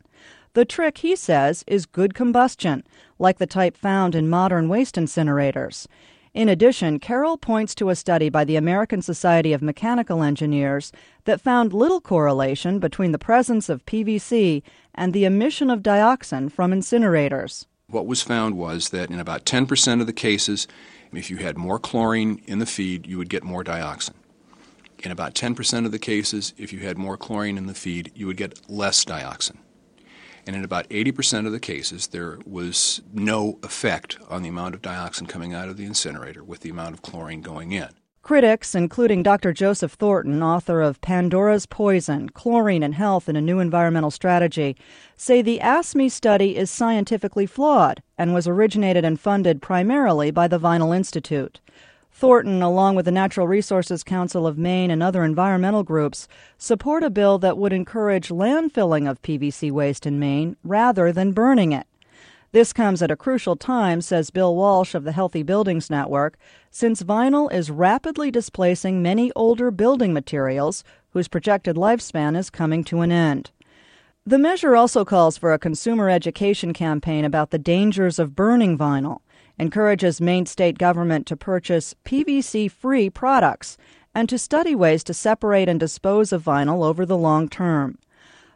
The 0.53 0.63
trick, 0.63 0.99
he 0.99 1.13
says, 1.17 1.65
is 1.67 1.85
good 1.85 2.13
combustion, 2.13 2.85
like 3.17 3.37
the 3.37 3.45
type 3.45 3.75
found 3.75 4.15
in 4.15 4.29
modern 4.29 4.69
waste 4.69 4.95
incinerators. 4.95 5.87
In 6.33 6.47
addition, 6.47 6.99
Carroll 6.99 7.37
points 7.37 7.73
to 7.75 7.89
a 7.89 7.95
study 7.95 8.29
by 8.29 8.43
the 8.43 8.55
American 8.55 9.01
Society 9.01 9.51
of 9.51 9.63
Mechanical 9.63 10.21
Engineers 10.21 10.91
that 11.25 11.41
found 11.41 11.73
little 11.73 11.99
correlation 11.99 12.77
between 12.77 13.11
the 13.11 13.17
presence 13.17 13.67
of 13.67 13.85
PVC 13.87 14.61
and 14.93 15.11
the 15.11 15.25
emission 15.25 15.71
of 15.71 15.81
dioxin 15.81 16.51
from 16.51 16.71
incinerators. 16.71 17.65
What 17.87 18.05
was 18.05 18.21
found 18.21 18.57
was 18.57 18.89
that 18.89 19.09
in 19.09 19.19
about 19.19 19.45
10% 19.45 20.01
of 20.01 20.05
the 20.05 20.13
cases, 20.13 20.67
if 21.11 21.31
you 21.31 21.37
had 21.37 21.57
more 21.57 21.79
chlorine 21.79 22.43
in 22.45 22.59
the 22.59 22.67
feed, 22.67 23.07
you 23.07 23.17
would 23.17 23.29
get 23.29 23.43
more 23.43 23.63
dioxin. 23.63 24.13
In 24.99 25.11
about 25.11 25.33
10% 25.33 25.85
of 25.85 25.91
the 25.91 25.97
cases, 25.97 26.53
if 26.57 26.71
you 26.71 26.79
had 26.79 26.99
more 26.99 27.17
chlorine 27.17 27.57
in 27.57 27.65
the 27.65 27.73
feed, 27.73 28.11
you 28.13 28.27
would 28.27 28.37
get 28.37 28.69
less 28.69 29.03
dioxin. 29.03 29.57
And 30.45 30.55
in 30.55 30.63
about 30.63 30.89
80% 30.89 31.45
of 31.45 31.51
the 31.51 31.59
cases, 31.59 32.07
there 32.07 32.39
was 32.45 33.01
no 33.13 33.59
effect 33.63 34.17
on 34.29 34.43
the 34.43 34.49
amount 34.49 34.75
of 34.75 34.81
dioxin 34.81 35.27
coming 35.27 35.53
out 35.53 35.69
of 35.69 35.77
the 35.77 35.85
incinerator 35.85 36.43
with 36.43 36.61
the 36.61 36.69
amount 36.69 36.93
of 36.95 37.01
chlorine 37.01 37.41
going 37.41 37.71
in. 37.71 37.89
Critics, 38.21 38.75
including 38.75 39.23
Dr. 39.23 39.53
Joseph 39.53 39.93
Thornton, 39.93 40.43
author 40.43 40.81
of 40.81 41.01
Pandora's 41.01 41.65
Poison 41.65 42.29
Chlorine 42.29 42.83
and 42.83 42.93
Health 42.93 43.27
in 43.27 43.35
a 43.35 43.41
New 43.41 43.59
Environmental 43.59 44.11
Strategy, 44.11 44.75
say 45.15 45.41
the 45.41 45.59
ASME 45.63 46.11
study 46.11 46.55
is 46.55 46.69
scientifically 46.69 47.45
flawed 47.45 48.03
and 48.17 48.33
was 48.33 48.47
originated 48.47 49.03
and 49.03 49.19
funded 49.19 49.61
primarily 49.61 50.31
by 50.31 50.47
the 50.47 50.59
Vinyl 50.59 50.95
Institute. 50.95 51.59
Thornton, 52.19 52.61
along 52.61 52.95
with 52.95 53.05
the 53.05 53.13
Natural 53.13 53.47
Resources 53.47 54.03
Council 54.03 54.45
of 54.45 54.57
Maine 54.57 54.91
and 54.91 55.01
other 55.01 55.23
environmental 55.23 55.83
groups, 55.83 56.27
support 56.57 57.01
a 57.01 57.09
bill 57.09 57.37
that 57.39 57.57
would 57.57 57.71
encourage 57.71 58.27
landfilling 58.27 59.09
of 59.09 59.21
PVC 59.21 59.71
waste 59.71 60.05
in 60.05 60.19
Maine 60.19 60.57
rather 60.61 61.13
than 61.13 61.31
burning 61.31 61.71
it. 61.71 61.87
This 62.51 62.73
comes 62.73 63.01
at 63.01 63.09
a 63.09 63.15
crucial 63.15 63.55
time, 63.55 64.01
says 64.01 64.31
Bill 64.31 64.53
Walsh 64.53 64.93
of 64.93 65.05
the 65.05 65.13
Healthy 65.13 65.43
Buildings 65.43 65.89
Network, 65.89 66.37
since 66.69 67.03
vinyl 67.03 67.49
is 67.53 67.71
rapidly 67.71 68.29
displacing 68.29 69.01
many 69.01 69.31
older 69.33 69.71
building 69.71 70.11
materials 70.11 70.83
whose 71.11 71.29
projected 71.29 71.77
lifespan 71.77 72.35
is 72.35 72.49
coming 72.49 72.83
to 72.83 72.99
an 72.99 73.13
end. 73.13 73.51
The 74.25 74.37
measure 74.37 74.75
also 74.75 75.05
calls 75.05 75.37
for 75.37 75.53
a 75.53 75.57
consumer 75.57 76.09
education 76.09 76.73
campaign 76.73 77.23
about 77.23 77.51
the 77.51 77.57
dangers 77.57 78.19
of 78.19 78.35
burning 78.35 78.77
vinyl 78.77 79.21
encourages 79.59 80.21
Maine 80.21 80.45
state 80.45 80.77
government 80.77 81.27
to 81.27 81.37
purchase 81.37 81.93
PVC 82.05 82.71
free 82.71 83.09
products 83.09 83.77
and 84.15 84.27
to 84.29 84.37
study 84.37 84.73
ways 84.73 85.03
to 85.03 85.13
separate 85.13 85.69
and 85.69 85.79
dispose 85.79 86.31
of 86.31 86.43
vinyl 86.43 86.83
over 86.83 87.05
the 87.05 87.17
long 87.17 87.49
term. 87.49 87.97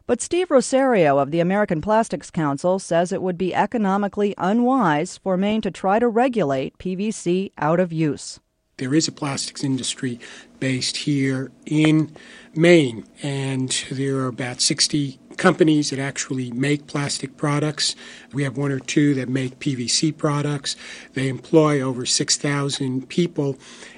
But 0.06 0.22
Steve 0.22 0.52
Rosario 0.52 1.18
of 1.18 1.32
the 1.32 1.40
American 1.40 1.82
Plastics 1.82 2.30
Council 2.30 2.78
says 2.78 3.12
it 3.12 3.22
would 3.22 3.38
be 3.38 3.56
economically 3.56 4.34
unwise 4.38 5.18
for 5.18 5.38
Maine 5.38 5.62
to 5.62 5.72
try 5.72 6.00
to 6.00 6.08
regulate 6.08 6.78
PVC 6.78 7.52
out 7.58 7.80
of 7.80 7.94
use. 7.94 8.40
There 8.78 8.96
is 8.96 9.08
a 9.08 9.12
plastics 9.12 9.64
industry 9.64 10.20
based 10.60 10.98
here 10.98 11.52
in 11.66 12.12
Maine, 12.56 13.06
and 13.22 13.70
there 13.92 14.18
are 14.18 14.28
about 14.28 14.62
60 14.62 15.20
companies 15.38 15.90
that 15.90 16.00
actually 16.00 16.52
make 16.52 16.88
plastic 16.88 17.38
products. 17.38 17.96
We 18.34 18.44
have 18.44 18.58
one 18.58 18.72
or 18.72 18.80
two 18.80 19.14
that 19.16 19.30
make 19.30 19.60
PVC 19.60 20.16
products. 20.18 20.76
They 21.14 21.28
employ 21.28 21.82
over 21.82 22.06
6,000 22.06 23.08
people. 23.10 23.58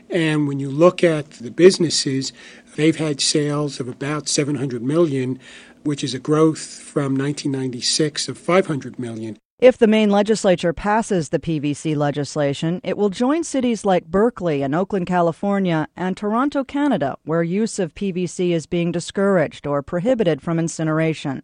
And 0.10 0.48
when 0.48 0.60
you 0.60 0.70
look 0.70 1.04
at 1.04 1.32
the 1.32 1.52
businesses, 1.52 2.34
they've 2.76 2.96
had 2.96 3.22
sales 3.22 3.80
of 3.80 3.88
about 3.88 4.28
700 4.28 4.82
million, 4.82 5.40
which 5.84 6.04
is 6.04 6.14
a 6.14 6.20
growth 6.20 6.66
from 6.80 7.16
1996 7.16 8.28
of 8.28 8.38
500 8.38 9.00
million. 9.00 9.38
If 9.60 9.78
the 9.78 9.88
Maine 9.88 10.10
legislature 10.10 10.74
passes 10.74 11.30
the 11.30 11.40
PVC 11.40 11.96
legislation, 11.96 12.82
it 12.84 12.98
will 12.98 13.08
join 13.10 13.46
cities 13.46 13.86
like 13.86 14.04
Berkeley 14.04 14.62
and 14.62 14.76
Oakland, 14.76 15.08
California, 15.08 15.88
and 15.96 16.18
Toronto, 16.18 16.66
Canada, 16.66 17.16
where 17.24 17.42
use 17.42 17.80
of 17.80 17.96
PVC 17.96 18.50
is 18.50 18.66
being 18.68 18.92
discouraged 18.92 19.66
or 19.66 19.82
prohibited 19.82 20.42
from 20.42 20.60
incineration. 20.60 21.42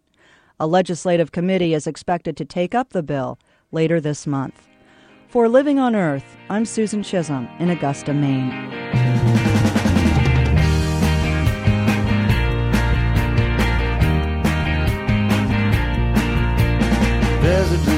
A 0.60 0.66
legislative 0.66 1.32
committee 1.32 1.72
is 1.72 1.86
expected 1.86 2.36
to 2.36 2.44
take 2.44 2.74
up 2.74 2.90
the 2.90 3.02
bill 3.02 3.38
later 3.70 3.98
this 3.98 4.26
month. 4.26 4.68
For 5.28 5.48
Living 5.48 5.78
on 5.78 5.96
Earth, 5.96 6.36
I'm 6.50 6.66
Susan 6.66 7.02
Chisholm 7.02 7.48
in 7.60 7.70
Augusta, 7.70 8.12
Maine. 8.12 8.50
There's 17.40 17.72
a 17.72 17.91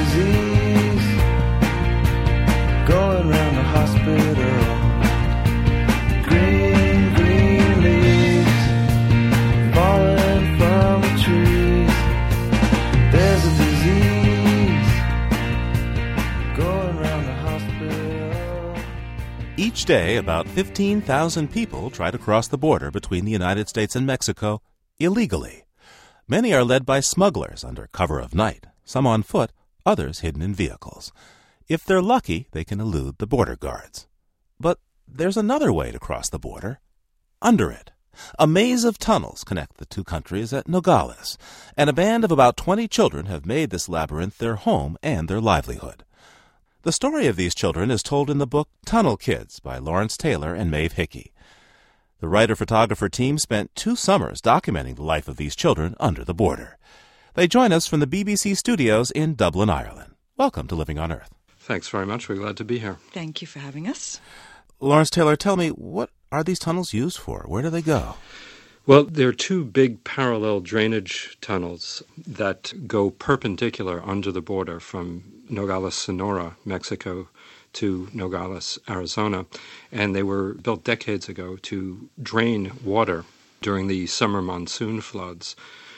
Each 19.74 19.86
day, 19.86 20.18
about 20.18 20.46
15,000 20.46 21.50
people 21.50 21.90
try 21.90 22.12
to 22.12 22.16
cross 22.16 22.46
the 22.46 22.56
border 22.56 22.92
between 22.92 23.24
the 23.24 23.32
United 23.32 23.68
States 23.68 23.96
and 23.96 24.06
Mexico 24.06 24.62
illegally. 25.00 25.64
Many 26.28 26.54
are 26.54 26.62
led 26.62 26.86
by 26.86 27.00
smugglers 27.00 27.64
under 27.64 27.88
cover 27.88 28.20
of 28.20 28.36
night, 28.36 28.68
some 28.84 29.04
on 29.04 29.24
foot, 29.24 29.50
others 29.84 30.20
hidden 30.20 30.42
in 30.42 30.54
vehicles. 30.54 31.12
If 31.66 31.84
they're 31.84 32.00
lucky, 32.00 32.46
they 32.52 32.62
can 32.62 32.80
elude 32.80 33.18
the 33.18 33.26
border 33.26 33.56
guards. 33.56 34.06
But 34.60 34.78
there's 35.08 35.36
another 35.36 35.72
way 35.72 35.90
to 35.90 35.98
cross 35.98 36.28
the 36.30 36.38
border 36.38 36.78
under 37.42 37.72
it. 37.72 37.90
A 38.38 38.46
maze 38.46 38.84
of 38.84 38.96
tunnels 38.96 39.42
connect 39.42 39.78
the 39.78 39.86
two 39.86 40.04
countries 40.04 40.52
at 40.52 40.68
Nogales, 40.68 41.36
and 41.76 41.90
a 41.90 41.92
band 41.92 42.22
of 42.22 42.30
about 42.30 42.56
20 42.56 42.86
children 42.86 43.26
have 43.26 43.44
made 43.44 43.70
this 43.70 43.88
labyrinth 43.88 44.38
their 44.38 44.54
home 44.54 44.96
and 45.02 45.26
their 45.26 45.40
livelihood. 45.40 46.04
The 46.84 46.92
story 46.92 47.28
of 47.28 47.36
these 47.36 47.54
children 47.54 47.90
is 47.90 48.02
told 48.02 48.28
in 48.28 48.36
the 48.36 48.46
book 48.46 48.68
Tunnel 48.84 49.16
Kids 49.16 49.58
by 49.58 49.78
Lawrence 49.78 50.18
Taylor 50.18 50.52
and 50.52 50.70
Maeve 50.70 50.92
Hickey. 50.92 51.32
The 52.20 52.28
writer 52.28 52.54
photographer 52.54 53.08
team 53.08 53.38
spent 53.38 53.74
two 53.74 53.96
summers 53.96 54.42
documenting 54.42 54.96
the 54.96 55.02
life 55.02 55.26
of 55.26 55.38
these 55.38 55.56
children 55.56 55.94
under 55.98 56.26
the 56.26 56.34
border. 56.34 56.76
They 57.32 57.48
join 57.48 57.72
us 57.72 57.86
from 57.86 58.00
the 58.00 58.06
BBC 58.06 58.54
studios 58.58 59.10
in 59.10 59.34
Dublin, 59.34 59.70
Ireland. 59.70 60.14
Welcome 60.36 60.66
to 60.66 60.74
Living 60.74 60.98
on 60.98 61.10
Earth. 61.10 61.30
Thanks 61.56 61.88
very 61.88 62.04
much. 62.04 62.28
We're 62.28 62.34
glad 62.34 62.58
to 62.58 62.66
be 62.66 62.80
here. 62.80 62.98
Thank 63.12 63.40
you 63.40 63.46
for 63.46 63.60
having 63.60 63.88
us. 63.88 64.20
Lawrence 64.78 65.08
Taylor, 65.08 65.36
tell 65.36 65.56
me, 65.56 65.70
what 65.70 66.10
are 66.30 66.44
these 66.44 66.58
tunnels 66.58 66.92
used 66.92 67.16
for? 67.16 67.46
Where 67.48 67.62
do 67.62 67.70
they 67.70 67.80
go? 67.80 68.16
Well, 68.86 69.04
there 69.04 69.28
are 69.28 69.32
two 69.32 69.64
big 69.64 70.04
parallel 70.04 70.60
drainage 70.60 71.38
tunnels 71.40 72.02
that 72.26 72.74
go 72.86 73.08
perpendicular 73.08 74.02
under 74.04 74.30
the 74.30 74.42
border 74.42 74.80
from 74.80 75.33
Nogales, 75.48 75.94
Sonora, 75.94 76.56
Mexico, 76.64 77.28
to 77.74 78.08
Nogales, 78.12 78.78
Arizona. 78.88 79.46
And 79.92 80.14
they 80.14 80.22
were 80.22 80.54
built 80.54 80.84
decades 80.84 81.28
ago 81.28 81.56
to 81.62 82.08
drain 82.22 82.72
water 82.84 83.24
during 83.60 83.86
the 83.86 84.06
summer 84.06 84.42
monsoon 84.42 85.00
floods 85.00 85.56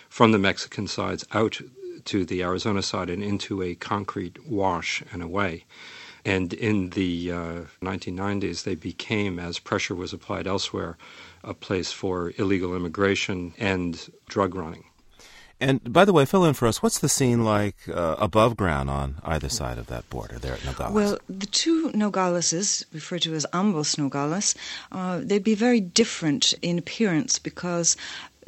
from 0.08 0.32
the 0.32 0.38
Mexican 0.38 0.86
sides 0.86 1.24
out 1.32 1.60
to 2.04 2.24
the 2.24 2.42
Arizona 2.42 2.82
side 2.82 3.10
and 3.10 3.22
into 3.22 3.62
a 3.62 3.74
concrete 3.74 4.46
wash 4.46 5.02
and 5.12 5.22
away. 5.22 5.64
And 6.24 6.52
in 6.52 6.90
the 6.90 7.30
uh, 7.30 7.60
1990s, 7.82 8.64
they 8.64 8.74
became, 8.74 9.38
as 9.38 9.58
pressure 9.58 9.94
was 9.94 10.12
applied 10.12 10.46
elsewhere, 10.46 10.96
a 11.44 11.54
place 11.54 11.92
for 11.92 12.32
illegal 12.36 12.74
immigration 12.74 13.54
and 13.58 14.10
drug 14.28 14.54
running. 14.54 14.84
And 15.58 15.92
by 15.92 16.04
the 16.04 16.12
way, 16.12 16.26
fill 16.26 16.44
in 16.44 16.52
for 16.52 16.68
us, 16.68 16.82
what's 16.82 16.98
the 16.98 17.08
scene 17.08 17.42
like 17.44 17.76
uh, 17.88 18.16
above 18.18 18.56
ground 18.56 18.90
on 18.90 19.16
either 19.24 19.48
side 19.48 19.78
of 19.78 19.86
that 19.86 20.08
border 20.10 20.38
there 20.38 20.52
at 20.52 20.64
Nogales? 20.64 20.94
Well, 20.94 21.18
the 21.28 21.46
two 21.46 21.90
Nogaleses, 21.92 22.84
referred 22.92 23.22
to 23.22 23.34
as 23.34 23.46
ambos 23.54 23.96
Nogales, 23.96 24.54
uh, 24.92 25.20
they'd 25.22 25.42
be 25.42 25.54
very 25.54 25.80
different 25.80 26.52
in 26.60 26.78
appearance 26.78 27.38
because 27.38 27.96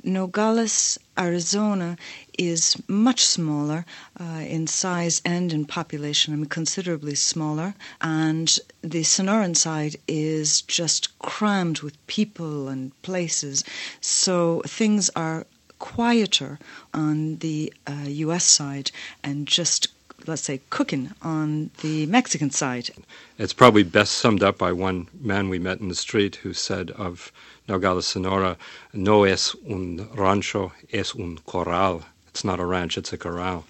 Nogales, 0.05 0.99
Arizona 1.19 1.97
is 2.37 2.81
much 2.89 3.25
smaller 3.25 3.85
uh, 4.21 4.45
in 4.47 4.67
size 4.67 5.21
and 5.25 5.53
in 5.53 5.65
population, 5.65 6.35
I 6.35 6.37
mean, 6.37 6.47
considerably 6.47 7.15
smaller. 7.15 7.75
And 8.01 8.57
the 8.83 9.03
Sonoran 9.03 9.57
side 9.57 9.97
is 10.07 10.61
just 10.63 11.19
crammed 11.19 11.81
with 11.81 12.07
people 12.07 12.69
and 12.69 12.93
places. 13.03 13.65
So 14.01 14.63
things 14.67 15.11
are 15.17 15.47
quieter 15.79 16.59
on 16.93 17.37
the 17.37 17.73
uh, 17.87 18.05
US 18.07 18.45
side 18.45 18.91
and 19.23 19.47
just 19.47 19.89
let's 20.27 20.43
say, 20.43 20.61
cooking 20.71 21.13
on 21.23 21.71
the 21.81 22.07
Mexican 22.07 22.51
side. 22.51 22.91
It's 23.39 23.53
probably 23.53 23.83
best 23.83 24.15
summed 24.15 24.43
up 24.43 24.59
by 24.59 24.73
one 24.73 25.09
man 25.21 25.49
we 25.49 25.59
met 25.59 25.81
in 25.81 25.89
the 25.89 25.95
street 25.95 26.37
who 26.37 26.53
said 26.53 26.91
of 26.93 27.33
Nogales, 27.69 28.07
Sonora, 28.07 28.57
no 28.93 29.25
es 29.25 29.55
un 29.69 30.09
rancho, 30.15 30.73
es 30.93 31.15
un 31.15 31.39
corral. 31.47 32.05
It's 32.29 32.45
not 32.45 32.61
a 32.61 32.65
ranch, 32.65 32.99
it's 32.99 33.13
a 33.13 33.19
corral. 33.19 33.65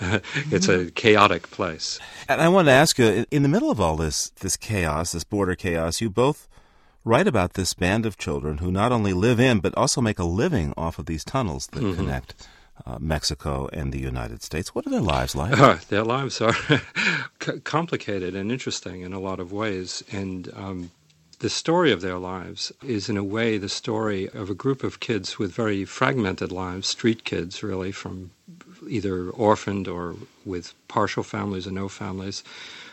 it's 0.50 0.68
a 0.68 0.90
chaotic 0.92 1.50
place. 1.50 1.98
And 2.28 2.40
I 2.40 2.48
want 2.48 2.66
to 2.66 2.72
ask 2.72 2.98
you, 2.98 3.26
in 3.30 3.42
the 3.42 3.48
middle 3.48 3.70
of 3.70 3.80
all 3.80 3.96
this, 3.96 4.30
this 4.40 4.56
chaos, 4.56 5.12
this 5.12 5.24
border 5.24 5.54
chaos, 5.54 6.00
you 6.00 6.10
both 6.10 6.48
write 7.08 7.26
about 7.26 7.54
this 7.54 7.72
band 7.72 8.04
of 8.04 8.18
children 8.18 8.58
who 8.58 8.70
not 8.70 8.92
only 8.92 9.14
live 9.14 9.40
in, 9.40 9.60
but 9.60 9.74
also 9.76 10.00
make 10.02 10.18
a 10.18 10.24
living 10.24 10.74
off 10.76 10.98
of 10.98 11.06
these 11.06 11.24
tunnels 11.24 11.66
that 11.68 11.82
mm-hmm. 11.82 11.96
connect 11.96 12.46
uh, 12.86 12.98
Mexico 13.00 13.66
and 13.72 13.92
the 13.92 13.98
United 13.98 14.42
States. 14.42 14.74
What 14.74 14.86
are 14.86 14.90
their 14.90 15.00
lives 15.00 15.34
like? 15.34 15.58
Uh, 15.58 15.78
their 15.88 16.04
lives 16.04 16.40
are 16.42 16.54
complicated 17.64 18.36
and 18.36 18.52
interesting 18.52 19.00
in 19.00 19.14
a 19.14 19.18
lot 19.18 19.40
of 19.40 19.52
ways. 19.52 20.04
And 20.12 20.52
um, 20.54 20.90
the 21.38 21.48
story 21.48 21.92
of 21.92 22.02
their 22.02 22.18
lives 22.18 22.72
is, 22.82 23.08
in 23.08 23.16
a 23.16 23.24
way, 23.24 23.56
the 23.56 23.70
story 23.70 24.28
of 24.28 24.50
a 24.50 24.54
group 24.54 24.84
of 24.84 25.00
kids 25.00 25.38
with 25.38 25.50
very 25.50 25.86
fragmented 25.86 26.52
lives, 26.52 26.88
street 26.88 27.24
kids, 27.24 27.62
really, 27.62 27.90
from 27.90 28.30
either 28.86 29.30
orphaned 29.30 29.88
or 29.88 30.14
with 30.44 30.74
partial 30.88 31.22
families 31.22 31.66
or 31.66 31.72
no 31.72 31.88
families, 31.88 32.44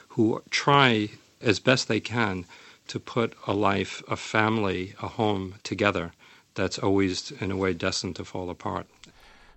who 0.09 0.41
try 0.49 1.09
as 1.41 1.59
best 1.59 1.89
they 1.89 1.99
can 1.99 2.45
to 2.87 2.99
put 2.99 3.33
a 3.47 3.53
life, 3.53 4.03
a 4.07 4.15
family, 4.15 4.95
a 5.01 5.07
home 5.07 5.55
together 5.63 6.11
that's 6.55 6.79
always, 6.79 7.31
in 7.31 7.51
a 7.51 7.57
way, 7.57 7.73
destined 7.73 8.15
to 8.15 8.25
fall 8.25 8.49
apart. 8.49 8.87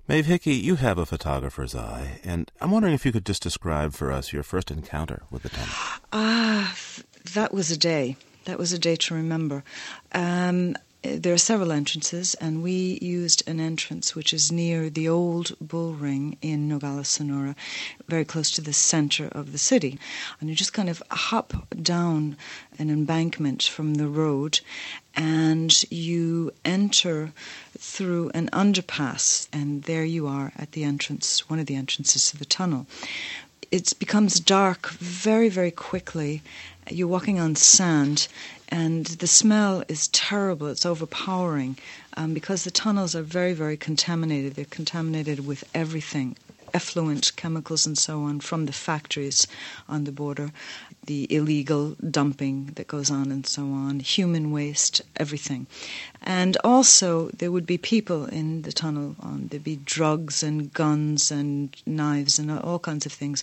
Maeve 0.08 0.26
Hickey, 0.26 0.54
you 0.54 0.76
have 0.76 0.96
a 0.96 1.04
photographer's 1.04 1.74
eye, 1.74 2.20
and 2.24 2.50
I'm 2.60 2.70
wondering 2.70 2.94
if 2.94 3.04
you 3.04 3.12
could 3.12 3.26
just 3.26 3.42
describe 3.42 3.92
for 3.92 4.10
us 4.10 4.32
your 4.32 4.42
first 4.42 4.70
encounter 4.70 5.22
with 5.30 5.42
the 5.42 5.50
tunnel. 5.50 5.74
Ah, 6.12 6.72
uh, 6.72 7.02
that 7.34 7.52
was 7.52 7.70
a 7.70 7.76
day. 7.76 8.16
That 8.46 8.58
was 8.58 8.72
a 8.72 8.78
day 8.78 8.96
to 8.96 9.14
remember. 9.14 9.62
Um, 10.12 10.76
Uh, 11.04 11.10
there 11.16 11.32
are 11.32 11.38
several 11.38 11.70
entrances, 11.70 12.34
and 12.40 12.60
we 12.60 12.98
used 13.00 13.48
an 13.48 13.60
entrance 13.60 14.16
which 14.16 14.32
is 14.32 14.50
near 14.50 14.90
the 14.90 15.08
old 15.08 15.54
bull 15.60 15.92
ring 15.92 16.36
in 16.42 16.66
Nogales, 16.66 17.06
Sonora, 17.06 17.54
very 18.08 18.24
close 18.24 18.50
to 18.50 18.60
the 18.60 18.72
center 18.72 19.28
of 19.28 19.52
the 19.52 19.58
city. 19.58 19.96
And 20.40 20.50
you 20.50 20.56
just 20.56 20.72
kind 20.72 20.88
of 20.88 21.00
hop 21.10 21.52
down 21.80 22.36
an 22.80 22.90
embankment 22.90 23.62
from 23.62 23.94
the 23.94 24.08
road, 24.08 24.58
and 25.14 25.84
you 25.88 26.52
enter 26.64 27.32
through 27.78 28.32
an 28.34 28.48
underpass, 28.52 29.46
and 29.52 29.84
there 29.84 30.04
you 30.04 30.26
are 30.26 30.52
at 30.56 30.72
the 30.72 30.82
entrance, 30.82 31.48
one 31.48 31.60
of 31.60 31.66
the 31.66 31.76
entrances 31.76 32.28
to 32.30 32.36
the 32.36 32.44
tunnel. 32.44 32.88
It 33.70 33.92
becomes 34.00 34.40
dark 34.40 34.88
very, 34.88 35.48
very 35.48 35.70
quickly, 35.70 36.42
you're 36.90 37.06
walking 37.06 37.38
on 37.38 37.54
sand, 37.54 38.28
and 38.68 39.06
the 39.06 39.26
smell 39.26 39.82
is 39.88 40.08
terrible. 40.08 40.66
It's 40.66 40.86
overpowering 40.86 41.78
um, 42.16 42.34
because 42.34 42.64
the 42.64 42.70
tunnels 42.70 43.14
are 43.14 43.22
very, 43.22 43.52
very 43.54 43.76
contaminated. 43.76 44.54
They're 44.54 44.64
contaminated 44.66 45.46
with 45.46 45.64
everything 45.74 46.36
effluent 46.74 47.34
chemicals 47.36 47.86
and 47.86 47.96
so 47.96 48.22
on 48.22 48.40
from 48.40 48.66
the 48.66 48.72
factories 48.72 49.46
on 49.88 50.04
the 50.04 50.12
border, 50.12 50.52
the 51.08 51.26
illegal 51.34 51.96
dumping 52.10 52.66
that 52.74 52.86
goes 52.86 53.10
on 53.10 53.32
and 53.32 53.46
so 53.46 53.62
on, 53.62 53.98
human 53.98 54.52
waste, 54.52 55.00
everything. 55.16 55.66
And 56.22 56.58
also, 56.62 57.30
there 57.30 57.50
would 57.50 57.64
be 57.64 57.78
people 57.78 58.26
in 58.26 58.60
the 58.62 58.72
tunnel. 58.72 59.16
Um, 59.22 59.48
there'd 59.48 59.64
be 59.64 59.76
drugs 59.76 60.42
and 60.42 60.70
guns 60.74 61.30
and 61.30 61.74
knives 61.86 62.38
and 62.38 62.50
all 62.50 62.78
kinds 62.78 63.06
of 63.06 63.12
things. 63.12 63.42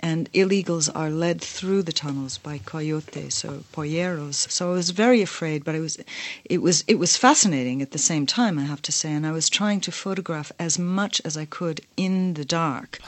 And 0.00 0.32
illegals 0.32 0.88
are 0.94 1.10
led 1.10 1.42
through 1.42 1.82
the 1.82 1.92
tunnels 1.92 2.38
by 2.38 2.56
coyotes 2.56 3.44
or 3.44 3.58
polleros. 3.74 4.50
So 4.50 4.70
I 4.70 4.72
was 4.72 4.88
very 4.88 5.20
afraid, 5.20 5.64
but 5.64 5.74
it 5.74 5.80
was, 5.80 5.98
it 6.46 6.62
was, 6.62 6.82
it 6.88 6.98
was 6.98 7.18
fascinating 7.18 7.82
at 7.82 7.90
the 7.90 7.98
same 7.98 8.24
time. 8.24 8.58
I 8.58 8.64
have 8.64 8.82
to 8.82 8.92
say. 8.92 9.12
And 9.12 9.26
I 9.26 9.32
was 9.32 9.50
trying 9.50 9.82
to 9.82 9.92
photograph 9.92 10.50
as 10.58 10.78
much 10.78 11.20
as 11.26 11.36
I 11.36 11.44
could 11.44 11.82
in 11.98 12.34
the 12.34 12.46
dark. 12.46 13.00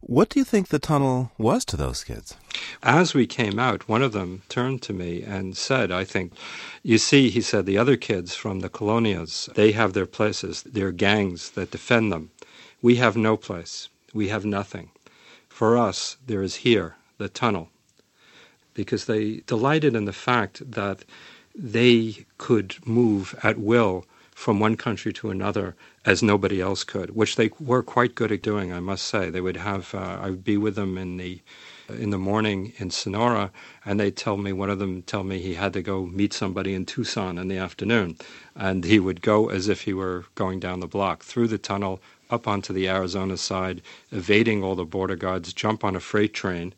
What 0.00 0.30
do 0.30 0.38
you 0.38 0.44
think 0.44 0.68
the 0.68 0.78
tunnel 0.78 1.30
was 1.36 1.64
to 1.66 1.76
those 1.76 2.04
kids? 2.04 2.34
As 2.82 3.12
we 3.12 3.26
came 3.26 3.58
out, 3.58 3.86
one 3.86 4.02
of 4.02 4.12
them 4.12 4.42
turned 4.48 4.80
to 4.82 4.94
me 4.94 5.22
and 5.22 5.56
said, 5.56 5.92
I 5.92 6.04
think, 6.04 6.32
you 6.82 6.96
see, 6.96 7.28
he 7.28 7.42
said, 7.42 7.66
the 7.66 7.76
other 7.76 7.98
kids 7.98 8.34
from 8.34 8.60
the 8.60 8.70
colonias, 8.70 9.50
they 9.54 9.72
have 9.72 9.92
their 9.92 10.06
places, 10.06 10.62
their 10.62 10.90
gangs 10.90 11.50
that 11.50 11.70
defend 11.70 12.10
them. 12.10 12.30
We 12.80 12.96
have 12.96 13.16
no 13.16 13.36
place. 13.36 13.90
We 14.14 14.28
have 14.28 14.44
nothing. 14.44 14.90
For 15.50 15.76
us, 15.76 16.16
there 16.26 16.42
is 16.42 16.56
here, 16.56 16.96
the 17.18 17.28
tunnel. 17.28 17.68
Because 18.72 19.04
they 19.04 19.42
delighted 19.46 19.94
in 19.94 20.06
the 20.06 20.14
fact 20.14 20.70
that 20.72 21.04
they 21.54 22.24
could 22.38 22.76
move 22.86 23.38
at 23.42 23.58
will 23.58 24.06
from 24.30 24.58
one 24.58 24.76
country 24.76 25.12
to 25.12 25.30
another 25.30 25.76
as 26.06 26.22
nobody 26.22 26.60
else 26.60 26.84
could, 26.84 27.10
which 27.10 27.36
they 27.36 27.50
were 27.60 27.82
quite 27.82 28.14
good 28.14 28.32
at 28.32 28.42
doing, 28.42 28.72
I 28.72 28.80
must 28.80 29.06
say. 29.06 29.30
They 29.30 29.40
would 29.40 29.58
have, 29.58 29.94
uh, 29.94 30.18
I 30.22 30.30
would 30.30 30.44
be 30.44 30.56
with 30.56 30.76
them 30.76 30.98
in 30.98 31.16
the 31.18 31.40
in 31.88 32.10
the 32.10 32.18
morning 32.18 32.72
in 32.78 32.90
Sonora, 32.90 33.50
and 33.84 33.98
they'd 33.98 34.16
tell 34.16 34.36
me, 34.36 34.52
one 34.52 34.70
of 34.70 34.78
them 34.78 35.02
tell 35.02 35.24
me 35.24 35.40
he 35.40 35.54
had 35.54 35.72
to 35.72 35.82
go 35.82 36.06
meet 36.06 36.32
somebody 36.32 36.72
in 36.74 36.86
Tucson 36.86 37.36
in 37.36 37.48
the 37.48 37.56
afternoon. 37.56 38.16
And 38.54 38.84
he 38.84 39.00
would 39.00 39.20
go 39.22 39.48
as 39.50 39.68
if 39.68 39.82
he 39.82 39.92
were 39.92 40.24
going 40.36 40.60
down 40.60 40.80
the 40.80 40.86
block, 40.86 41.24
through 41.24 41.48
the 41.48 41.58
tunnel, 41.58 42.00
up 42.30 42.46
onto 42.46 42.72
the 42.72 42.88
Arizona 42.88 43.36
side, 43.36 43.82
evading 44.12 44.62
all 44.62 44.76
the 44.76 44.84
border 44.84 45.16
guards, 45.16 45.52
jump 45.52 45.84
on 45.84 45.96
a 45.96 46.00
freight 46.00 46.32
train, 46.32 46.74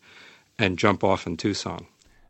and 0.58 0.78
jump 0.78 1.04
off 1.04 1.26
in 1.26 1.36
Tucson. 1.36 1.86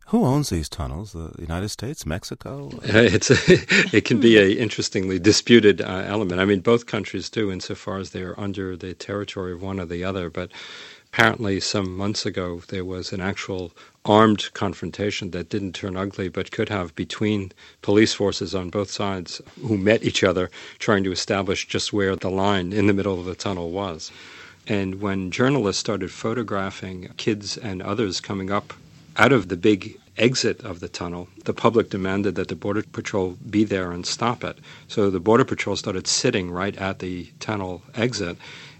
Who 0.06 0.26
owns 0.26 0.50
these 0.50 0.68
tunnels? 0.68 1.12
The 1.12 1.32
United 1.38 1.70
States, 1.70 2.04
Mexico? 2.04 2.68
It's 2.82 3.30
a, 3.30 3.36
it 3.96 4.04
can 4.04 4.20
be 4.20 4.36
a 4.36 4.50
interestingly 4.50 5.18
disputed 5.18 5.80
uh, 5.80 6.02
element. 6.06 6.40
I 6.40 6.44
mean, 6.44 6.60
both 6.60 6.86
countries 6.86 7.30
do, 7.30 7.50
insofar 7.50 7.98
as 7.98 8.10
they 8.10 8.22
are 8.22 8.38
under 8.38 8.76
the 8.76 8.94
territory 8.94 9.52
of 9.52 9.62
one 9.62 9.80
or 9.80 9.86
the 9.86 10.04
other. 10.04 10.28
But 10.28 10.50
apparently, 11.12 11.60
some 11.60 11.96
months 11.96 12.26
ago, 12.26 12.62
there 12.68 12.84
was 12.84 13.12
an 13.12 13.22
actual 13.22 13.72
armed 14.04 14.52
confrontation 14.52 15.30
that 15.30 15.48
didn't 15.48 15.74
turn 15.74 15.96
ugly, 15.96 16.28
but 16.28 16.50
could 16.50 16.68
have 16.68 16.94
between 16.94 17.52
police 17.80 18.12
forces 18.12 18.54
on 18.54 18.68
both 18.68 18.90
sides 18.90 19.40
who 19.62 19.78
met 19.78 20.02
each 20.02 20.22
other, 20.22 20.50
trying 20.78 21.04
to 21.04 21.12
establish 21.12 21.66
just 21.68 21.92
where 21.92 22.16
the 22.16 22.30
line 22.30 22.72
in 22.72 22.86
the 22.86 22.92
middle 22.92 23.18
of 23.18 23.24
the 23.24 23.34
tunnel 23.34 23.70
was. 23.70 24.10
And 24.66 25.00
when 25.00 25.30
journalists 25.30 25.80
started 25.80 26.10
photographing 26.10 27.10
kids 27.16 27.56
and 27.56 27.80
others 27.80 28.20
coming 28.20 28.50
up 28.50 28.74
out 29.16 29.32
of 29.32 29.48
the 29.48 29.56
big 29.56 29.98
exit 30.16 30.60
of 30.62 30.80
the 30.80 30.88
tunnel, 30.88 31.28
the 31.44 31.54
public 31.54 31.90
demanded 31.90 32.34
that 32.34 32.48
the 32.48 32.56
Border 32.56 32.82
Patrol 32.82 33.36
be 33.48 33.64
there 33.64 33.92
and 33.92 34.06
stop 34.06 34.44
it. 34.44 34.58
So 34.88 35.10
the 35.10 35.20
Border 35.20 35.44
Patrol 35.44 35.76
started 35.76 36.06
sitting 36.06 36.50
right 36.50 36.76
at 36.76 36.98
the 36.98 37.32
tunnel 37.40 37.82
exit. 37.94 38.36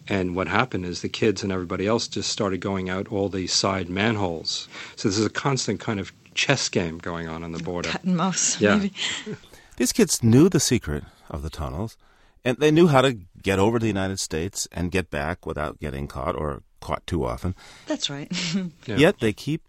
And 0.09 0.35
what 0.35 0.49
happened 0.49 0.85
is 0.85 1.01
the 1.01 1.09
kids 1.09 1.43
and 1.43 1.53
everybody 1.53 1.87
else 1.87 2.09
just 2.09 2.31
started 2.31 2.61
going 2.61 2.91
out 2.91 3.09
all 3.09 3.29
the 3.29 3.47
side 3.47 3.89
manholes. 3.89 4.69
So 4.97 5.09
this 5.09 5.19
is 5.19 5.27
a 5.27 5.31
constant 5.31 5.81
kind 5.81 6.01
of 6.01 6.13
chess 6.35 6.69
game 6.69 6.99
going 6.99 7.29
on 7.29 7.43
on 7.45 7.53
the 7.53 7.63
border. 7.63 7.91
Cat 7.91 8.05
and 8.05 8.17
mouse, 8.17 8.61
yeah. 8.61 8.77
maybe. 8.77 8.93
These 9.77 9.93
kids 9.93 10.23
knew 10.23 10.49
the 10.49 10.61
secret 10.61 11.05
of 11.31 11.43
the 11.43 11.51
tunnels, 11.51 11.97
and 12.45 12.57
they 12.59 12.71
knew 12.71 12.89
how 12.89 13.01
to 13.01 13.19
get 13.43 13.59
over 13.59 13.79
to 13.79 13.83
the 13.83 13.89
United 13.89 14.21
States 14.21 14.69
and 14.73 14.91
get 14.91 15.11
back 15.11 15.47
without 15.47 15.81
getting 15.81 16.07
caught 16.09 16.37
or 16.37 16.63
caught 16.81 17.07
too 17.07 17.25
often. 17.25 17.55
That's 17.87 18.11
right. 18.11 18.31
yeah. 18.87 18.97
Yet 18.97 19.21
they 19.21 19.33
keep 19.33 19.63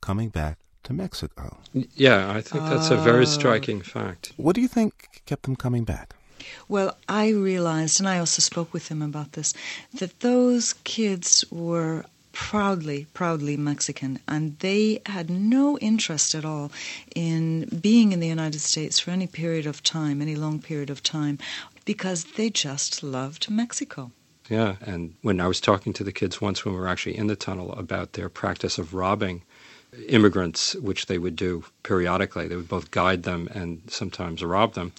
coming 0.00 0.28
back 0.28 0.58
to 0.84 0.92
Mexico. 0.92 1.58
Yeah, 1.72 2.30
I 2.30 2.40
think 2.40 2.64
that's 2.64 2.90
a 2.90 2.96
very 2.96 3.24
um, 3.24 3.26
striking 3.26 3.82
fact. 3.82 4.32
What 4.36 4.54
do 4.54 4.60
you 4.60 4.68
think 4.68 5.22
kept 5.26 5.42
them 5.42 5.56
coming 5.56 5.84
back? 5.84 6.14
Well, 6.68 6.96
I 7.08 7.30
realized, 7.30 7.98
and 7.98 8.08
I 8.08 8.18
also 8.18 8.40
spoke 8.40 8.72
with 8.72 8.88
him 8.88 9.02
about 9.02 9.32
this, 9.32 9.52
that 9.94 10.20
those 10.20 10.74
kids 10.84 11.44
were 11.50 12.04
proudly, 12.32 13.06
proudly 13.14 13.56
Mexican, 13.56 14.20
and 14.28 14.58
they 14.58 15.00
had 15.06 15.30
no 15.30 15.78
interest 15.78 16.34
at 16.34 16.44
all 16.44 16.70
in 17.14 17.64
being 17.80 18.12
in 18.12 18.20
the 18.20 18.26
United 18.26 18.60
States 18.60 19.00
for 19.00 19.10
any 19.10 19.26
period 19.26 19.66
of 19.66 19.82
time, 19.82 20.20
any 20.20 20.36
long 20.36 20.60
period 20.60 20.90
of 20.90 21.02
time, 21.02 21.38
because 21.84 22.24
they 22.36 22.50
just 22.50 23.02
loved 23.02 23.50
Mexico. 23.50 24.10
Yeah, 24.50 24.76
and 24.80 25.14
when 25.22 25.40
I 25.40 25.48
was 25.48 25.60
talking 25.60 25.92
to 25.94 26.04
the 26.04 26.12
kids 26.12 26.40
once 26.40 26.64
when 26.64 26.74
we 26.74 26.80
were 26.80 26.88
actually 26.88 27.16
in 27.16 27.26
the 27.26 27.36
tunnel 27.36 27.72
about 27.72 28.12
their 28.12 28.28
practice 28.28 28.78
of 28.78 28.94
robbing 28.94 29.42
immigrants, 30.08 30.74
which 30.76 31.06
they 31.06 31.18
would 31.18 31.36
do 31.36 31.64
periodically. 31.82 32.48
They 32.48 32.56
would 32.56 32.68
both 32.68 32.90
guide 32.90 33.22
them 33.22 33.48
and 33.52 33.82
sometimes 33.88 34.42
rob 34.42 34.74
them. 34.74 34.92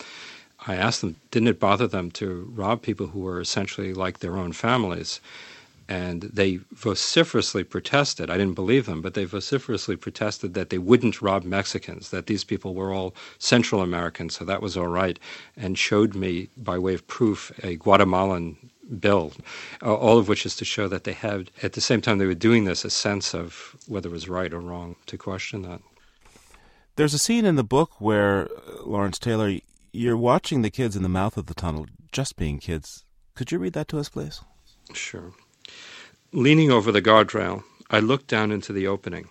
I 0.65 0.75
asked 0.75 1.01
them, 1.01 1.15
didn't 1.31 1.49
it 1.49 1.59
bother 1.59 1.87
them 1.87 2.11
to 2.11 2.51
rob 2.55 2.81
people 2.81 3.07
who 3.07 3.19
were 3.19 3.39
essentially 3.39 3.93
like 3.93 4.19
their 4.19 4.37
own 4.37 4.51
families? 4.53 5.21
And 5.89 6.23
they 6.23 6.59
vociferously 6.73 7.63
protested. 7.63 8.29
I 8.29 8.37
didn't 8.37 8.55
believe 8.55 8.87
them, 8.87 9.01
but 9.01 9.13
they 9.13 9.23
vociferously 9.23 9.95
protested 9.95 10.53
that 10.53 10.69
they 10.69 10.77
wouldn't 10.77 11.21
rob 11.21 11.45
Mexicans, 11.45 12.09
that 12.09 12.27
these 12.27 12.43
people 12.43 12.73
were 12.73 12.91
all 12.91 13.15
Central 13.39 13.81
Americans, 13.81 14.35
so 14.35 14.43
that 14.43 14.61
was 14.61 14.75
all 14.75 14.87
right, 14.87 15.17
and 15.55 15.77
showed 15.77 16.13
me, 16.13 16.49
by 16.57 16.77
way 16.77 16.93
of 16.93 17.07
proof, 17.07 17.51
a 17.63 17.77
Guatemalan 17.77 18.57
bill, 18.99 19.33
all 19.81 20.17
of 20.17 20.27
which 20.27 20.45
is 20.45 20.55
to 20.57 20.65
show 20.65 20.87
that 20.87 21.03
they 21.03 21.13
had, 21.13 21.51
at 21.63 21.73
the 21.73 21.81
same 21.81 22.01
time 22.01 22.17
they 22.17 22.25
were 22.25 22.33
doing 22.33 22.65
this, 22.65 22.85
a 22.85 22.89
sense 22.89 23.33
of 23.33 23.75
whether 23.87 24.09
it 24.09 24.13
was 24.13 24.29
right 24.29 24.53
or 24.53 24.59
wrong 24.59 24.95
to 25.07 25.17
question 25.17 25.61
that. 25.63 25.81
There's 26.95 27.13
a 27.13 27.19
scene 27.19 27.45
in 27.45 27.55
the 27.55 27.63
book 27.63 27.99
where, 27.99 28.45
uh, 28.45 28.83
Lawrence 28.83 29.19
Taylor, 29.19 29.59
you're 29.91 30.17
watching 30.17 30.61
the 30.61 30.71
kids 30.71 30.95
in 30.95 31.03
the 31.03 31.09
mouth 31.09 31.37
of 31.37 31.45
the 31.45 31.53
tunnel 31.53 31.85
just 32.11 32.35
being 32.35 32.59
kids. 32.59 33.03
Could 33.35 33.51
you 33.51 33.59
read 33.59 33.73
that 33.73 33.87
to 33.89 33.99
us, 33.99 34.09
please? 34.09 34.41
Sure. 34.93 35.33
Leaning 36.31 36.71
over 36.71 36.91
the 36.91 37.01
guardrail, 37.01 37.63
I 37.89 37.99
looked 37.99 38.27
down 38.27 38.51
into 38.51 38.73
the 38.73 38.87
opening. 38.87 39.29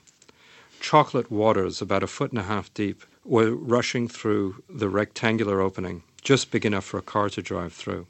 Chocolate 0.81 1.31
waters, 1.31 1.83
about 1.83 2.03
a 2.03 2.07
foot 2.07 2.31
and 2.31 2.39
a 2.39 2.45
half 2.45 2.73
deep, 2.73 3.03
were 3.25 3.51
rushing 3.51 4.07
through 4.07 4.63
the 4.69 4.89
rectangular 4.89 5.61
opening, 5.61 6.05
just 6.23 6.51
big 6.51 6.65
enough 6.65 6.85
for 6.85 6.99
a 6.99 7.03
car 7.03 7.29
to 7.31 7.43
drive 7.43 7.73
through. 7.73 8.07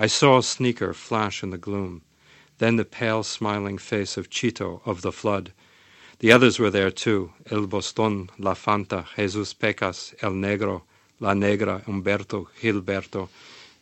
I 0.00 0.06
saw 0.06 0.38
a 0.38 0.42
sneaker 0.44 0.94
flash 0.94 1.42
in 1.42 1.50
the 1.50 1.58
gloom, 1.58 2.02
then 2.58 2.76
the 2.76 2.84
pale, 2.84 3.24
smiling 3.24 3.78
face 3.78 4.16
of 4.16 4.30
Chito 4.30 4.80
of 4.86 5.02
the 5.02 5.10
flood. 5.10 5.52
The 6.20 6.30
others 6.30 6.60
were 6.60 6.70
there 6.70 6.92
too 6.92 7.32
El 7.50 7.66
Boston, 7.66 8.30
La 8.38 8.54
Fanta, 8.54 9.06
Jesus 9.16 9.52
Pecas, 9.54 10.14
El 10.22 10.32
Negro, 10.32 10.82
La 11.18 11.34
Negra, 11.34 11.82
Umberto, 11.88 12.48
Gilberto, 12.60 13.28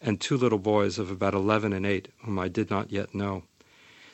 and 0.01 0.19
two 0.19 0.39
little 0.39 0.59
boys 0.59 0.99
of 0.99 1.11
about 1.11 1.35
eleven 1.35 1.75
and 1.75 1.85
eight 1.85 2.09
whom 2.25 2.39
I 2.39 2.49
did 2.49 2.71
not 2.71 2.91
yet 2.91 3.15
know. 3.15 3.43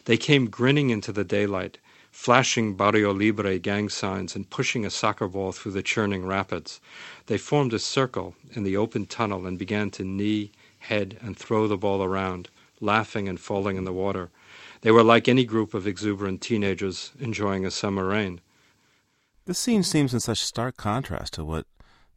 They 0.07 0.17
came 0.17 0.51
grinning 0.51 0.91
into 0.91 1.13
the 1.13 1.23
daylight, 1.23 1.79
flashing 2.11 2.75
Barrio 2.75 3.13
Libre 3.15 3.61
gang 3.61 3.89
signs 3.89 4.35
and 4.35 4.51
pushing 4.51 4.85
a 4.85 4.91
soccer 4.91 5.29
ball 5.29 5.53
through 5.53 5.73
the 5.73 5.85
churning 5.85 6.27
rapids. 6.27 6.81
They 7.27 7.39
formed 7.39 7.73
a 7.73 7.79
circle 7.79 8.35
in 8.55 8.65
the 8.65 8.77
open 8.77 9.07
tunnel 9.07 9.47
and 9.47 9.57
began 9.57 9.91
to 9.93 10.05
knee, 10.05 10.51
head, 10.83 11.17
and 11.21 11.37
throw 11.37 11.67
the 11.67 11.77
ball 11.77 12.03
around, 12.03 12.49
laughing 12.81 13.29
and 13.29 13.41
falling 13.41 13.77
in 13.77 13.85
the 13.85 13.93
water. 13.93 14.31
They 14.83 14.91
were 14.91 15.05
like 15.05 15.29
any 15.29 15.45
group 15.45 15.75
of 15.75 15.87
exuberant 15.87 16.41
teenagers 16.41 17.13
enjoying 17.21 17.65
a 17.65 17.71
summer 17.71 18.07
rain. 18.07 18.41
This 19.47 19.59
scene 19.59 19.83
seems 19.83 20.13
in 20.13 20.21
such 20.21 20.43
stark 20.43 20.77
contrast 20.77 21.35
to 21.35 21.45
what 21.45 21.67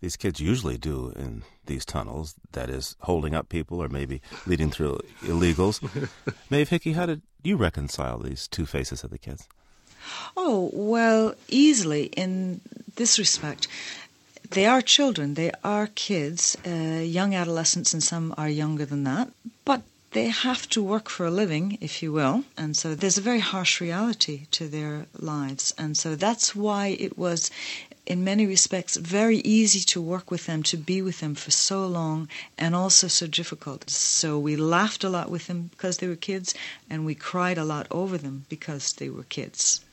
these 0.02 0.16
kids 0.16 0.40
usually 0.40 0.78
do 0.78 1.14
in 1.16 1.44
these 1.66 1.86
tunnels 1.86 2.36
that 2.52 2.70
is, 2.70 2.96
holding 3.02 3.34
up 3.34 3.50
people 3.50 3.82
or 3.82 3.90
maybe 3.90 4.22
leading 4.46 4.70
through 4.70 5.00
illegals. 5.22 5.82
Maeve 6.50 6.70
Hickey, 6.70 6.94
how 6.94 7.06
did 7.06 7.22
you 7.44 7.58
reconcile 7.58 8.20
these 8.20 8.48
two 8.48 8.66
faces 8.66 9.04
of 9.04 9.10
the 9.10 9.18
kids? 9.18 9.48
Oh, 10.38 10.70
well, 10.74 11.34
easily 11.48 12.06
in 12.18 12.62
this 12.96 13.18
respect. 13.18 13.68
They 14.52 14.66
are 14.66 14.82
children, 14.82 15.34
they 15.34 15.52
are 15.64 15.88
kids, 15.88 16.58
uh, 16.66 17.02
young 17.02 17.34
adolescents, 17.34 17.94
and 17.94 18.04
some 18.04 18.34
are 18.38 18.50
younger 18.50 18.86
than 18.86 19.04
that. 19.04 19.30
But 19.64 19.82
they 20.12 20.28
have 20.28 20.70
to 20.70 20.82
work 20.84 21.10
for 21.10 21.26
a 21.26 21.32
living, 21.32 21.78
if 21.82 22.02
you 22.02 22.12
will, 22.14 22.46
and 22.56 22.78
so 22.78 22.96
there's 22.96 23.18
a 23.18 23.22
very 23.22 23.40
harsh 23.40 23.82
reality 23.82 24.46
to 24.52 24.68
their 24.68 25.08
lives. 25.18 25.74
And 25.78 25.98
so 25.98 26.16
that's 26.16 26.56
why 26.56 26.96
it 27.00 27.18
was, 27.18 27.52
in 28.06 28.24
many 28.24 28.46
respects, 28.46 28.96
very 28.96 29.40
easy 29.40 29.82
to 29.82 30.02
work 30.02 30.32
with 30.32 30.46
them, 30.46 30.64
to 30.64 30.78
be 30.78 31.02
with 31.02 31.20
them 31.20 31.36
for 31.36 31.52
so 31.52 31.86
long, 31.88 32.30
and 32.58 32.76
also 32.76 33.08
so 33.08 33.28
difficult. 33.28 33.90
So 33.90 34.40
we 34.40 34.56
laughed 34.56 35.04
a 35.04 35.10
lot 35.10 35.30
with 35.30 35.48
them 35.48 35.70
because 35.72 35.98
they 35.98 36.08
were 36.08 36.16
kids, 36.16 36.54
and 36.90 37.06
we 37.06 37.16
cried 37.16 37.58
a 37.58 37.66
lot 37.66 37.88
over 37.90 38.18
them 38.18 38.46
because 38.48 38.94
they 38.94 39.10
were 39.10 39.24
kids. 39.24 39.85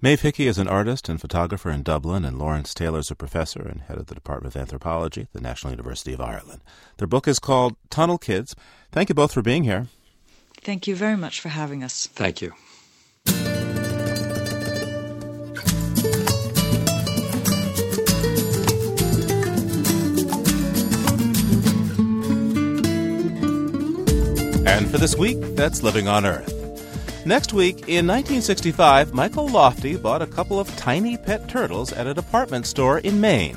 Maeve 0.00 0.20
Hickey 0.20 0.46
is 0.46 0.58
an 0.58 0.68
artist 0.68 1.08
and 1.08 1.18
photographer 1.18 1.70
in 1.70 1.82
Dublin, 1.82 2.26
and 2.26 2.38
Lawrence 2.38 2.74
Taylor 2.74 2.98
is 2.98 3.10
a 3.10 3.14
professor 3.14 3.62
and 3.62 3.80
head 3.82 3.96
of 3.96 4.06
the 4.06 4.14
Department 4.14 4.54
of 4.54 4.60
Anthropology 4.60 5.22
at 5.22 5.32
the 5.32 5.40
National 5.40 5.72
University 5.72 6.12
of 6.12 6.20
Ireland. 6.20 6.60
Their 6.98 7.08
book 7.08 7.26
is 7.26 7.38
called 7.38 7.76
Tunnel 7.88 8.18
Kids. 8.18 8.54
Thank 8.92 9.08
you 9.08 9.14
both 9.14 9.32
for 9.32 9.40
being 9.40 9.64
here. 9.64 9.86
Thank 10.60 10.86
you 10.86 10.94
very 10.94 11.16
much 11.16 11.40
for 11.40 11.48
having 11.48 11.82
us. 11.82 12.06
Thank 12.06 12.42
you. 12.42 12.52
And 24.66 24.90
for 24.90 24.98
this 24.98 25.16
week, 25.16 25.38
that's 25.56 25.82
Living 25.82 26.08
on 26.08 26.26
Earth. 26.26 26.53
Next 27.26 27.54
week, 27.54 27.88
in 27.88 28.06
1965, 28.06 29.14
Michael 29.14 29.48
Lofty 29.48 29.96
bought 29.96 30.20
a 30.20 30.26
couple 30.26 30.60
of 30.60 30.68
tiny 30.76 31.16
pet 31.16 31.48
turtles 31.48 31.90
at 31.90 32.06
a 32.06 32.12
department 32.12 32.66
store 32.66 32.98
in 32.98 33.18
Maine. 33.18 33.56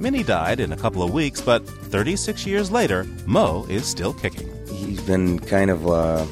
Minnie 0.00 0.24
died 0.24 0.58
in 0.58 0.72
a 0.72 0.76
couple 0.76 1.00
of 1.00 1.12
weeks, 1.12 1.40
but 1.40 1.64
36 1.64 2.44
years 2.44 2.72
later, 2.72 3.04
Mo 3.24 3.66
is 3.68 3.86
still 3.86 4.12
kicking. 4.12 4.50
He's 4.66 5.00
been 5.00 5.38
kind 5.38 5.70
of 5.70 5.86
uh, 5.86 6.26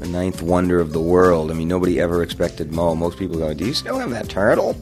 the 0.00 0.08
ninth 0.08 0.42
wonder 0.42 0.80
of 0.80 0.92
the 0.92 1.00
world. 1.00 1.50
I 1.50 1.54
mean, 1.54 1.68
nobody 1.68 1.98
ever 1.98 2.22
expected 2.22 2.72
Mo. 2.72 2.94
Most 2.94 3.18
people 3.18 3.38
go, 3.38 3.54
Do 3.54 3.64
you 3.64 3.72
still 3.72 3.98
have 3.98 4.10
that 4.10 4.28
turtle? 4.28 4.76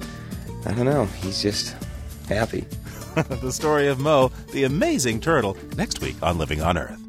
I 0.66 0.72
don't 0.72 0.84
know. 0.84 1.04
He's 1.22 1.40
just 1.40 1.76
happy. 2.28 2.64
the 3.14 3.52
story 3.52 3.86
of 3.86 4.00
Mo, 4.00 4.32
the 4.50 4.64
amazing 4.64 5.20
turtle, 5.20 5.56
next 5.76 6.00
week 6.00 6.16
on 6.22 6.38
Living 6.38 6.60
on 6.60 6.76
Earth. 6.76 7.07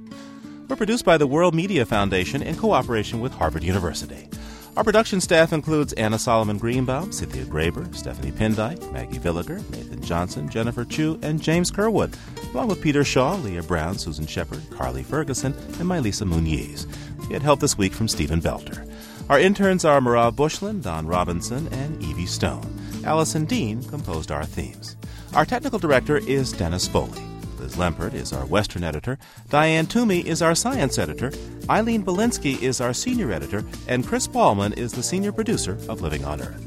We're 0.70 0.76
produced 0.76 1.04
by 1.04 1.18
the 1.18 1.26
World 1.26 1.56
Media 1.56 1.84
Foundation 1.84 2.44
in 2.44 2.56
cooperation 2.56 3.20
with 3.22 3.34
Harvard 3.34 3.64
University. 3.64 4.30
Our 4.78 4.84
production 4.84 5.20
staff 5.20 5.52
includes 5.52 5.94
Anna 5.94 6.20
Solomon 6.20 6.60
Greenbaum, 6.60 7.12
Cynthia 7.12 7.44
Graber, 7.46 7.94
Stephanie 7.96 8.32
Pindyck, 8.32 8.92
Maggie 8.92 9.18
Villiger, 9.18 9.68
Nathan 9.72 10.04
Johnson, 10.04 10.48
Jennifer 10.48 10.86
Chu, 10.86 11.20
and 11.24 11.42
James 11.42 11.72
Curwood, 11.72 12.14
along 12.54 12.68
with 12.68 12.84
Peter 12.84 13.04
Shaw, 13.04 13.34
Leah 13.38 13.64
Brown, 13.64 13.98
Susan 13.98 14.28
Shepard, 14.28 14.62
Carly 14.70 15.02
Ferguson, 15.02 15.54
and 15.54 15.90
Mylisa 15.90 16.28
Muniz. 16.28 16.86
We 17.28 17.34
had 17.34 17.42
help 17.42 17.62
this 17.62 17.76
week 17.76 17.94
from 17.94 18.08
Stephen 18.08 18.40
Belter. 18.40 18.88
Our 19.28 19.40
interns 19.40 19.86
are 19.86 20.00
Marav 20.00 20.36
Bushland, 20.36 20.84
Don 20.84 21.08
Robinson, 21.08 21.68
and 21.70 22.00
Evie 22.04 22.28
Stone. 22.28 22.72
Allison 23.04 23.46
Dean 23.46 23.82
composed 23.86 24.32
our 24.32 24.46
themes. 24.46 24.98
Our 25.34 25.46
technical 25.46 25.80
director 25.80 26.18
is 26.18 26.52
Dennis 26.52 26.88
Foley. 26.88 27.29
Liz 27.70 27.78
Lempert 27.78 28.16
is 28.16 28.34
our 28.34 28.48
Western 28.48 28.84
editor. 28.84 29.20
Diane 29.50 29.86
Toomey 29.86 30.28
is 30.28 30.42
our 30.42 30.56
science 30.56 30.98
editor. 30.98 31.32
Eileen 31.70 32.04
Bolinsky 32.04 32.60
is 32.64 32.82
our 32.82 32.94
senior 32.94 33.32
editor. 33.32 33.64
And 33.88 34.08
Chris 34.08 34.28
Ballman 34.28 34.74
is 34.74 34.92
the 34.92 35.04
senior 35.04 35.32
producer 35.32 35.74
of 35.88 36.02
Living 36.02 36.26
on 36.26 36.42
Earth. 36.42 36.66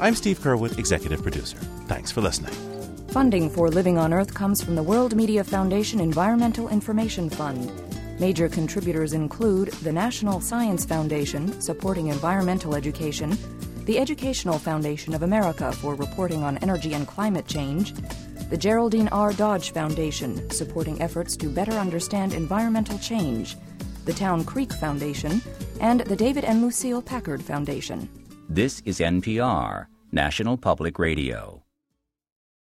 I'm 0.00 0.14
Steve 0.14 0.38
Curwood, 0.38 0.78
executive 0.78 1.22
producer. 1.22 1.58
Thanks 1.86 2.10
for 2.10 2.22
listening. 2.22 2.54
Funding 3.08 3.50
for 3.50 3.68
Living 3.68 3.98
on 3.98 4.14
Earth 4.14 4.32
comes 4.32 4.62
from 4.64 4.74
the 4.74 4.82
World 4.82 5.14
Media 5.14 5.44
Foundation 5.44 6.00
Environmental 6.00 6.70
Information 6.70 7.28
Fund. 7.28 7.70
Major 8.18 8.48
contributors 8.48 9.12
include 9.12 9.68
the 9.82 9.92
National 9.92 10.40
Science 10.40 10.86
Foundation, 10.86 11.60
supporting 11.60 12.06
environmental 12.06 12.74
education, 12.74 13.36
the 13.84 13.98
Educational 13.98 14.58
Foundation 14.58 15.12
of 15.14 15.22
America 15.22 15.72
for 15.72 15.94
reporting 15.94 16.42
on 16.42 16.56
energy 16.58 16.94
and 16.94 17.06
climate 17.06 17.46
change, 17.46 17.92
the 18.48 18.56
Geraldine 18.56 19.08
R. 19.08 19.32
Dodge 19.32 19.72
Foundation, 19.72 20.50
supporting 20.50 21.00
efforts 21.02 21.36
to 21.36 21.48
better 21.48 21.72
understand 21.72 22.34
environmental 22.34 22.98
change, 22.98 23.56
the 24.04 24.12
Town 24.12 24.44
Creek 24.44 24.72
Foundation, 24.72 25.42
and 25.80 26.00
the 26.00 26.16
David 26.16 26.44
and 26.44 26.62
Lucile 26.62 27.02
Packard 27.02 27.42
Foundation. 27.42 28.08
This 28.48 28.80
is 28.86 29.00
NPR, 29.00 29.86
National 30.12 30.56
Public 30.56 30.98
Radio. 30.98 31.62